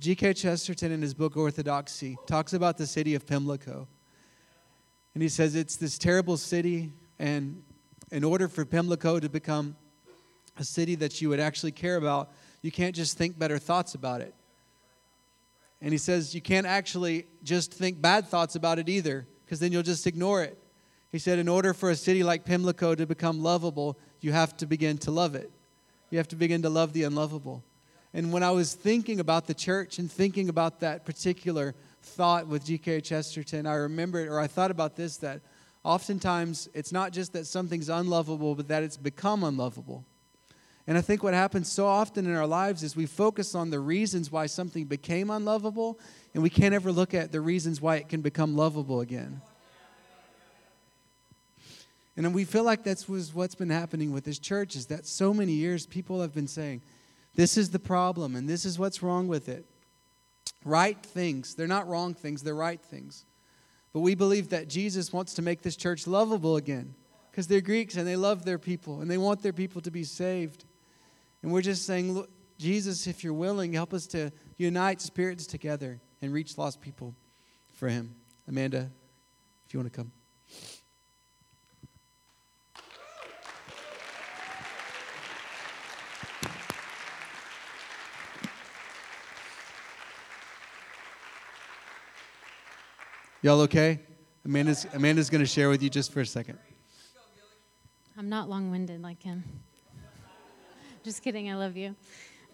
G.K. 0.00 0.34
Chesterton, 0.34 0.92
in 0.92 1.02
his 1.02 1.14
book 1.14 1.36
Orthodoxy, 1.36 2.16
talks 2.26 2.52
about 2.52 2.78
the 2.78 2.86
city 2.86 3.14
of 3.14 3.26
Pimlico. 3.26 3.88
And 5.14 5.22
he 5.22 5.28
says 5.28 5.56
it's 5.56 5.76
this 5.76 5.98
terrible 5.98 6.36
city, 6.36 6.92
and 7.18 7.62
in 8.12 8.22
order 8.22 8.46
for 8.46 8.64
Pimlico 8.64 9.18
to 9.18 9.28
become 9.28 9.76
a 10.60 10.64
city 10.64 10.94
that 10.96 11.20
you 11.20 11.28
would 11.28 11.40
actually 11.40 11.72
care 11.72 11.96
about, 11.96 12.30
you 12.62 12.70
can't 12.70 12.94
just 12.94 13.16
think 13.16 13.38
better 13.38 13.58
thoughts 13.58 13.94
about 13.94 14.20
it. 14.20 14.34
And 15.80 15.92
he 15.92 15.98
says 15.98 16.34
you 16.34 16.40
can't 16.40 16.66
actually 16.66 17.26
just 17.42 17.72
think 17.72 18.00
bad 18.00 18.26
thoughts 18.26 18.56
about 18.56 18.78
it 18.78 18.88
either, 18.88 19.26
because 19.44 19.60
then 19.60 19.72
you'll 19.72 19.82
just 19.82 20.06
ignore 20.06 20.42
it. 20.42 20.58
He 21.10 21.18
said, 21.18 21.38
in 21.38 21.48
order 21.48 21.72
for 21.72 21.90
a 21.90 21.96
city 21.96 22.22
like 22.22 22.44
Pimlico 22.44 22.94
to 22.94 23.06
become 23.06 23.42
lovable, 23.42 23.98
you 24.20 24.32
have 24.32 24.56
to 24.58 24.66
begin 24.66 24.98
to 24.98 25.10
love 25.10 25.34
it. 25.34 25.50
You 26.10 26.18
have 26.18 26.28
to 26.28 26.36
begin 26.36 26.62
to 26.62 26.68
love 26.68 26.92
the 26.92 27.04
unlovable. 27.04 27.62
And 28.12 28.32
when 28.32 28.42
I 28.42 28.50
was 28.50 28.74
thinking 28.74 29.20
about 29.20 29.46
the 29.46 29.54
church 29.54 29.98
and 29.98 30.10
thinking 30.10 30.48
about 30.48 30.80
that 30.80 31.04
particular 31.04 31.74
thought 32.02 32.46
with 32.46 32.64
G.K. 32.64 33.02
Chesterton, 33.02 33.66
I 33.66 33.74
remembered, 33.74 34.28
or 34.28 34.40
I 34.40 34.46
thought 34.46 34.70
about 34.70 34.96
this, 34.96 35.18
that 35.18 35.40
oftentimes 35.84 36.68
it's 36.74 36.92
not 36.92 37.12
just 37.12 37.32
that 37.34 37.46
something's 37.46 37.88
unlovable, 37.88 38.54
but 38.54 38.68
that 38.68 38.82
it's 38.82 38.96
become 38.96 39.44
unlovable. 39.44 40.04
And 40.88 40.96
I 40.96 41.02
think 41.02 41.22
what 41.22 41.34
happens 41.34 41.70
so 41.70 41.86
often 41.86 42.24
in 42.24 42.34
our 42.34 42.46
lives 42.46 42.82
is 42.82 42.96
we 42.96 43.04
focus 43.04 43.54
on 43.54 43.68
the 43.68 43.78
reasons 43.78 44.32
why 44.32 44.46
something 44.46 44.86
became 44.86 45.28
unlovable, 45.28 46.00
and 46.32 46.42
we 46.42 46.48
can't 46.48 46.72
ever 46.72 46.90
look 46.90 47.12
at 47.12 47.30
the 47.30 47.42
reasons 47.42 47.78
why 47.78 47.96
it 47.96 48.08
can 48.08 48.22
become 48.22 48.56
lovable 48.56 49.02
again. 49.02 49.42
And 52.16 52.34
we 52.34 52.44
feel 52.44 52.64
like 52.64 52.84
that's 52.84 53.06
what's 53.06 53.54
been 53.54 53.68
happening 53.68 54.12
with 54.12 54.24
this 54.24 54.38
church 54.38 54.76
is 54.76 54.86
that 54.86 55.06
so 55.06 55.34
many 55.34 55.52
years 55.52 55.84
people 55.84 56.22
have 56.22 56.34
been 56.34 56.48
saying, 56.48 56.80
this 57.34 57.58
is 57.58 57.68
the 57.68 57.78
problem 57.78 58.34
and 58.34 58.48
this 58.48 58.64
is 58.64 58.78
what's 58.78 59.02
wrong 59.02 59.28
with 59.28 59.50
it. 59.50 59.66
Right 60.64 61.00
things. 61.00 61.54
They're 61.54 61.68
not 61.68 61.86
wrong 61.86 62.14
things, 62.14 62.42
they're 62.42 62.54
right 62.54 62.80
things. 62.80 63.26
But 63.92 64.00
we 64.00 64.14
believe 64.14 64.48
that 64.48 64.68
Jesus 64.68 65.12
wants 65.12 65.34
to 65.34 65.42
make 65.42 65.60
this 65.60 65.76
church 65.76 66.06
lovable 66.06 66.56
again 66.56 66.94
because 67.30 67.46
they're 67.46 67.60
Greeks 67.60 67.96
and 67.96 68.08
they 68.08 68.16
love 68.16 68.46
their 68.46 68.58
people 68.58 69.02
and 69.02 69.10
they 69.10 69.18
want 69.18 69.42
their 69.42 69.52
people 69.52 69.82
to 69.82 69.90
be 69.90 70.02
saved. 70.02 70.64
And 71.42 71.52
we're 71.52 71.62
just 71.62 71.86
saying, 71.86 72.12
Look, 72.12 72.30
Jesus, 72.58 73.06
if 73.06 73.22
you're 73.22 73.32
willing, 73.32 73.72
help 73.72 73.94
us 73.94 74.06
to 74.08 74.32
unite 74.56 75.00
spirits 75.00 75.46
together 75.46 76.00
and 76.20 76.32
reach 76.32 76.58
lost 76.58 76.80
people 76.80 77.14
for 77.74 77.88
Him. 77.88 78.14
Amanda, 78.48 78.90
if 79.66 79.74
you 79.74 79.80
want 79.80 79.92
to 79.92 79.96
come. 79.96 80.12
Y'all 93.40 93.60
okay? 93.60 94.00
Amanda's, 94.44 94.86
Amanda's 94.92 95.30
going 95.30 95.40
to 95.40 95.46
share 95.46 95.68
with 95.68 95.80
you 95.80 95.88
just 95.88 96.12
for 96.12 96.20
a 96.20 96.26
second. 96.26 96.58
I'm 98.16 98.28
not 98.28 98.48
long 98.48 98.72
winded 98.72 99.00
like 99.00 99.22
him. 99.22 99.44
Just 101.04 101.22
kidding, 101.22 101.50
I 101.50 101.54
love 101.54 101.76
you. 101.76 101.94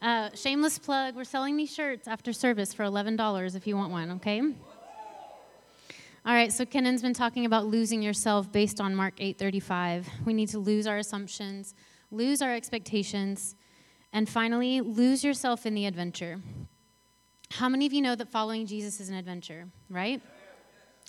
Uh, 0.03 0.29
shameless 0.35 0.79
plug 0.79 1.17
we're 1.17 1.25
selling 1.25 1.57
these 1.57 1.73
shirts 1.73 2.07
after 2.07 2.33
service 2.33 2.75
for 2.75 2.85
$11 2.85 3.57
if 3.57 3.67
you 3.67 3.77
want 3.77 3.91
one, 3.91 4.11
okay? 4.13 4.41
All 6.27 6.33
right, 6.33 6.53
so 6.53 6.65
Kenan's 6.65 7.03
been 7.03 7.15
talking 7.15 7.47
about 7.47 7.67
losing 7.67 8.03
yourself 8.03 8.51
based 8.51 8.81
on 8.81 8.95
Mark 8.95 9.15
8:35. 9.19 10.07
We 10.25 10.33
need 10.33 10.49
to 10.51 10.59
lose 10.59 10.87
our 10.87 10.99
assumptions, 10.99 11.75
lose 12.11 12.41
our 12.41 12.55
expectations, 12.55 13.57
and 14.13 14.29
finally, 14.29 14.81
lose 14.81 15.23
yourself 15.23 15.67
in 15.67 15.75
the 15.75 15.87
adventure. 15.87 16.41
How 17.51 17.69
many 17.69 17.85
of 17.85 17.93
you 17.93 18.01
know 18.01 18.15
that 18.15 18.31
following 18.31 18.67
Jesus 18.67 19.01
is 19.01 19.09
an 19.11 19.15
adventure, 19.15 19.69
right? 19.91 20.23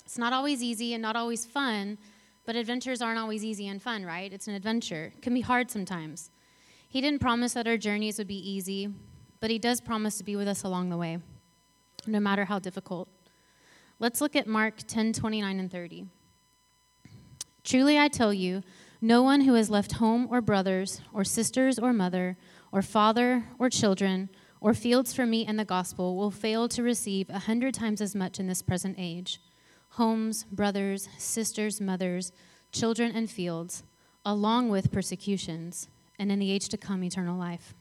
It's 0.04 0.18
not 0.18 0.32
always 0.32 0.62
easy 0.62 0.92
and 0.92 1.02
not 1.02 1.16
always 1.16 1.46
fun, 1.46 1.98
but 2.44 2.54
adventures 2.54 3.00
aren't 3.00 3.18
always 3.18 3.44
easy 3.44 3.68
and 3.68 3.80
fun, 3.80 4.04
right? 4.04 4.32
It's 4.32 4.48
an 4.48 4.54
adventure. 4.54 5.12
It 5.16 5.22
can 5.22 5.34
be 5.34 5.40
hard 5.40 5.70
sometimes. 5.70 6.30
He 6.88 7.00
didn't 7.00 7.20
promise 7.20 7.54
that 7.54 7.66
our 7.66 7.76
journeys 7.76 8.18
would 8.18 8.28
be 8.28 8.50
easy, 8.50 8.88
but 9.40 9.50
He 9.50 9.58
does 9.58 9.80
promise 9.80 10.18
to 10.18 10.24
be 10.24 10.36
with 10.36 10.48
us 10.48 10.62
along 10.62 10.90
the 10.90 10.96
way, 10.96 11.18
no 12.06 12.20
matter 12.20 12.44
how 12.44 12.58
difficult. 12.58 13.08
Let's 13.98 14.20
look 14.20 14.36
at 14.36 14.46
Mark 14.46 14.78
10 14.86 15.12
29 15.12 15.58
and 15.58 15.70
30. 15.70 16.06
Truly 17.64 17.98
I 17.98 18.08
tell 18.08 18.32
you, 18.32 18.62
no 19.00 19.22
one 19.22 19.42
who 19.42 19.54
has 19.54 19.68
left 19.70 19.92
home 19.92 20.28
or 20.30 20.40
brothers, 20.40 21.00
or 21.12 21.24
sisters, 21.24 21.78
or 21.78 21.92
mother, 21.92 22.36
or 22.72 22.82
father, 22.82 23.44
or 23.58 23.68
children, 23.68 24.30
or 24.60 24.74
fields 24.74 25.12
for 25.12 25.26
me 25.26 25.44
and 25.44 25.58
the 25.58 25.64
gospel 25.64 26.16
will 26.16 26.30
fail 26.30 26.68
to 26.68 26.82
receive 26.82 27.28
a 27.28 27.40
hundred 27.40 27.74
times 27.74 28.00
as 28.00 28.14
much 28.14 28.40
in 28.40 28.46
this 28.46 28.62
present 28.62 28.96
age 28.98 29.40
homes, 29.90 30.44
brothers, 30.44 31.08
sisters, 31.16 31.80
mothers, 31.80 32.30
children, 32.70 33.12
and 33.14 33.30
fields, 33.30 33.82
along 34.24 34.68
with 34.68 34.92
persecutions, 34.92 35.88
and 36.18 36.30
in 36.32 36.38
the 36.38 36.50
age 36.50 36.68
to 36.70 36.76
come, 36.76 37.02
eternal 37.04 37.38
life. 37.38 37.74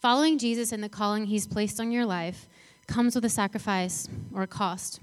Following 0.00 0.38
Jesus 0.38 0.70
and 0.70 0.82
the 0.82 0.88
calling 0.88 1.26
he's 1.26 1.46
placed 1.46 1.80
on 1.80 1.90
your 1.90 2.06
life 2.06 2.48
comes 2.86 3.14
with 3.14 3.24
a 3.24 3.28
sacrifice 3.28 4.08
or 4.32 4.42
a 4.42 4.46
cost, 4.46 5.00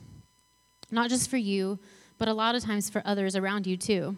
not 0.89 1.09
just 1.09 1.29
for 1.29 1.37
you, 1.37 1.79
but 2.17 2.27
a 2.27 2.33
lot 2.33 2.55
of 2.55 2.63
times 2.63 2.89
for 2.89 3.01
others 3.05 3.35
around 3.35 3.67
you 3.67 3.77
too. 3.77 4.15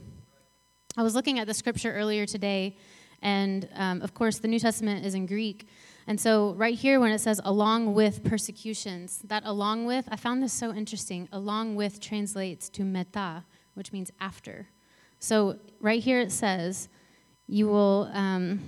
I 0.95 1.03
was 1.03 1.15
looking 1.15 1.39
at 1.39 1.47
the 1.47 1.53
scripture 1.53 1.93
earlier 1.93 2.25
today, 2.25 2.77
and 3.21 3.67
um, 3.75 4.01
of 4.01 4.13
course, 4.13 4.39
the 4.39 4.47
New 4.47 4.59
Testament 4.59 5.05
is 5.05 5.15
in 5.15 5.25
Greek. 5.25 5.67
And 6.07 6.19
so, 6.19 6.53
right 6.53 6.75
here, 6.75 6.99
when 6.99 7.11
it 7.11 7.19
says 7.19 7.41
along 7.43 7.93
with 7.93 8.23
persecutions, 8.23 9.19
that 9.25 9.43
along 9.45 9.85
with, 9.85 10.07
I 10.09 10.15
found 10.15 10.41
this 10.41 10.53
so 10.53 10.73
interesting. 10.73 11.27
Along 11.31 11.75
with 11.75 11.99
translates 11.99 12.69
to 12.69 12.83
meta, 12.83 13.43
which 13.73 13.91
means 13.91 14.11
after. 14.21 14.67
So, 15.19 15.59
right 15.79 16.01
here 16.01 16.21
it 16.21 16.31
says, 16.31 16.87
you 17.47 17.67
will, 17.67 18.09
um, 18.13 18.59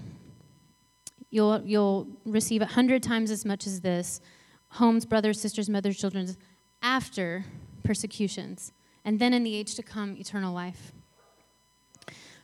you'll, 1.30 1.62
you'll 1.66 2.08
receive 2.26 2.62
a 2.62 2.66
hundred 2.66 3.04
times 3.04 3.32
as 3.32 3.46
much 3.46 3.68
as 3.68 3.82
this 3.82 4.22
homes, 4.74 5.06
brothers, 5.06 5.42
sisters, 5.42 5.70
mothers, 5.70 5.98
children, 5.98 6.36
after 6.82 7.44
persecutions. 7.84 8.72
And 9.04 9.20
then 9.20 9.34
in 9.34 9.44
the 9.44 9.56
age 9.56 9.76
to 9.76 9.84
come, 9.84 10.16
eternal 10.18 10.54
life. 10.54 10.92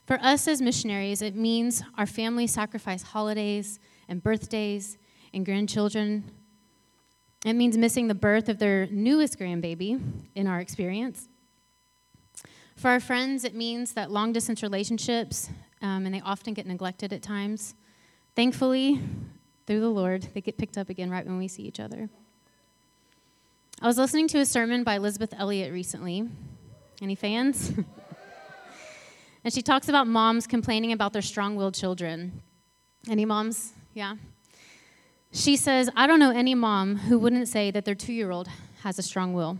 For 0.05 0.19
us 0.21 0.47
as 0.47 0.61
missionaries, 0.61 1.21
it 1.21 1.35
means 1.35 1.83
our 1.97 2.05
families 2.05 2.51
sacrifice 2.51 3.01
holidays 3.01 3.79
and 4.07 4.21
birthdays 4.21 4.97
and 5.33 5.45
grandchildren. 5.45 6.23
It 7.45 7.53
means 7.53 7.77
missing 7.77 8.07
the 8.07 8.15
birth 8.15 8.49
of 8.49 8.59
their 8.59 8.87
newest 8.87 9.39
grandbaby 9.39 10.01
in 10.35 10.47
our 10.47 10.59
experience. 10.59 11.27
For 12.75 12.89
our 12.89 12.99
friends, 12.99 13.43
it 13.43 13.55
means 13.55 13.93
that 13.93 14.11
long 14.11 14.31
distance 14.31 14.61
relationships, 14.61 15.49
um, 15.85 16.05
and 16.05 16.15
they 16.15 16.21
often 16.21 16.53
get 16.53 16.65
neglected 16.65 17.13
at 17.13 17.21
times. 17.21 17.75
Thankfully, 18.35 18.99
through 19.67 19.81
the 19.81 19.89
Lord, 19.89 20.27
they 20.33 20.41
get 20.41 20.57
picked 20.57 20.77
up 20.77 20.89
again 20.89 21.11
right 21.11 21.25
when 21.25 21.37
we 21.37 21.47
see 21.47 21.63
each 21.63 21.79
other. 21.79 22.09
I 23.81 23.87
was 23.87 23.97
listening 23.97 24.27
to 24.29 24.39
a 24.39 24.45
sermon 24.45 24.83
by 24.83 24.95
Elisabeth 24.95 25.33
Elliot 25.37 25.71
recently. 25.71 26.27
Any 27.01 27.13
fans? 27.13 27.71
and 29.43 29.53
she 29.53 29.61
talks 29.61 29.87
about 29.87 30.07
moms 30.07 30.47
complaining 30.47 30.91
about 30.91 31.13
their 31.13 31.21
strong 31.21 31.55
willed 31.55 31.75
children. 31.75 32.41
Any 33.07 33.25
moms 33.25 33.73
yeah? 33.93 34.15
She 35.31 35.55
says, 35.55 35.89
I 35.95 36.05
don't 36.05 36.19
know 36.19 36.31
any 36.31 36.53
mom 36.53 36.97
who 36.97 37.17
wouldn't 37.17 37.47
say 37.47 37.71
that 37.71 37.85
their 37.85 37.95
two 37.95 38.13
year 38.13 38.31
old 38.31 38.47
has 38.83 38.99
a 38.99 39.03
strong 39.03 39.33
will. 39.33 39.57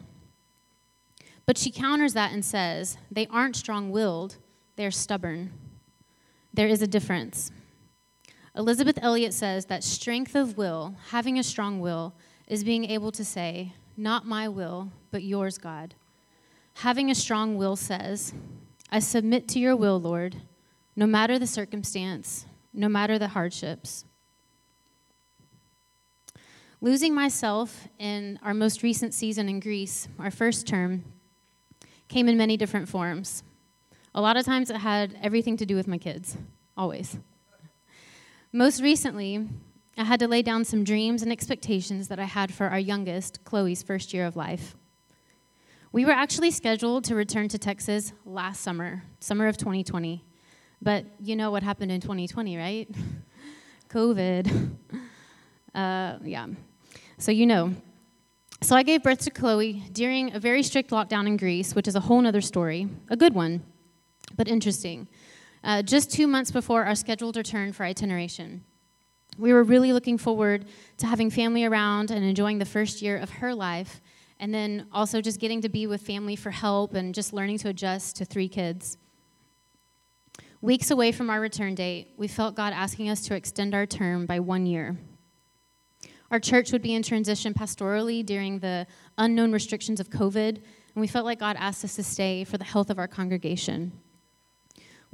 But 1.46 1.58
she 1.58 1.72
counters 1.72 2.14
that 2.14 2.32
and 2.34 2.44
says, 2.44 2.98
they 3.12 3.28
aren't 3.28 3.56
strong 3.56 3.92
willed, 3.92 4.38
they're 4.76 4.92
stubborn. 4.92 5.52
There 6.56 6.68
is 6.70 6.82
a 6.82 6.88
difference. 6.88 7.52
Elisabeth 8.56 8.98
Elliot 9.02 9.34
says 9.34 9.66
that 9.66 9.84
strength 9.84 10.36
of 10.36 10.58
will, 10.58 10.96
having 11.10 11.38
a 11.38 11.44
strong 11.44 11.82
will, 11.82 12.16
is 12.48 12.64
being 12.64 12.86
able 12.86 13.12
to 13.12 13.26
say, 13.26 13.74
Not 13.98 14.26
my 14.26 14.48
will, 14.48 14.94
but 15.12 15.22
yours, 15.22 15.58
God. 15.58 15.96
Having 16.76 17.12
a 17.12 17.16
strong 17.16 17.58
will 17.58 17.76
says, 17.76 18.34
I 18.90 19.00
submit 19.00 19.50
to 19.50 19.60
your 19.60 19.76
will, 19.76 20.00
Lord, 20.00 20.38
no 20.96 21.06
matter 21.06 21.38
the 21.38 21.46
circumstance, 21.46 22.46
no 22.72 22.88
matter 22.88 23.20
the 23.20 23.30
hardships. 23.30 24.06
Losing 26.80 27.14
myself 27.14 27.90
in 28.00 28.40
our 28.42 28.54
most 28.54 28.82
recent 28.82 29.14
season 29.14 29.50
in 29.50 29.60
Greece, 29.60 30.08
our 30.20 30.32
first 30.32 30.66
term, 30.66 31.04
came 32.08 32.30
in 32.30 32.38
many 32.38 32.56
different 32.56 32.88
forms. 32.88 33.44
A 34.18 34.22
lot 34.22 34.38
of 34.38 34.46
times 34.46 34.70
it 34.70 34.78
had 34.78 35.20
everything 35.22 35.58
to 35.58 35.66
do 35.66 35.76
with 35.76 35.90
my 35.90 35.98
kids, 35.98 36.38
always. 36.78 37.18
Most 38.54 38.82
recently, 38.82 39.46
I 39.98 40.06
had 40.06 40.22
to 40.22 40.28
lay 40.30 40.42
down 40.42 40.64
some 40.64 40.86
dreams 40.86 41.22
and 41.22 41.34
expectations 41.34 42.08
that 42.08 42.18
I 42.18 42.24
had 42.24 42.54
for 42.54 42.68
our 42.68 42.80
youngest, 42.80 43.44
Chloe's 43.44 43.84
first 43.84 44.14
year 44.14 44.26
of 44.26 44.38
life. 44.38 44.78
We 45.92 46.06
were 46.06 46.14
actually 46.14 46.52
scheduled 46.52 47.04
to 47.06 47.16
return 47.16 47.50
to 47.50 47.58
Texas 47.58 48.14
last 48.24 48.62
summer, 48.62 49.04
summer 49.20 49.48
of 49.48 49.58
2020. 49.58 50.24
But 50.82 51.06
you 51.20 51.36
know 51.36 51.52
what 51.52 51.64
happened 51.64 51.92
in 51.92 52.00
2020, 52.00 52.56
right? 52.56 52.90
COVID. 53.90 54.78
Uh, 55.74 56.20
yeah. 56.24 56.48
So 57.18 57.34
you 57.34 57.46
know. 57.46 57.74
So 58.62 58.78
I 58.78 58.84
gave 58.84 59.04
birth 59.04 59.20
to 59.20 59.30
Chloe 59.30 59.84
during 59.92 60.34
a 60.34 60.40
very 60.40 60.64
strict 60.64 60.92
lockdown 60.92 61.28
in 61.28 61.36
Greece, 61.36 61.76
which 61.76 61.90
is 61.90 61.96
a 61.96 62.00
whole 62.00 62.26
other 62.26 62.40
story, 62.40 62.88
a 63.10 63.18
good 63.18 63.34
one, 63.34 63.62
but 64.36 64.48
interesting. 64.48 65.08
Uh, 65.64 65.82
just 65.82 66.12
two 66.12 66.28
months 66.28 66.52
before 66.52 66.84
our 66.84 66.96
scheduled 66.96 67.36
return 67.36 67.74
for 67.74 67.84
itineration. 67.84 68.64
We 69.38 69.52
were 69.52 69.64
really 69.64 69.92
looking 69.92 70.18
forward 70.18 70.66
to 70.98 71.08
having 71.08 71.30
family 71.30 71.66
around 71.66 72.12
and 72.12 72.24
enjoying 72.24 72.60
the 72.60 72.66
first 72.66 73.02
year 73.02 73.18
of 73.18 73.30
her 73.30 73.54
life, 73.54 74.02
and 74.40 74.54
then 74.54 74.88
also 74.92 75.22
just 75.22 75.40
getting 75.40 75.62
to 75.62 75.70
be 75.70 75.88
with 75.88 76.02
family 76.02 76.36
for 76.36 76.52
help 76.52 76.94
and 76.94 77.14
just 77.14 77.34
learning 77.34 77.58
to 77.60 77.70
adjust 77.70 78.16
to 78.18 78.26
three 78.26 78.48
kids. 78.48 78.98
Weeks 80.62 80.90
away 80.90 81.12
from 81.12 81.30
our 81.30 81.40
return 81.40 81.76
date, 81.76 82.14
we 82.18 82.28
felt 82.28 82.56
God 82.56 82.74
asking 82.74 83.10
us 83.10 83.22
to 83.24 83.36
extend 83.36 83.76
our 83.76 83.86
term 83.86 84.26
by 84.26 84.40
one 84.40 84.66
year. 84.66 84.98
Our 86.32 86.40
church 86.40 86.72
would 86.72 86.82
be 86.82 86.96
in 86.96 87.04
transition 87.04 87.54
pastorally 87.54 88.26
during 88.26 88.60
the 88.60 88.88
unknown 89.18 89.52
restrictions 89.52 90.00
of 90.00 90.10
COVID, 90.10 90.56
and 90.56 90.64
we 90.96 91.08
felt 91.08 91.26
like 91.26 91.40
God 91.40 91.56
asked 91.60 91.84
us 91.84 91.96
to 91.96 92.04
stay 92.04 92.44
for 92.44 92.58
the 92.58 92.64
health 92.64 92.90
of 92.90 92.98
our 92.98 93.08
congregation. 93.08 93.92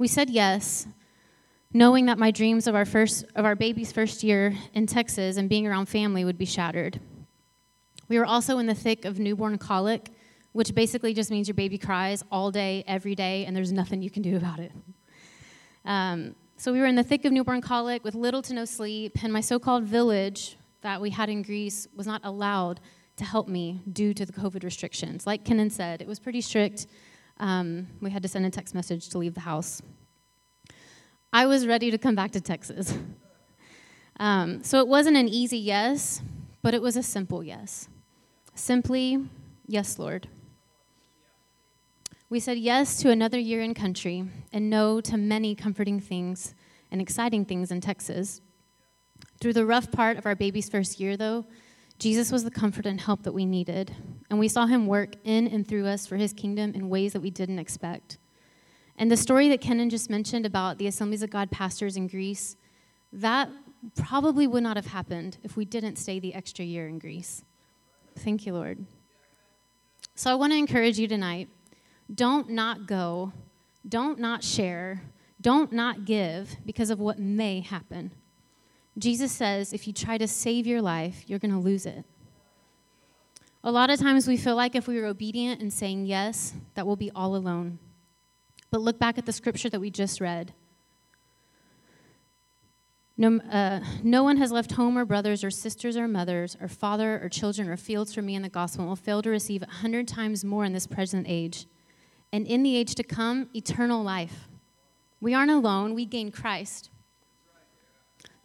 We 0.02 0.08
said 0.08 0.30
yes, 0.30 0.88
knowing 1.72 2.06
that 2.06 2.18
my 2.18 2.32
dreams 2.32 2.66
of 2.66 2.74
our 2.74 2.84
first 2.84 3.24
of 3.36 3.44
our 3.44 3.54
baby's 3.54 3.92
first 3.92 4.24
year 4.24 4.52
in 4.74 4.88
Texas 4.88 5.36
and 5.36 5.48
being 5.48 5.64
around 5.64 5.86
family 5.86 6.24
would 6.24 6.36
be 6.36 6.44
shattered. 6.44 6.98
We 8.08 8.18
were 8.18 8.26
also 8.26 8.58
in 8.58 8.66
the 8.66 8.74
thick 8.74 9.04
of 9.04 9.20
newborn 9.20 9.58
colic, 9.58 10.10
which 10.50 10.74
basically 10.74 11.14
just 11.14 11.30
means 11.30 11.46
your 11.46 11.54
baby 11.54 11.78
cries 11.78 12.24
all 12.32 12.50
day, 12.50 12.82
every 12.88 13.14
day, 13.14 13.44
and 13.46 13.54
there's 13.54 13.70
nothing 13.70 14.02
you 14.02 14.10
can 14.10 14.22
do 14.22 14.36
about 14.36 14.58
it. 14.58 14.72
Um, 15.84 16.34
so 16.56 16.72
we 16.72 16.80
were 16.80 16.86
in 16.86 16.96
the 16.96 17.04
thick 17.04 17.24
of 17.24 17.30
newborn 17.30 17.60
colic 17.60 18.02
with 18.02 18.16
little 18.16 18.42
to 18.42 18.54
no 18.54 18.64
sleep, 18.64 19.22
and 19.22 19.32
my 19.32 19.40
so 19.40 19.60
called 19.60 19.84
village 19.84 20.56
that 20.80 21.00
we 21.00 21.10
had 21.10 21.28
in 21.28 21.42
Greece 21.42 21.86
was 21.94 22.08
not 22.08 22.20
allowed 22.24 22.80
to 23.18 23.24
help 23.24 23.46
me 23.46 23.80
due 23.92 24.12
to 24.14 24.26
the 24.26 24.32
COVID 24.32 24.64
restrictions. 24.64 25.28
Like 25.28 25.44
Kenan 25.44 25.70
said, 25.70 26.02
it 26.02 26.08
was 26.08 26.18
pretty 26.18 26.40
strict. 26.40 26.88
Um, 27.38 27.86
we 28.00 28.10
had 28.10 28.22
to 28.22 28.28
send 28.28 28.46
a 28.46 28.50
text 28.50 28.74
message 28.74 29.08
to 29.10 29.18
leave 29.18 29.34
the 29.34 29.40
house. 29.40 29.80
I 31.34 31.46
was 31.46 31.66
ready 31.66 31.90
to 31.90 31.96
come 31.96 32.14
back 32.14 32.32
to 32.32 32.40
Texas. 32.42 32.94
Um, 34.20 34.62
so 34.62 34.80
it 34.80 34.86
wasn't 34.86 35.16
an 35.16 35.28
easy 35.28 35.56
yes, 35.56 36.20
but 36.60 36.74
it 36.74 36.82
was 36.82 36.96
a 36.96 37.02
simple 37.02 37.42
yes. 37.42 37.88
Simply, 38.54 39.18
yes, 39.66 39.98
Lord. 39.98 40.28
We 42.28 42.38
said 42.38 42.58
yes 42.58 43.00
to 43.00 43.10
another 43.10 43.38
year 43.38 43.62
in 43.62 43.72
country 43.72 44.28
and 44.52 44.68
no 44.68 45.00
to 45.00 45.16
many 45.16 45.54
comforting 45.54 46.00
things 46.00 46.54
and 46.90 47.00
exciting 47.00 47.46
things 47.46 47.70
in 47.70 47.80
Texas. 47.80 48.42
Through 49.40 49.54
the 49.54 49.66
rough 49.66 49.90
part 49.90 50.18
of 50.18 50.26
our 50.26 50.34
baby's 50.34 50.68
first 50.68 51.00
year, 51.00 51.16
though, 51.16 51.46
Jesus 51.98 52.30
was 52.30 52.44
the 52.44 52.50
comfort 52.50 52.84
and 52.84 53.00
help 53.00 53.22
that 53.22 53.32
we 53.32 53.46
needed, 53.46 53.94
and 54.28 54.38
we 54.38 54.48
saw 54.48 54.66
him 54.66 54.86
work 54.86 55.14
in 55.24 55.46
and 55.46 55.66
through 55.66 55.86
us 55.86 56.06
for 56.06 56.16
his 56.16 56.32
kingdom 56.32 56.74
in 56.74 56.90
ways 56.90 57.14
that 57.14 57.20
we 57.22 57.30
didn't 57.30 57.58
expect. 57.58 58.18
And 58.98 59.10
the 59.10 59.16
story 59.16 59.48
that 59.48 59.60
Kenan 59.60 59.90
just 59.90 60.10
mentioned 60.10 60.46
about 60.46 60.78
the 60.78 60.86
Assemblies 60.86 61.22
of 61.22 61.30
God 61.30 61.50
pastors 61.50 61.96
in 61.96 62.08
Greece, 62.08 62.56
that 63.12 63.48
probably 63.96 64.46
would 64.46 64.62
not 64.62 64.76
have 64.76 64.86
happened 64.86 65.38
if 65.42 65.56
we 65.56 65.64
didn't 65.64 65.96
stay 65.96 66.18
the 66.20 66.34
extra 66.34 66.64
year 66.64 66.86
in 66.86 66.98
Greece. 66.98 67.42
Thank 68.18 68.46
you, 68.46 68.52
Lord. 68.52 68.84
So 70.14 70.30
I 70.30 70.34
want 70.34 70.52
to 70.52 70.58
encourage 70.58 70.98
you 70.98 71.08
tonight 71.08 71.48
don't 72.14 72.50
not 72.50 72.86
go, 72.86 73.32
don't 73.88 74.18
not 74.18 74.44
share, 74.44 75.02
don't 75.40 75.72
not 75.72 76.04
give 76.04 76.56
because 76.66 76.90
of 76.90 77.00
what 77.00 77.18
may 77.18 77.60
happen. 77.60 78.12
Jesus 78.98 79.32
says 79.32 79.72
if 79.72 79.86
you 79.86 79.92
try 79.92 80.18
to 80.18 80.28
save 80.28 80.66
your 80.66 80.82
life, 80.82 81.24
you're 81.26 81.38
going 81.38 81.52
to 81.52 81.58
lose 81.58 81.86
it. 81.86 82.04
A 83.64 83.70
lot 83.70 83.90
of 83.90 83.98
times 83.98 84.26
we 84.26 84.36
feel 84.36 84.56
like 84.56 84.74
if 84.74 84.86
we 84.86 85.00
were 85.00 85.06
obedient 85.06 85.60
and 85.60 85.72
saying 85.72 86.06
yes, 86.06 86.52
that 86.74 86.86
we'll 86.86 86.96
be 86.96 87.10
all 87.14 87.34
alone. 87.34 87.78
But 88.72 88.80
look 88.80 88.98
back 88.98 89.18
at 89.18 89.26
the 89.26 89.32
scripture 89.32 89.68
that 89.68 89.80
we 89.80 89.90
just 89.90 90.18
read. 90.18 90.54
No, 93.18 93.38
uh, 93.38 93.80
no 94.02 94.24
one 94.24 94.38
has 94.38 94.50
left 94.50 94.72
home 94.72 94.96
or 94.96 95.04
brothers 95.04 95.44
or 95.44 95.50
sisters 95.50 95.94
or 95.94 96.08
mothers 96.08 96.56
or 96.58 96.68
father 96.68 97.20
or 97.22 97.28
children 97.28 97.68
or 97.68 97.76
fields 97.76 98.14
for 98.14 98.22
me 98.22 98.34
in 98.34 98.40
the 98.40 98.48
gospel 98.48 98.80
and 98.80 98.88
will 98.88 98.96
fail 98.96 99.20
to 99.20 99.28
receive 99.28 99.62
a 99.62 99.66
hundred 99.66 100.08
times 100.08 100.42
more 100.42 100.64
in 100.64 100.72
this 100.72 100.86
present 100.86 101.26
age 101.28 101.66
and 102.32 102.46
in 102.46 102.62
the 102.62 102.74
age 102.74 102.94
to 102.94 103.02
come, 103.02 103.50
eternal 103.54 104.02
life. 104.02 104.48
We 105.20 105.34
aren't 105.34 105.50
alone, 105.50 105.94
we 105.94 106.06
gain 106.06 106.32
Christ. 106.32 106.88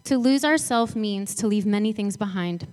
To 0.04 0.18
lose 0.18 0.44
ourself 0.44 0.94
means 0.94 1.36
to 1.36 1.48
leave 1.48 1.66
many 1.66 1.94
things 1.94 2.18
behind. 2.18 2.68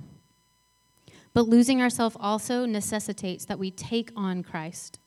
But 1.32 1.48
losing 1.48 1.80
ourself 1.80 2.16
also 2.18 2.66
necessitates 2.66 3.44
that 3.44 3.60
we 3.60 3.70
take 3.70 4.10
on 4.16 4.42
Christ. 4.42 4.98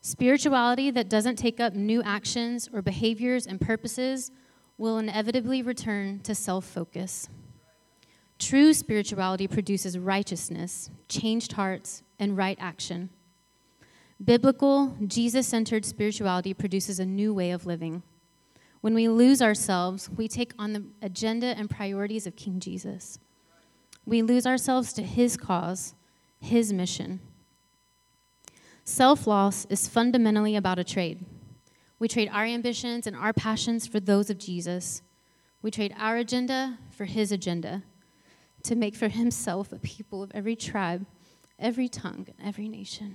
Spirituality 0.00 0.90
that 0.90 1.08
doesn't 1.08 1.36
take 1.36 1.60
up 1.60 1.74
new 1.74 2.02
actions 2.02 2.68
or 2.72 2.82
behaviors 2.82 3.46
and 3.46 3.60
purposes 3.60 4.30
will 4.76 4.98
inevitably 4.98 5.60
return 5.62 6.20
to 6.20 6.34
self 6.34 6.64
focus. 6.64 7.28
True 8.38 8.72
spirituality 8.72 9.48
produces 9.48 9.98
righteousness, 9.98 10.90
changed 11.08 11.52
hearts, 11.52 12.04
and 12.20 12.36
right 12.36 12.56
action. 12.60 13.10
Biblical, 14.24 14.96
Jesus 15.06 15.46
centered 15.46 15.84
spirituality 15.84 16.54
produces 16.54 17.00
a 17.00 17.06
new 17.06 17.34
way 17.34 17.50
of 17.50 17.66
living. 17.66 18.02
When 18.80 18.94
we 18.94 19.08
lose 19.08 19.42
ourselves, 19.42 20.08
we 20.08 20.28
take 20.28 20.52
on 20.58 20.72
the 20.72 20.84
agenda 21.02 21.46
and 21.46 21.68
priorities 21.68 22.26
of 22.26 22.36
King 22.36 22.60
Jesus. 22.60 23.18
We 24.06 24.22
lose 24.22 24.46
ourselves 24.46 24.92
to 24.94 25.02
his 25.02 25.36
cause, 25.36 25.94
his 26.40 26.72
mission. 26.72 27.20
Self 28.88 29.26
loss 29.26 29.66
is 29.66 29.86
fundamentally 29.86 30.56
about 30.56 30.78
a 30.78 30.82
trade. 30.82 31.26
We 31.98 32.08
trade 32.08 32.30
our 32.32 32.46
ambitions 32.46 33.06
and 33.06 33.14
our 33.14 33.34
passions 33.34 33.86
for 33.86 34.00
those 34.00 34.30
of 34.30 34.38
Jesus. 34.38 35.02
We 35.60 35.70
trade 35.70 35.94
our 35.98 36.16
agenda 36.16 36.78
for 36.90 37.04
his 37.04 37.30
agenda 37.30 37.82
to 38.62 38.74
make 38.74 38.96
for 38.96 39.08
himself 39.08 39.74
a 39.74 39.78
people 39.78 40.22
of 40.22 40.32
every 40.32 40.56
tribe, 40.56 41.04
every 41.58 41.90
tongue, 41.90 42.28
and 42.28 42.48
every 42.48 42.66
nation. 42.66 43.14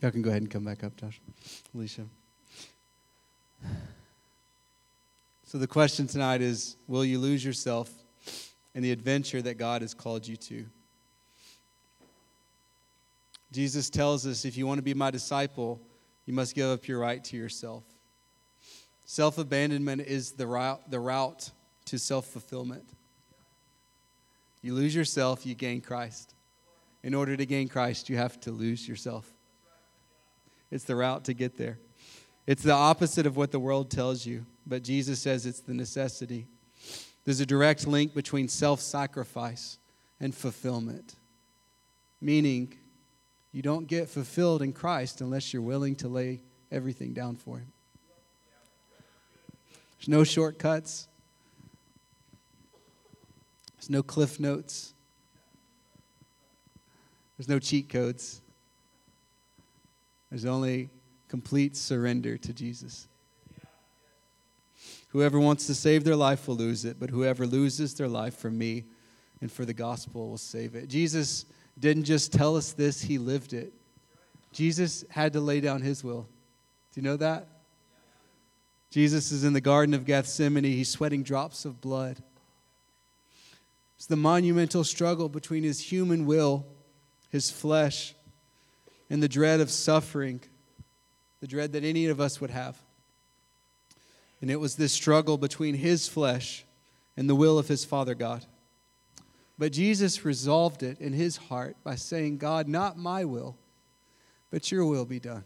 Y'all 0.00 0.12
can 0.12 0.22
go 0.22 0.30
ahead 0.30 0.42
and 0.42 0.50
come 0.50 0.64
back 0.64 0.84
up, 0.84 0.96
Josh. 0.96 1.20
Alicia. 1.74 2.06
So 5.44 5.58
the 5.58 5.66
question 5.66 6.06
tonight 6.06 6.40
is 6.40 6.76
Will 6.86 7.04
you 7.04 7.18
lose 7.18 7.44
yourself 7.44 7.90
in 8.74 8.82
the 8.82 8.92
adventure 8.92 9.42
that 9.42 9.54
God 9.54 9.82
has 9.82 9.94
called 9.94 10.26
you 10.26 10.36
to? 10.36 10.66
Jesus 13.50 13.88
tells 13.88 14.26
us 14.26 14.44
if 14.44 14.56
you 14.56 14.66
want 14.66 14.78
to 14.78 14.82
be 14.82 14.94
my 14.94 15.10
disciple, 15.10 15.80
you 16.26 16.34
must 16.34 16.54
give 16.54 16.68
up 16.68 16.86
your 16.86 16.98
right 16.98 17.24
to 17.24 17.36
yourself. 17.36 17.84
Self 19.04 19.38
abandonment 19.38 20.02
is 20.02 20.32
the 20.32 20.46
route, 20.46 20.90
the 20.90 21.00
route 21.00 21.50
to 21.86 21.98
self 21.98 22.26
fulfillment. 22.26 22.84
You 24.60 24.74
lose 24.74 24.94
yourself, 24.94 25.46
you 25.46 25.54
gain 25.54 25.80
Christ. 25.80 26.34
In 27.02 27.14
order 27.14 27.36
to 27.36 27.46
gain 27.46 27.68
Christ, 27.68 28.08
you 28.10 28.16
have 28.16 28.38
to 28.40 28.50
lose 28.50 28.86
yourself. 28.86 29.32
It's 30.70 30.84
the 30.84 30.96
route 30.96 31.24
to 31.24 31.34
get 31.34 31.56
there. 31.56 31.78
It's 32.46 32.62
the 32.62 32.72
opposite 32.72 33.26
of 33.26 33.36
what 33.36 33.50
the 33.50 33.60
world 33.60 33.90
tells 33.90 34.24
you, 34.24 34.46
but 34.66 34.82
Jesus 34.82 35.20
says 35.20 35.46
it's 35.46 35.60
the 35.60 35.74
necessity. 35.74 36.46
There's 37.24 37.40
a 37.40 37.46
direct 37.46 37.86
link 37.86 38.14
between 38.14 38.48
self 38.48 38.80
sacrifice 38.80 39.78
and 40.18 40.34
fulfillment, 40.34 41.14
meaning 42.20 42.74
you 43.52 43.62
don't 43.62 43.86
get 43.86 44.08
fulfilled 44.08 44.62
in 44.62 44.72
Christ 44.72 45.20
unless 45.20 45.52
you're 45.52 45.62
willing 45.62 45.94
to 45.96 46.08
lay 46.08 46.40
everything 46.70 47.12
down 47.12 47.36
for 47.36 47.58
Him. 47.58 47.72
There's 49.98 50.08
no 50.08 50.24
shortcuts, 50.24 51.08
there's 53.76 53.90
no 53.90 54.02
cliff 54.02 54.40
notes, 54.40 54.94
there's 57.36 57.48
no 57.48 57.58
cheat 57.58 57.88
codes. 57.88 58.40
There's 60.30 60.44
only 60.44 60.90
complete 61.28 61.76
surrender 61.76 62.36
to 62.38 62.52
Jesus. 62.52 63.08
Whoever 65.08 65.40
wants 65.40 65.66
to 65.66 65.74
save 65.74 66.04
their 66.04 66.16
life 66.16 66.46
will 66.48 66.56
lose 66.56 66.84
it, 66.84 67.00
but 67.00 67.10
whoever 67.10 67.46
loses 67.46 67.94
their 67.94 68.08
life 68.08 68.36
for 68.36 68.50
me 68.50 68.84
and 69.40 69.50
for 69.50 69.64
the 69.64 69.72
gospel 69.72 70.28
will 70.28 70.38
save 70.38 70.74
it. 70.74 70.88
Jesus 70.88 71.46
didn't 71.78 72.04
just 72.04 72.32
tell 72.32 72.56
us 72.56 72.72
this, 72.72 73.00
he 73.00 73.18
lived 73.18 73.52
it. 73.52 73.72
Jesus 74.52 75.04
had 75.10 75.32
to 75.32 75.40
lay 75.40 75.60
down 75.60 75.80
his 75.80 76.02
will. 76.02 76.22
Do 76.92 77.00
you 77.00 77.02
know 77.02 77.16
that? 77.16 77.46
Jesus 78.90 79.32
is 79.32 79.44
in 79.44 79.52
the 79.52 79.60
Garden 79.60 79.94
of 79.94 80.04
Gethsemane, 80.04 80.64
he's 80.64 80.88
sweating 80.88 81.22
drops 81.22 81.64
of 81.64 81.80
blood. 81.80 82.22
It's 83.96 84.06
the 84.06 84.16
monumental 84.16 84.84
struggle 84.84 85.28
between 85.28 85.62
his 85.62 85.80
human 85.80 86.24
will, 86.24 86.66
his 87.30 87.50
flesh, 87.50 88.14
and 89.10 89.22
the 89.22 89.28
dread 89.28 89.60
of 89.60 89.70
suffering, 89.70 90.40
the 91.40 91.46
dread 91.46 91.72
that 91.72 91.84
any 91.84 92.06
of 92.06 92.20
us 92.20 92.40
would 92.40 92.50
have. 92.50 92.78
And 94.40 94.50
it 94.50 94.60
was 94.60 94.76
this 94.76 94.92
struggle 94.92 95.38
between 95.38 95.74
his 95.74 96.08
flesh 96.08 96.64
and 97.16 97.28
the 97.28 97.34
will 97.34 97.58
of 97.58 97.68
his 97.68 97.84
Father 97.84 98.14
God. 98.14 98.44
But 99.58 99.72
Jesus 99.72 100.24
resolved 100.24 100.82
it 100.84 101.00
in 101.00 101.12
his 101.12 101.36
heart 101.36 101.76
by 101.82 101.96
saying, 101.96 102.38
God, 102.38 102.68
not 102.68 102.96
my 102.96 103.24
will, 103.24 103.56
but 104.50 104.70
your 104.70 104.84
will 104.86 105.04
be 105.04 105.18
done. 105.18 105.44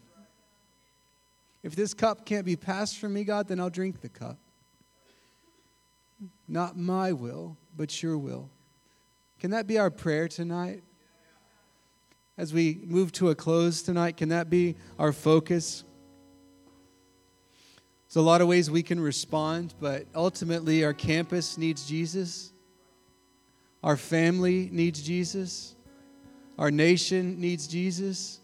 If 1.63 1.75
this 1.77 1.95
cup 1.95 2.27
can't 2.27 2.45
be 2.45 2.57
passed 2.57 2.99
from 2.99 3.15
me, 3.15 3.25
God, 3.25 3.49
then 3.49 3.61
I'll 3.61 3.71
drink 3.71 4.01
the 4.01 4.09
cup. 4.09 4.39
Not 6.47 6.77
my 6.77 7.13
will, 7.13 7.57
but 7.77 8.03
your 8.03 8.19
will. 8.19 8.51
Can 9.41 9.53
that 9.53 9.67
be 9.67 9.79
our 9.79 9.91
prayer 9.91 10.29
tonight? 10.29 10.83
As 12.39 12.55
we 12.55 12.81
move 12.87 13.13
to 13.13 13.29
a 13.29 13.35
close 13.35 13.83
tonight, 13.83 14.17
can 14.17 14.31
that 14.31 14.49
be 14.49 14.77
our 14.99 15.13
focus? 15.13 15.85
There's 18.09 18.17
a 18.17 18.23
lot 18.23 18.41
of 18.41 18.49
ways 18.49 18.71
we 18.71 18.83
can 18.83 18.99
respond, 18.99 19.75
but 19.81 20.07
ultimately, 20.15 20.83
our 20.83 20.95
campus 20.95 21.59
needs 21.59 21.87
Jesus. 21.87 22.53
Our 23.83 23.99
family 23.99 24.71
needs 24.73 25.03
Jesus. 25.03 25.75
Our 26.59 26.71
nation 26.71 27.39
needs 27.39 27.67
Jesus. 27.67 28.41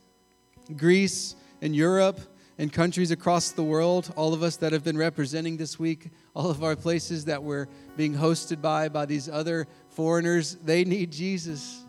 Greece 0.76 1.34
and 1.62 1.74
Europe 1.74 2.20
and 2.59 2.70
countries 2.70 3.11
across 3.11 3.53
the 3.53 3.62
world, 3.62 4.12
all 4.16 4.34
of 4.34 4.43
us 4.43 4.57
that 4.57 4.72
have 4.72 4.84
been 4.84 4.99
representing 4.99 5.57
this 5.57 5.78
week, 5.78 6.11
all 6.34 6.51
of 6.51 6.62
our 6.62 6.76
places 6.76 7.24
that 7.24 7.43
we're 7.43 7.68
being 7.97 8.14
hosted 8.14 8.61
by, 8.61 8.91
by 8.91 9.07
these 9.07 9.30
other 9.30 9.66
foreigners, 9.89 10.57
they 10.57 10.84
need 10.84 11.11
Jesus. 11.11 11.84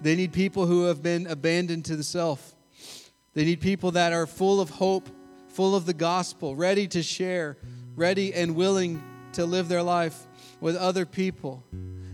They 0.00 0.14
need 0.14 0.32
people 0.32 0.66
who 0.66 0.84
have 0.84 1.02
been 1.02 1.26
abandoned 1.26 1.84
to 1.86 1.96
the 1.96 2.04
self. 2.04 2.54
They 3.34 3.44
need 3.44 3.60
people 3.60 3.92
that 3.92 4.12
are 4.12 4.26
full 4.26 4.60
of 4.60 4.70
hope, 4.70 5.08
full 5.48 5.74
of 5.74 5.86
the 5.86 5.94
gospel, 5.94 6.54
ready 6.54 6.86
to 6.88 7.02
share, 7.02 7.56
ready 7.96 8.32
and 8.32 8.54
willing 8.54 9.02
to 9.32 9.44
live 9.44 9.68
their 9.68 9.82
life 9.82 10.26
with 10.60 10.76
other 10.76 11.04
people. 11.04 11.64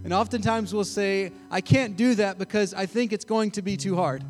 And 0.03 0.13
oftentimes 0.13 0.75
we'll 0.75 0.85
say, 0.85 1.33
I 1.51 1.61
can't 1.61 1.97
do 1.97 2.15
that 2.17 2.39
because 2.39 2.75
I 2.75 2.87
think 2.87 3.13
it's 3.13 3.25
going 3.25 3.53
to 3.53 3.63
be 3.63 3.77
too 3.77 3.97
hard. 3.97 4.23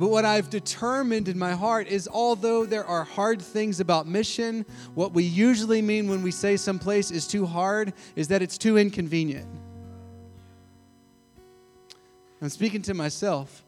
But 0.00 0.08
what 0.08 0.24
I've 0.24 0.48
determined 0.48 1.28
in 1.28 1.38
my 1.38 1.52
heart 1.52 1.86
is 1.86 2.08
although 2.10 2.64
there 2.64 2.86
are 2.86 3.04
hard 3.04 3.42
things 3.42 3.80
about 3.80 4.08
mission, 4.08 4.64
what 4.94 5.12
we 5.12 5.24
usually 5.24 5.82
mean 5.82 6.08
when 6.08 6.22
we 6.22 6.30
say 6.30 6.56
some 6.56 6.78
place 6.78 7.10
is 7.10 7.26
too 7.26 7.44
hard 7.44 7.92
is 8.16 8.28
that 8.28 8.40
it's 8.40 8.56
too 8.56 8.78
inconvenient. 8.78 9.46
I'm 12.42 12.48
speaking 12.48 12.82
to 12.82 12.94
myself. 12.94 13.64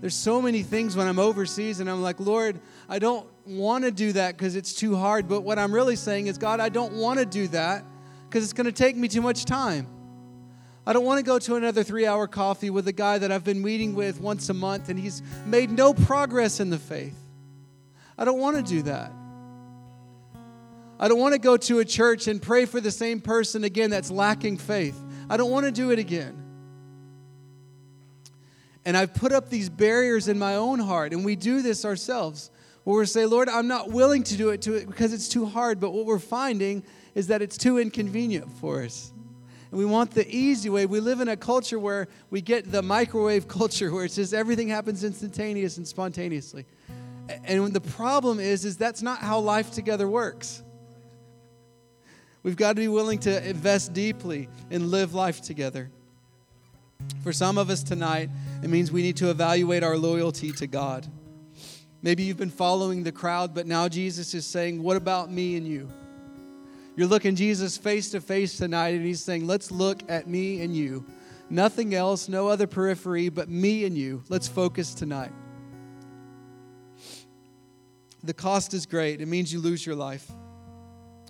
There's 0.00 0.14
so 0.14 0.42
many 0.42 0.62
things 0.62 0.96
when 0.96 1.06
I'm 1.06 1.18
overseas 1.18 1.80
and 1.80 1.88
I'm 1.88 2.02
like, 2.02 2.20
Lord, 2.20 2.60
I 2.88 2.98
don't 2.98 3.26
want 3.46 3.84
to 3.84 3.90
do 3.90 4.12
that 4.12 4.36
because 4.36 4.56
it's 4.56 4.74
too 4.74 4.96
hard. 4.96 5.28
But 5.28 5.40
what 5.40 5.58
I'm 5.58 5.72
really 5.72 5.96
saying 5.96 6.26
is, 6.26 6.36
God, 6.36 6.60
I 6.60 6.68
don't 6.68 6.94
want 6.94 7.18
to 7.18 7.24
do 7.24 7.48
that 7.48 7.84
because 8.28 8.44
it's 8.44 8.52
going 8.52 8.66
to 8.66 8.72
take 8.72 8.96
me 8.96 9.08
too 9.08 9.22
much 9.22 9.44
time. 9.44 9.86
I 10.86 10.92
don't 10.92 11.04
want 11.04 11.18
to 11.18 11.24
go 11.24 11.38
to 11.38 11.56
another 11.56 11.82
three 11.82 12.06
hour 12.06 12.28
coffee 12.28 12.70
with 12.70 12.86
a 12.86 12.92
guy 12.92 13.18
that 13.18 13.32
I've 13.32 13.42
been 13.42 13.62
meeting 13.62 13.94
with 13.94 14.20
once 14.20 14.48
a 14.50 14.54
month 14.54 14.88
and 14.88 14.98
he's 14.98 15.22
made 15.44 15.70
no 15.70 15.94
progress 15.94 16.60
in 16.60 16.70
the 16.70 16.78
faith. 16.78 17.18
I 18.18 18.24
don't 18.24 18.38
want 18.38 18.56
to 18.56 18.62
do 18.62 18.82
that. 18.82 19.10
I 20.98 21.08
don't 21.08 21.18
want 21.18 21.34
to 21.34 21.40
go 21.40 21.56
to 21.56 21.80
a 21.80 21.84
church 21.84 22.28
and 22.28 22.40
pray 22.40 22.64
for 22.64 22.80
the 22.80 22.90
same 22.90 23.20
person 23.20 23.64
again 23.64 23.90
that's 23.90 24.10
lacking 24.10 24.58
faith. 24.58 24.98
I 25.28 25.36
don't 25.36 25.50
want 25.50 25.66
to 25.66 25.72
do 25.72 25.90
it 25.90 25.98
again. 25.98 26.45
And 28.86 28.96
I've 28.96 29.12
put 29.12 29.32
up 29.32 29.50
these 29.50 29.68
barriers 29.68 30.28
in 30.28 30.38
my 30.38 30.54
own 30.54 30.78
heart, 30.78 31.12
and 31.12 31.24
we 31.24 31.34
do 31.34 31.60
this 31.60 31.84
ourselves 31.84 32.52
where 32.84 33.00
we 33.00 33.06
say, 33.06 33.26
Lord, 33.26 33.48
I'm 33.48 33.66
not 33.66 33.90
willing 33.90 34.22
to 34.22 34.36
do 34.36 34.50
it, 34.50 34.62
to 34.62 34.74
it 34.74 34.86
because 34.86 35.12
it's 35.12 35.28
too 35.28 35.44
hard. 35.44 35.80
But 35.80 35.90
what 35.90 36.06
we're 36.06 36.20
finding 36.20 36.84
is 37.16 37.26
that 37.26 37.42
it's 37.42 37.58
too 37.58 37.78
inconvenient 37.78 38.48
for 38.60 38.84
us. 38.84 39.12
And 39.72 39.78
we 39.80 39.84
want 39.84 40.12
the 40.12 40.24
easy 40.32 40.70
way. 40.70 40.86
We 40.86 41.00
live 41.00 41.20
in 41.20 41.26
a 41.26 41.36
culture 41.36 41.80
where 41.80 42.06
we 42.30 42.40
get 42.40 42.70
the 42.70 42.80
microwave 42.80 43.48
culture 43.48 43.92
where 43.92 44.04
it's 44.04 44.14
just 44.14 44.32
everything 44.32 44.68
happens 44.68 45.02
instantaneous 45.02 45.78
and 45.78 45.88
spontaneously. 45.88 46.64
And 47.44 47.72
the 47.72 47.80
problem 47.80 48.38
is, 48.38 48.64
is 48.64 48.76
that's 48.76 49.02
not 49.02 49.18
how 49.18 49.40
life 49.40 49.72
together 49.72 50.06
works. 50.06 50.62
We've 52.44 52.54
got 52.54 52.76
to 52.76 52.80
be 52.80 52.86
willing 52.86 53.18
to 53.20 53.48
invest 53.48 53.94
deeply 53.94 54.48
and 54.70 54.92
live 54.92 55.12
life 55.12 55.42
together. 55.42 55.90
For 57.22 57.32
some 57.32 57.58
of 57.58 57.70
us 57.70 57.82
tonight, 57.82 58.30
it 58.62 58.70
means 58.70 58.92
we 58.92 59.02
need 59.02 59.16
to 59.16 59.30
evaluate 59.30 59.82
our 59.82 59.96
loyalty 59.96 60.52
to 60.52 60.66
God. 60.66 61.06
Maybe 62.02 62.22
you've 62.22 62.36
been 62.36 62.50
following 62.50 63.02
the 63.02 63.12
crowd, 63.12 63.54
but 63.54 63.66
now 63.66 63.88
Jesus 63.88 64.32
is 64.34 64.46
saying, 64.46 64.82
What 64.82 64.96
about 64.96 65.30
me 65.30 65.56
and 65.56 65.66
you? 65.66 65.88
You're 66.94 67.08
looking 67.08 67.34
Jesus 67.34 67.76
face 67.76 68.10
to 68.10 68.20
face 68.20 68.56
tonight, 68.56 68.94
and 68.94 69.04
He's 69.04 69.22
saying, 69.22 69.46
Let's 69.46 69.70
look 69.70 70.02
at 70.08 70.28
me 70.28 70.62
and 70.62 70.74
you. 70.74 71.04
Nothing 71.50 71.94
else, 71.94 72.28
no 72.28 72.48
other 72.48 72.66
periphery, 72.66 73.28
but 73.28 73.48
me 73.48 73.84
and 73.84 73.96
you. 73.96 74.22
Let's 74.28 74.48
focus 74.48 74.94
tonight. 74.94 75.32
The 78.22 78.34
cost 78.34 78.74
is 78.74 78.86
great, 78.86 79.20
it 79.20 79.26
means 79.26 79.52
you 79.52 79.60
lose 79.60 79.84
your 79.84 79.96
life. 79.96 80.30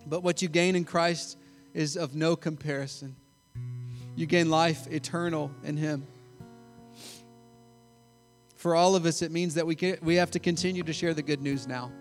But 0.06 0.22
what 0.22 0.40
you 0.40 0.48
gain 0.48 0.76
in 0.76 0.84
Christ 0.84 1.38
is 1.74 1.96
of 1.96 2.14
no 2.14 2.36
comparison. 2.36 3.16
You 4.16 4.24
gain 4.24 4.48
life 4.48 4.86
eternal 4.90 5.50
in 5.62 5.76
Him. 5.76 6.06
For 8.56 8.74
all 8.74 8.96
of 8.96 9.04
us, 9.04 9.20
it 9.20 9.30
means 9.30 9.54
that 9.54 9.66
we, 9.66 9.74
can, 9.74 9.98
we 10.02 10.16
have 10.16 10.30
to 10.32 10.38
continue 10.38 10.82
to 10.82 10.92
share 10.92 11.12
the 11.14 11.22
good 11.22 11.42
news 11.42 11.68
now. 11.68 11.92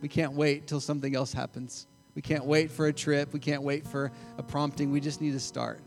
We 0.00 0.08
can't 0.08 0.32
wait 0.32 0.68
till 0.68 0.80
something 0.80 1.14
else 1.14 1.32
happens. 1.32 1.88
We 2.14 2.22
can't 2.22 2.44
wait 2.44 2.70
for 2.70 2.86
a 2.86 2.92
trip. 2.92 3.32
We 3.32 3.40
can't 3.40 3.62
wait 3.62 3.86
for 3.86 4.12
a 4.38 4.42
prompting. 4.42 4.92
We 4.92 5.00
just 5.00 5.20
need 5.20 5.32
to 5.32 5.40
start. 5.40 5.80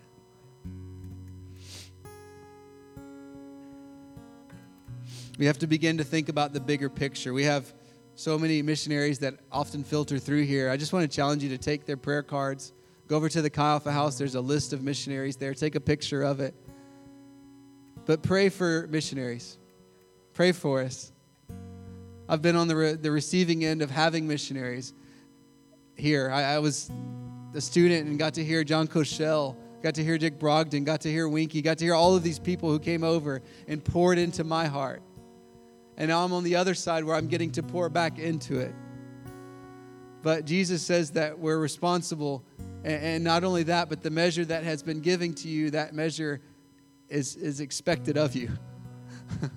We 5.40 5.46
have 5.48 5.58
to 5.60 5.68
begin 5.68 5.98
to 5.98 6.04
think 6.04 6.30
about 6.30 6.54
the 6.54 6.60
bigger 6.60 6.90
picture. 6.90 7.34
We 7.34 7.46
have 7.46 7.74
so 8.16 8.38
many 8.38 8.62
missionaries 8.62 9.20
that 9.20 9.36
often 9.52 9.84
filter 9.84 10.20
through 10.20 10.44
here. 10.44 10.70
I 10.70 10.78
just 10.78 10.94
want 10.94 11.10
to 11.10 11.16
challenge 11.16 11.42
you 11.42 11.50
to 11.50 11.58
take 11.58 11.86
their 11.86 11.98
prayer 11.98 12.22
cards, 12.22 12.74
go 13.14 13.18
over 13.18 13.30
to 13.30 13.44
the 13.44 13.50
Chi 13.52 13.64
Alpha 13.64 13.92
House. 13.92 14.18
There's 14.18 14.34
a 14.34 14.42
list 14.42 14.74
of 14.74 14.82
missionaries 14.82 15.36
there. 15.36 15.54
Take 15.54 15.76
a 15.76 15.80
picture 15.80 16.24
of 16.24 16.40
it. 16.40 16.56
But 18.08 18.24
pray 18.24 18.50
for 18.50 18.88
missionaries. 18.88 19.60
Pray 20.34 20.52
for 20.52 20.82
us. 20.82 21.12
I've 22.28 22.42
been 22.42 22.56
on 22.56 22.68
the, 22.68 22.76
re- 22.76 22.94
the 22.94 23.12
receiving 23.12 23.66
end 23.66 23.84
of 23.84 23.92
having 23.92 24.28
missionaries 24.28 24.96
here. 25.96 26.32
I, 26.32 26.56
I, 26.56 26.58
was 26.58 26.90
a 27.54 27.62
student 27.62 28.08
and 28.08 28.18
got 28.18 28.34
to 28.34 28.44
hear 28.44 28.64
John 28.64 28.88
Koshel, 28.88 29.58
got 29.84 29.94
to 29.94 30.04
hear 30.04 30.18
Dick 30.18 30.40
Brogden, 30.40 30.84
got 30.84 31.02
to 31.02 31.12
hear 31.12 31.30
Winky, 31.30 31.62
got 31.62 31.78
to 31.78 31.86
hear 31.86 31.94
all 31.94 32.16
of 32.16 32.24
these 32.24 32.40
people 32.40 32.72
who 32.72 32.80
came 32.80 33.04
over 33.04 33.44
and 33.68 33.86
poured 33.86 34.18
into 34.18 34.44
my 34.44 34.66
heart. 34.66 35.04
And 35.98 36.10
now 36.10 36.26
I'm 36.26 36.34
on 36.34 36.44
the 36.44 36.56
other 36.56 36.74
side 36.74 37.04
where 37.04 37.16
I'm 37.16 37.28
getting 37.28 37.52
to 37.52 37.62
pour 37.62 37.90
back 37.90 38.18
into 38.18 38.60
it. 38.60 38.74
But 40.24 40.46
Jesus 40.46 40.82
says 40.82 41.12
that 41.12 41.38
we're 41.38 41.60
responsible. 41.60 42.44
And, 42.84 43.24
not 43.24 43.44
only 43.44 43.64
that, 43.64 43.88
but 43.88 44.02
the 44.02 44.10
measure 44.10 44.44
that 44.46 44.64
has 44.64 44.82
been 44.82 45.00
given 45.00 45.34
to 45.36 45.48
you, 45.48 45.70
that 45.72 45.94
measure 45.94 46.42
is, 47.08 47.36
is 47.36 47.60
expected 47.60 48.18
of 48.18 48.36
you. 48.36 48.50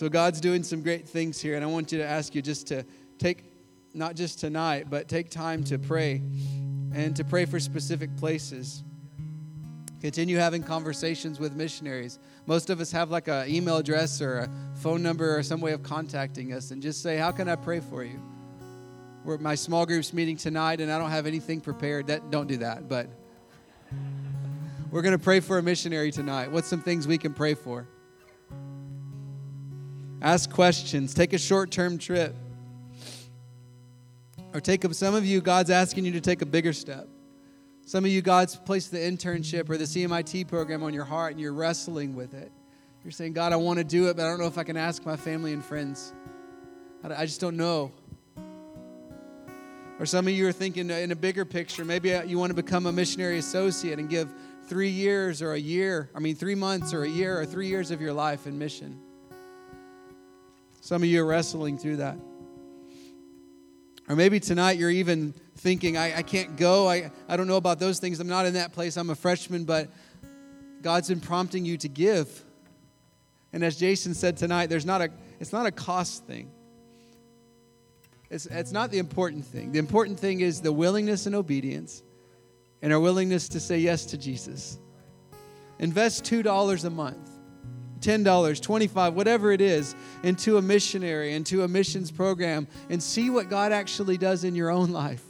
So 0.00 0.08
God's 0.08 0.40
doing 0.40 0.62
some 0.62 0.80
great 0.80 1.06
things 1.06 1.42
here, 1.42 1.56
and 1.56 1.62
I 1.62 1.66
want 1.66 1.92
you 1.92 1.98
to 1.98 2.06
ask 2.06 2.34
you 2.34 2.40
just 2.40 2.68
to 2.68 2.86
take, 3.18 3.44
not 3.92 4.16
just 4.16 4.40
tonight, 4.40 4.86
but 4.88 5.08
take 5.08 5.28
time 5.28 5.62
to 5.64 5.78
pray 5.78 6.22
and 6.94 7.14
to 7.16 7.22
pray 7.22 7.44
for 7.44 7.60
specific 7.60 8.16
places. 8.16 8.82
Continue 10.00 10.38
having 10.38 10.62
conversations 10.62 11.38
with 11.38 11.54
missionaries. 11.54 12.18
Most 12.46 12.70
of 12.70 12.80
us 12.80 12.90
have 12.92 13.10
like 13.10 13.28
an 13.28 13.48
email 13.48 13.76
address 13.76 14.22
or 14.22 14.38
a 14.38 14.50
phone 14.76 15.02
number 15.02 15.36
or 15.36 15.42
some 15.42 15.60
way 15.60 15.72
of 15.72 15.82
contacting 15.82 16.54
us, 16.54 16.70
and 16.70 16.80
just 16.80 17.02
say, 17.02 17.18
How 17.18 17.30
can 17.30 17.48
I 17.48 17.56
pray 17.56 17.80
for 17.80 18.02
you? 18.02 18.20
We're 19.24 19.34
at 19.34 19.40
my 19.42 19.54
small 19.54 19.84
group's 19.84 20.14
meeting 20.14 20.38
tonight, 20.38 20.80
and 20.80 20.90
I 20.90 20.98
don't 20.98 21.10
have 21.10 21.26
anything 21.26 21.60
prepared. 21.60 22.06
That 22.06 22.30
don't 22.30 22.46
do 22.46 22.56
that, 22.58 22.88
but 22.88 23.08
we're 24.90 25.02
going 25.02 25.16
to 25.16 25.22
pray 25.22 25.40
for 25.40 25.58
a 25.58 25.62
missionary 25.62 26.10
tonight. 26.10 26.50
What's 26.50 26.68
some 26.68 26.80
things 26.80 27.06
we 27.06 27.18
can 27.18 27.34
pray 27.34 27.52
for? 27.52 27.86
Ask 30.22 30.50
questions. 30.50 31.12
Take 31.12 31.34
a 31.34 31.38
short 31.38 31.70
term 31.70 31.98
trip. 31.98 32.34
Or 34.54 34.60
take 34.60 34.82
some 34.94 35.14
of 35.14 35.24
you, 35.26 35.40
God's 35.40 35.70
asking 35.70 36.06
you 36.06 36.12
to 36.12 36.20
take 36.20 36.42
a 36.42 36.46
bigger 36.46 36.72
step. 36.72 37.06
Some 37.90 38.04
of 38.04 38.12
you, 38.12 38.22
God's 38.22 38.54
placed 38.54 38.92
the 38.92 38.98
internship 38.98 39.68
or 39.68 39.76
the 39.76 39.82
CMIT 39.82 40.46
program 40.46 40.84
on 40.84 40.94
your 40.94 41.02
heart 41.02 41.32
and 41.32 41.40
you're 41.40 41.52
wrestling 41.52 42.14
with 42.14 42.34
it. 42.34 42.52
You're 43.02 43.10
saying, 43.10 43.32
God, 43.32 43.52
I 43.52 43.56
want 43.56 43.78
to 43.78 43.84
do 43.84 44.06
it, 44.08 44.16
but 44.16 44.26
I 44.26 44.28
don't 44.28 44.38
know 44.38 44.46
if 44.46 44.58
I 44.58 44.62
can 44.62 44.76
ask 44.76 45.04
my 45.04 45.16
family 45.16 45.52
and 45.52 45.64
friends. 45.64 46.12
I 47.02 47.26
just 47.26 47.40
don't 47.40 47.56
know. 47.56 47.90
Or 49.98 50.06
some 50.06 50.28
of 50.28 50.32
you 50.32 50.46
are 50.46 50.52
thinking 50.52 50.88
in 50.88 51.10
a 51.10 51.16
bigger 51.16 51.44
picture, 51.44 51.84
maybe 51.84 52.14
uh, 52.14 52.22
you 52.22 52.38
want 52.38 52.50
to 52.50 52.54
become 52.54 52.86
a 52.86 52.92
missionary 52.92 53.38
associate 53.38 53.98
and 53.98 54.08
give 54.08 54.32
three 54.68 54.90
years 54.90 55.42
or 55.42 55.54
a 55.54 55.58
year, 55.58 56.10
I 56.14 56.20
mean, 56.20 56.36
three 56.36 56.54
months 56.54 56.94
or 56.94 57.02
a 57.02 57.08
year 57.08 57.40
or 57.40 57.44
three 57.44 57.66
years 57.66 57.90
of 57.90 58.00
your 58.00 58.12
life 58.12 58.46
in 58.46 58.56
mission. 58.56 59.00
Some 60.80 61.02
of 61.02 61.08
you 61.08 61.24
are 61.24 61.26
wrestling 61.26 61.76
through 61.76 61.96
that. 61.96 62.18
Or 64.08 64.14
maybe 64.14 64.38
tonight 64.38 64.78
you're 64.78 64.90
even 64.90 65.34
thinking, 65.60 65.98
I, 65.98 66.18
I 66.18 66.22
can't 66.22 66.56
go. 66.56 66.88
I, 66.88 67.10
I 67.28 67.36
don't 67.36 67.46
know 67.46 67.58
about 67.58 67.78
those 67.78 67.98
things. 67.98 68.18
I'm 68.18 68.28
not 68.28 68.46
in 68.46 68.54
that 68.54 68.72
place. 68.72 68.96
I'm 68.96 69.10
a 69.10 69.14
freshman, 69.14 69.64
but 69.64 69.88
God's 70.80 71.08
been 71.08 71.20
prompting 71.20 71.66
you 71.66 71.76
to 71.78 71.88
give. 71.88 72.44
And 73.52 73.62
as 73.62 73.76
Jason 73.76 74.14
said 74.14 74.38
tonight, 74.38 74.66
there's 74.66 74.86
not 74.86 75.02
a, 75.02 75.10
it's 75.38 75.52
not 75.52 75.66
a 75.66 75.70
cost 75.70 76.24
thing. 76.24 76.50
It's, 78.30 78.46
it's 78.46 78.72
not 78.72 78.90
the 78.90 78.98
important 78.98 79.44
thing. 79.44 79.72
The 79.72 79.78
important 79.78 80.18
thing 80.18 80.40
is 80.40 80.62
the 80.62 80.72
willingness 80.72 81.26
and 81.26 81.34
obedience 81.34 82.02
and 82.80 82.92
our 82.92 83.00
willingness 83.00 83.48
to 83.50 83.60
say 83.60 83.78
yes 83.78 84.06
to 84.06 84.16
Jesus. 84.16 84.78
Invest 85.78 86.24
$2 86.24 86.84
a 86.84 86.90
month, 86.90 87.30
$10, 88.00 88.62
25, 88.62 89.14
whatever 89.14 89.52
it 89.52 89.60
is, 89.60 89.94
into 90.22 90.56
a 90.56 90.62
missionary, 90.62 91.34
into 91.34 91.64
a 91.64 91.68
missions 91.68 92.10
program, 92.10 92.66
and 92.88 93.02
see 93.02 93.28
what 93.28 93.50
God 93.50 93.72
actually 93.72 94.16
does 94.16 94.44
in 94.44 94.54
your 94.54 94.70
own 94.70 94.90
life. 94.90 95.24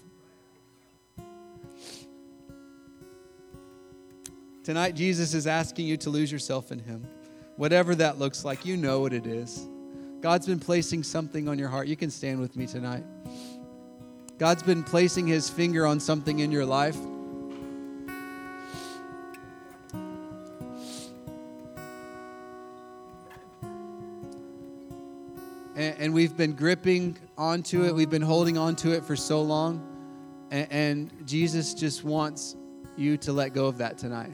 Tonight, 4.62 4.94
Jesus 4.94 5.32
is 5.32 5.46
asking 5.46 5.86
you 5.86 5.96
to 5.98 6.10
lose 6.10 6.30
yourself 6.30 6.70
in 6.70 6.78
Him. 6.78 7.06
Whatever 7.56 7.94
that 7.94 8.18
looks 8.18 8.44
like, 8.44 8.66
you 8.66 8.76
know 8.76 9.00
what 9.00 9.12
it 9.12 9.26
is. 9.26 9.66
God's 10.20 10.46
been 10.46 10.60
placing 10.60 11.02
something 11.02 11.48
on 11.48 11.58
your 11.58 11.68
heart. 11.68 11.88
You 11.88 11.96
can 11.96 12.10
stand 12.10 12.40
with 12.40 12.56
me 12.56 12.66
tonight. 12.66 13.04
God's 14.38 14.62
been 14.62 14.82
placing 14.82 15.26
His 15.26 15.48
finger 15.48 15.86
on 15.86 15.98
something 15.98 16.40
in 16.40 16.52
your 16.52 16.66
life. 16.66 16.96
And, 25.74 25.98
and 25.98 26.14
we've 26.14 26.36
been 26.36 26.52
gripping 26.52 27.16
onto 27.38 27.84
it, 27.84 27.94
we've 27.94 28.10
been 28.10 28.20
holding 28.20 28.58
onto 28.58 28.92
it 28.92 29.04
for 29.04 29.16
so 29.16 29.40
long. 29.40 29.86
And, 30.50 30.70
and 30.70 31.26
Jesus 31.26 31.72
just 31.72 32.04
wants 32.04 32.56
you 32.96 33.16
to 33.16 33.32
let 33.32 33.54
go 33.54 33.66
of 33.66 33.78
that 33.78 33.96
tonight, 33.96 34.32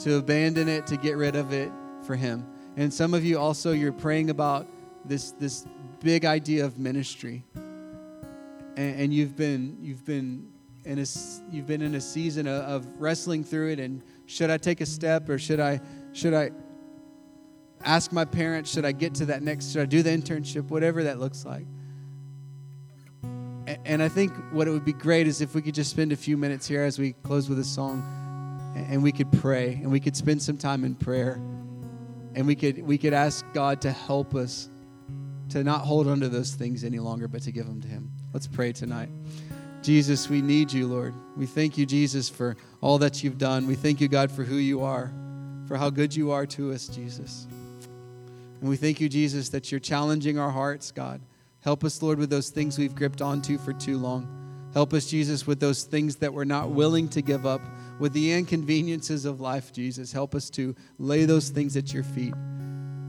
to 0.00 0.16
abandon 0.16 0.68
it, 0.68 0.86
to 0.88 0.96
get 0.96 1.16
rid 1.16 1.36
of 1.36 1.52
it 1.52 1.70
for 2.06 2.16
Him. 2.16 2.46
And 2.76 2.92
some 2.92 3.14
of 3.14 3.24
you 3.24 3.38
also, 3.38 3.72
you're 3.72 3.92
praying 3.92 4.30
about 4.30 4.66
this, 5.04 5.32
this 5.32 5.66
big 6.00 6.24
idea 6.24 6.64
of 6.64 6.78
ministry. 6.78 7.44
And, 7.54 9.00
and 9.00 9.14
you've 9.14 9.36
been, 9.36 9.78
you've 9.80 10.04
been 10.04 10.50
in 10.84 10.98
a, 10.98 11.04
you've 11.50 11.66
been 11.66 11.82
in 11.82 11.94
a 11.94 12.00
season 12.00 12.46
of, 12.46 12.62
of 12.62 13.00
wrestling 13.00 13.44
through 13.44 13.70
it. 13.70 13.80
And 13.80 14.02
should 14.26 14.50
I 14.50 14.56
take 14.56 14.80
a 14.80 14.86
step 14.86 15.28
or 15.28 15.38
should 15.38 15.60
I, 15.60 15.80
should 16.12 16.34
I 16.34 16.50
ask 17.84 18.12
my 18.12 18.24
parents, 18.24 18.70
should 18.70 18.84
I 18.84 18.92
get 18.92 19.14
to 19.16 19.26
that 19.26 19.42
next, 19.42 19.72
should 19.72 19.82
I 19.82 19.86
do 19.86 20.02
the 20.02 20.10
internship, 20.10 20.68
whatever 20.68 21.04
that 21.04 21.18
looks 21.18 21.44
like. 21.44 21.66
And, 23.84 24.02
I 24.02 24.08
think 24.08 24.32
what 24.50 24.66
it 24.66 24.72
would 24.72 24.84
be 24.84 24.92
great 24.92 25.26
is 25.26 25.40
if 25.40 25.54
we 25.54 25.62
could 25.62 25.74
just 25.74 25.90
spend 25.90 26.12
a 26.12 26.16
few 26.16 26.36
minutes 26.36 26.66
here 26.66 26.82
as 26.82 26.98
we 26.98 27.12
close 27.12 27.48
with 27.48 27.58
a 27.60 27.64
song 27.64 28.21
and 28.74 29.02
we 29.02 29.12
could 29.12 29.30
pray 29.32 29.74
and 29.74 29.90
we 29.90 30.00
could 30.00 30.16
spend 30.16 30.42
some 30.42 30.56
time 30.56 30.84
in 30.84 30.94
prayer 30.94 31.40
and 32.34 32.46
we 32.46 32.54
could 32.54 32.82
we 32.82 32.98
could 32.98 33.12
ask 33.12 33.44
God 33.52 33.80
to 33.82 33.92
help 33.92 34.34
us 34.34 34.68
to 35.50 35.62
not 35.62 35.82
hold 35.82 36.08
on 36.08 36.20
to 36.20 36.28
those 36.28 36.54
things 36.54 36.82
any 36.82 36.98
longer, 36.98 37.28
but 37.28 37.42
to 37.42 37.52
give 37.52 37.66
them 37.66 37.80
to 37.82 37.88
Him. 37.88 38.10
Let's 38.32 38.46
pray 38.46 38.72
tonight. 38.72 39.10
Jesus, 39.82 40.28
we 40.28 40.40
need 40.40 40.72
you, 40.72 40.86
Lord. 40.86 41.12
We 41.36 41.44
thank 41.44 41.76
you, 41.76 41.84
Jesus, 41.84 42.28
for 42.28 42.56
all 42.80 42.98
that 42.98 43.22
you've 43.22 43.38
done. 43.38 43.66
We 43.66 43.74
thank 43.74 44.00
you, 44.00 44.08
God, 44.08 44.30
for 44.30 44.44
who 44.44 44.56
you 44.56 44.82
are, 44.82 45.12
for 45.66 45.76
how 45.76 45.90
good 45.90 46.14
you 46.14 46.30
are 46.30 46.46
to 46.46 46.72
us, 46.72 46.88
Jesus. 46.88 47.46
And 48.60 48.70
we 48.70 48.76
thank 48.76 49.00
you, 49.00 49.08
Jesus, 49.08 49.48
that 49.50 49.70
you're 49.70 49.80
challenging 49.80 50.38
our 50.38 50.50
hearts, 50.50 50.92
God. 50.92 51.20
Help 51.60 51.84
us, 51.84 52.00
Lord, 52.00 52.18
with 52.18 52.30
those 52.30 52.48
things 52.48 52.78
we've 52.78 52.94
gripped 52.94 53.20
onto 53.20 53.58
for 53.58 53.72
too 53.72 53.98
long. 53.98 54.41
Help 54.74 54.94
us, 54.94 55.06
Jesus, 55.06 55.46
with 55.46 55.60
those 55.60 55.82
things 55.82 56.16
that 56.16 56.32
we're 56.32 56.44
not 56.44 56.70
willing 56.70 57.08
to 57.10 57.22
give 57.22 57.44
up, 57.44 57.60
with 57.98 58.12
the 58.14 58.32
inconveniences 58.32 59.24
of 59.26 59.40
life, 59.40 59.72
Jesus. 59.72 60.12
Help 60.12 60.34
us 60.34 60.48
to 60.50 60.74
lay 60.98 61.24
those 61.24 61.50
things 61.50 61.76
at 61.76 61.92
your 61.92 62.04
feet, 62.04 62.34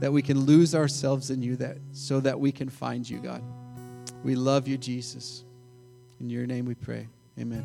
that 0.00 0.12
we 0.12 0.20
can 0.20 0.40
lose 0.40 0.74
ourselves 0.74 1.30
in 1.30 1.42
you, 1.42 1.56
that 1.56 1.78
so 1.92 2.20
that 2.20 2.38
we 2.38 2.52
can 2.52 2.68
find 2.68 3.08
you, 3.08 3.18
God. 3.18 3.42
We 4.22 4.34
love 4.34 4.68
you, 4.68 4.76
Jesus. 4.76 5.44
In 6.20 6.30
your 6.30 6.46
name 6.46 6.66
we 6.66 6.74
pray. 6.74 7.08
Amen. 7.38 7.64